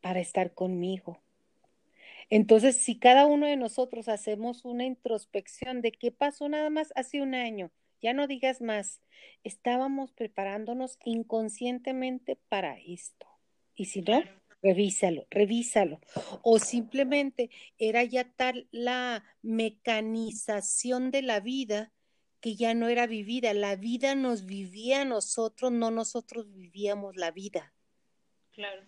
para 0.00 0.20
estar 0.20 0.52
conmigo. 0.52 1.22
Entonces, 2.28 2.76
si 2.76 2.98
cada 2.98 3.26
uno 3.26 3.46
de 3.46 3.56
nosotros 3.56 4.08
hacemos 4.08 4.64
una 4.64 4.84
introspección 4.84 5.80
de 5.80 5.92
qué 5.92 6.10
pasó 6.10 6.48
nada 6.48 6.70
más 6.70 6.92
hace 6.96 7.22
un 7.22 7.34
año, 7.34 7.70
ya 8.00 8.12
no 8.12 8.26
digas 8.26 8.60
más, 8.60 9.00
estábamos 9.44 10.12
preparándonos 10.12 10.98
inconscientemente 11.04 12.36
para 12.48 12.78
esto. 12.78 13.26
Y 13.74 13.86
si 13.86 14.02
no, 14.02 14.22
revísalo, 14.62 15.26
revísalo. 15.30 16.00
O 16.42 16.58
simplemente 16.58 17.50
era 17.78 18.02
ya 18.04 18.24
tal 18.24 18.68
la 18.70 19.24
mecanización 19.42 21.10
de 21.10 21.22
la 21.22 21.40
vida 21.40 21.92
que 22.40 22.54
ya 22.56 22.74
no 22.74 22.88
era 22.88 23.06
vivida. 23.06 23.52
La 23.54 23.76
vida 23.76 24.14
nos 24.14 24.46
vivía 24.46 25.02
a 25.02 25.04
nosotros, 25.04 25.72
no 25.72 25.90
nosotros 25.90 26.52
vivíamos 26.52 27.16
la 27.16 27.30
vida. 27.30 27.72
Claro. 28.52 28.82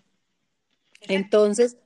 Entonces, 1.02 1.76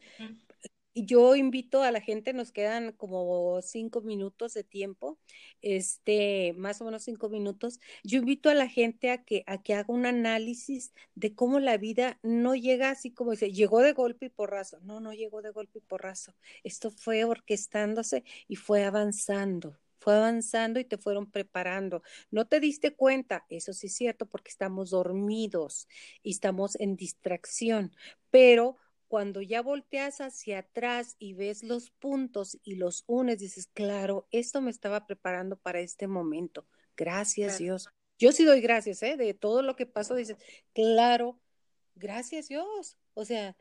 yo 0.95 1.36
invito 1.36 1.82
a 1.82 1.90
la 1.90 2.01
gente, 2.01 2.32
nos 2.32 2.53
quedan 2.53 2.93
como 2.93 3.61
cinco 3.62 4.03
minutos 4.03 4.55
de 4.55 4.64
tiempo, 4.64 5.18
este, 5.62 6.55
más 6.57 6.80
o 6.80 6.84
menos 6.84 7.05
cinco 7.05 7.28
minutos. 7.28 7.80
Yo 8.05 8.18
invito 8.18 8.51
a 8.51 8.55
la 8.55 8.68
gente 8.68 9.11
a 9.11 9.24
que, 9.24 9.45
a 9.47 9.62
que 9.62 9.74
haga 9.74 9.93
un 9.93 10.07
análisis 10.07 10.93
de 11.14 11.34
cómo 11.34 11.61
la 11.61 11.76
vida 11.78 12.18
no 12.22 12.55
llega 12.55 12.90
así 12.90 13.11
como 13.12 13.32
dice, 13.32 13.53
llegó 13.53 13.80
de 13.80 13.93
golpe 13.93 14.26
y 14.26 14.30
porrazo. 14.30 14.80
No, 14.80 15.01
no 15.01 15.12
llegó 15.12 15.43
de 15.43 15.51
golpe 15.51 15.78
y 15.78 15.82
porrazo. 15.82 16.34
Esto 16.64 16.90
fue 16.90 17.24
orquestándose 17.24 18.24
y 18.49 18.57
fue 18.57 18.84
avanzando 18.84 19.78
fue 20.03 20.16
avanzando 20.16 20.80
y 20.80 20.84
te 20.84 20.99
fueron 20.99 21.30
preparando. 21.30 22.03
No 22.30 22.47
te 22.47 22.59
diste 22.59 22.95
cuenta, 22.95 23.47
eso 23.49 23.72
sí 23.72 23.86
es 23.86 23.95
cierto, 23.95 24.26
porque 24.26 24.51
estamos 24.51 24.90
dormidos 24.90 25.86
y 26.24 26.32
estamos 26.32 26.74
en 26.80 26.97
distracción, 26.97 27.95
pero 28.30 28.76
cuando 29.13 29.43
ya 29.43 29.61
volteas 29.61 30.23
hacia 30.23 30.61
atrás 30.61 31.17
y 31.19 31.35
ves 31.35 31.63
los 31.65 31.91
puntos 31.91 32.59
y 32.63 32.77
los 32.77 33.05
unes, 33.07 33.41
dices, 33.41 33.67
claro, 33.67 34.27
esto 34.31 34.63
me 34.63 34.71
estaba 34.71 35.07
preparando 35.07 35.59
para 35.59 35.81
este 35.81 36.07
momento. 36.07 36.67
Gracias 36.97 37.59
Dios. 37.59 37.91
Yo 38.19 38.33
sí 38.33 38.45
doy 38.45 38.63
gracias, 38.63 39.03
¿eh? 39.03 39.19
De 39.19 39.35
todo 39.35 39.61
lo 39.61 39.77
que 39.77 39.85
pasó, 39.85 40.15
dices, 40.15 40.39
claro, 40.73 41.39
gracias 41.95 42.49
Dios. 42.49 42.97
O 43.13 43.27
sea, 43.27 43.55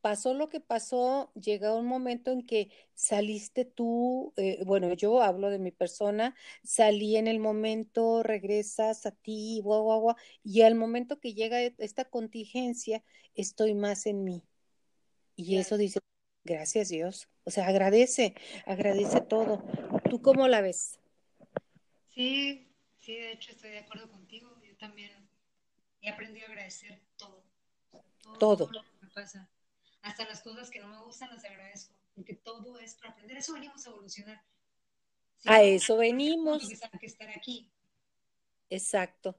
pasó 0.00 0.34
lo 0.34 0.48
que 0.48 0.58
pasó, 0.58 1.30
llegó 1.34 1.76
un 1.76 1.86
momento 1.86 2.32
en 2.32 2.44
que 2.44 2.72
saliste 2.92 3.64
tú, 3.64 4.32
eh, 4.36 4.60
bueno, 4.66 4.92
yo 4.94 5.22
hablo 5.22 5.50
de 5.50 5.60
mi 5.60 5.70
persona, 5.70 6.34
salí 6.64 7.14
en 7.14 7.28
el 7.28 7.38
momento, 7.38 8.24
regresas 8.24 9.06
a 9.06 9.12
ti, 9.12 9.60
guau, 9.62 9.84
guau, 9.84 10.00
guau, 10.00 10.16
y 10.42 10.62
al 10.62 10.74
momento 10.74 11.20
que 11.20 11.32
llega 11.32 11.62
e, 11.62 11.76
esta 11.78 12.06
contingencia, 12.06 13.04
estoy 13.36 13.74
más 13.76 14.06
en 14.06 14.24
mí. 14.24 14.49
Y 15.40 15.58
eso 15.58 15.76
dice, 15.76 16.00
gracias 16.44 16.88
Dios. 16.88 17.28
O 17.44 17.50
sea, 17.50 17.66
agradece, 17.66 18.34
agradece 18.66 19.20
todo. 19.20 19.64
¿Tú 20.08 20.20
cómo 20.20 20.48
la 20.48 20.60
ves? 20.60 20.98
Sí, 22.14 22.68
sí, 22.98 23.14
de 23.16 23.32
hecho 23.32 23.52
estoy 23.52 23.70
de 23.70 23.78
acuerdo 23.78 24.10
contigo. 24.10 24.54
Yo 24.62 24.76
también 24.76 25.10
he 26.02 26.10
aprendido 26.10 26.46
a 26.46 26.50
agradecer 26.50 27.00
todo. 27.16 27.44
Todo. 28.38 28.66
todo 28.66 28.72
lo 28.72 28.82
que 28.82 29.06
me 29.06 29.10
pasa 29.10 29.50
hasta 30.02 30.24
las 30.24 30.42
cosas 30.42 30.70
que 30.70 30.80
no 30.80 30.88
me 30.88 31.02
gustan 31.02 31.30
las 31.30 31.44
agradezco, 31.44 31.94
porque 32.14 32.34
todo 32.34 32.78
es 32.78 32.94
para 32.94 33.10
aprender. 33.10 33.36
Eso 33.36 33.52
venimos 33.52 33.86
a 33.86 33.90
evolucionar. 33.90 34.42
a 35.44 35.62
eso 35.62 35.96
venimos. 35.96 36.68
Que 36.68 37.06
estar 37.06 37.30
aquí. 37.30 37.70
Exacto. 38.68 39.38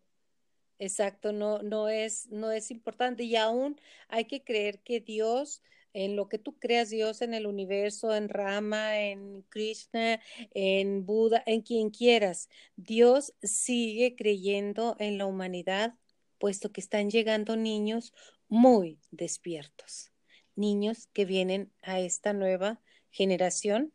Exacto, 0.78 1.32
no, 1.32 1.62
no 1.62 1.90
es, 1.90 2.28
no 2.30 2.52
es 2.52 2.72
importante. 2.72 3.24
Y 3.24 3.36
aún 3.36 3.80
hay 4.08 4.26
que 4.26 4.44
creer 4.44 4.82
que 4.82 5.00
Dios, 5.00 5.62
en 5.94 6.16
lo 6.16 6.30
que 6.30 6.38
tú 6.38 6.58
creas, 6.58 6.90
Dios 6.90 7.22
en 7.22 7.34
el 7.34 7.48
universo, 7.48 8.16
en 8.16 8.30
Rama, 8.30 9.00
en 9.00 9.44
Krishna, 9.50 10.20
en 10.54 11.06
Buda, 11.06 11.44
en 11.46 11.62
quien 11.62 11.90
quieras, 11.90 12.50
Dios 12.76 13.34
sigue 13.42 14.16
creyendo 14.16 14.96
en 15.00 15.18
la 15.18 15.26
humanidad, 15.26 15.96
puesto 16.38 16.72
que 16.72 16.82
están 16.82 17.10
llegando 17.10 17.56
niños 17.56 18.14
muy 18.48 19.00
despiertos 19.12 20.12
niños 20.56 21.08
que 21.14 21.26
vienen 21.26 21.72
a 21.82 22.00
esta 22.00 22.34
nueva 22.34 22.82
generación, 23.10 23.94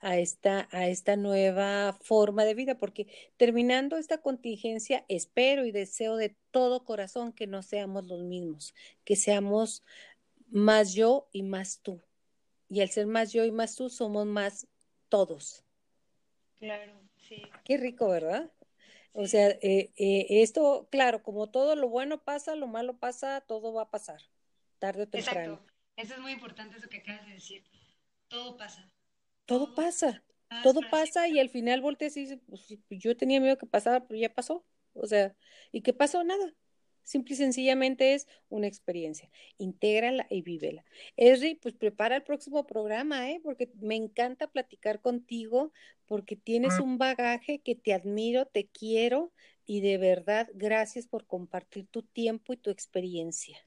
a 0.00 0.18
esta, 0.18 0.68
a 0.70 0.88
esta 0.88 1.16
nueva 1.16 1.98
forma 2.02 2.44
de 2.44 2.54
vida, 2.54 2.78
porque 2.78 3.06
terminando 3.36 3.96
esta 3.96 4.18
contingencia, 4.18 5.04
espero 5.08 5.64
y 5.64 5.72
deseo 5.72 6.16
de 6.16 6.36
todo 6.50 6.84
corazón 6.84 7.32
que 7.32 7.46
no 7.46 7.62
seamos 7.62 8.06
los 8.06 8.22
mismos, 8.22 8.74
que 9.04 9.16
seamos 9.16 9.82
más 10.54 10.94
yo 10.94 11.28
y 11.32 11.42
más 11.42 11.80
tú. 11.82 12.00
Y 12.68 12.80
al 12.80 12.88
ser 12.88 13.08
más 13.08 13.32
yo 13.32 13.44
y 13.44 13.50
más 13.50 13.74
tú, 13.74 13.90
somos 13.90 14.24
más 14.24 14.68
todos. 15.08 15.64
Claro, 16.60 16.92
sí. 17.16 17.42
Qué 17.64 17.76
rico, 17.76 18.08
¿verdad? 18.08 18.52
O 19.12 19.26
sea, 19.26 19.48
eh, 19.48 19.92
eh, 19.96 20.26
esto, 20.28 20.88
claro, 20.92 21.24
como 21.24 21.50
todo 21.50 21.74
lo 21.74 21.88
bueno 21.88 22.22
pasa, 22.22 22.54
lo 22.54 22.68
malo 22.68 22.98
pasa, 22.98 23.40
todo 23.40 23.72
va 23.72 23.82
a 23.82 23.90
pasar 23.90 24.20
tarde 24.78 25.02
o 25.02 25.08
temprano. 25.08 25.54
Exacto. 25.54 25.72
Eso 25.96 26.14
es 26.14 26.20
muy 26.20 26.32
importante, 26.32 26.76
eso 26.76 26.88
que 26.88 26.98
acabas 26.98 27.26
de 27.26 27.32
decir. 27.32 27.64
Todo 28.28 28.56
pasa. 28.56 28.88
Todo, 29.46 29.74
pasa. 29.74 30.22
Todo 30.62 30.80
pasa 30.88 31.26
y 31.26 31.40
al 31.40 31.48
final 31.48 31.80
volteas 31.80 32.16
y 32.16 32.20
dices, 32.20 32.38
pues, 32.46 32.64
yo 32.90 33.16
tenía 33.16 33.40
miedo 33.40 33.58
que 33.58 33.66
pasara, 33.66 34.06
pero 34.06 34.20
ya 34.20 34.32
pasó. 34.32 34.64
O 34.92 35.06
sea, 35.06 35.34
¿y 35.72 35.82
qué 35.82 35.92
pasó? 35.92 36.22
Nada. 36.22 36.54
Simple 37.04 37.34
y 37.34 37.36
sencillamente 37.36 38.14
es 38.14 38.26
una 38.48 38.66
experiencia. 38.66 39.30
Intégrala 39.58 40.26
y 40.30 40.42
vívela. 40.42 40.84
Esri, 41.16 41.54
pues 41.54 41.74
prepara 41.74 42.16
el 42.16 42.22
próximo 42.22 42.66
programa, 42.66 43.30
¿eh? 43.30 43.40
Porque 43.42 43.70
me 43.80 43.94
encanta 43.94 44.50
platicar 44.50 45.00
contigo, 45.00 45.72
porque 46.06 46.34
tienes 46.34 46.80
un 46.80 46.98
bagaje 46.98 47.60
que 47.60 47.74
te 47.74 47.92
admiro, 47.92 48.46
te 48.46 48.66
quiero 48.66 49.32
y 49.66 49.80
de 49.80 49.98
verdad 49.98 50.48
gracias 50.54 51.06
por 51.06 51.26
compartir 51.26 51.86
tu 51.86 52.02
tiempo 52.02 52.52
y 52.52 52.56
tu 52.56 52.70
experiencia. 52.70 53.58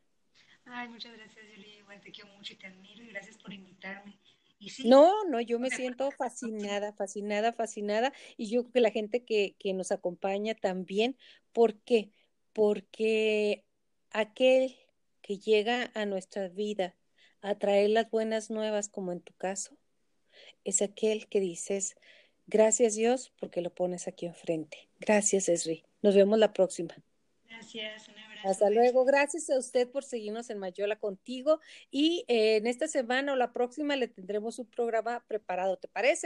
Ay, 0.66 0.90
muchas 0.90 1.14
gracias, 1.14 1.46
Yuli. 1.56 1.78
Igual 1.78 2.02
te 2.02 2.12
quiero 2.12 2.30
mucho 2.36 2.54
y 2.54 2.58
te 2.58 2.68
admiro 2.68 3.04
y 3.04 3.08
gracias 3.08 3.38
por 3.38 3.54
invitarme. 3.54 4.20
Y 4.60 4.72
no, 4.90 5.14
no, 5.26 5.40
yo 5.40 5.60
me 5.60 5.70
siento 5.70 6.10
fascinada, 6.12 6.92
fascinada, 6.94 7.54
fascinada. 7.54 8.12
Y 8.38 8.50
yo 8.50 8.64
creo 8.64 8.74
que 8.74 8.82
la 8.82 8.92
gente 8.92 9.24
que, 9.24 9.56
que 9.60 9.74
nos 9.74 9.92
acompaña 9.92 10.56
también. 10.56 11.16
¿Por 11.52 11.80
qué? 11.82 12.12
Porque 12.58 13.64
aquel 14.10 14.76
que 15.22 15.38
llega 15.38 15.92
a 15.94 16.08
nuestra 16.08 16.48
vida 16.48 16.96
a 17.42 17.54
traer 17.54 17.92
las 17.92 18.10
buenas 18.10 18.50
nuevas, 18.50 18.90
como 18.90 19.12
en 19.12 19.22
tu 19.22 19.32
caso, 19.34 19.78
es 20.64 20.82
aquel 20.82 21.28
que 21.28 21.40
dices, 21.40 21.96
gracias 22.48 22.96
Dios, 22.96 23.32
porque 23.40 23.62
lo 23.62 23.70
pones 23.70 24.08
aquí 24.08 24.26
enfrente. 24.26 24.90
Gracias, 25.00 25.50
Esri. 25.50 25.86
Nos 26.02 26.16
vemos 26.16 26.40
la 26.40 26.52
próxima. 26.52 26.96
Gracias. 27.48 28.10
Hasta 28.44 28.72
luego. 28.72 29.06
Gracias 29.06 29.52
a 29.52 29.60
usted 29.60 29.88
por 29.88 30.04
seguirnos 30.04 30.50
en 30.50 30.58
Mayola 30.58 30.98
contigo. 30.98 31.60
Y 31.92 32.26
eh, 32.28 32.56
en 32.56 32.66
esta 32.66 32.88
semana 32.88 33.34
o 33.34 33.36
la 33.36 33.54
próxima 33.54 33.96
le 33.96 34.08
tendremos 34.08 34.58
un 34.58 34.66
programa 34.66 35.24
preparado, 35.28 35.78
¿te 35.78 35.88
parece? 35.88 36.26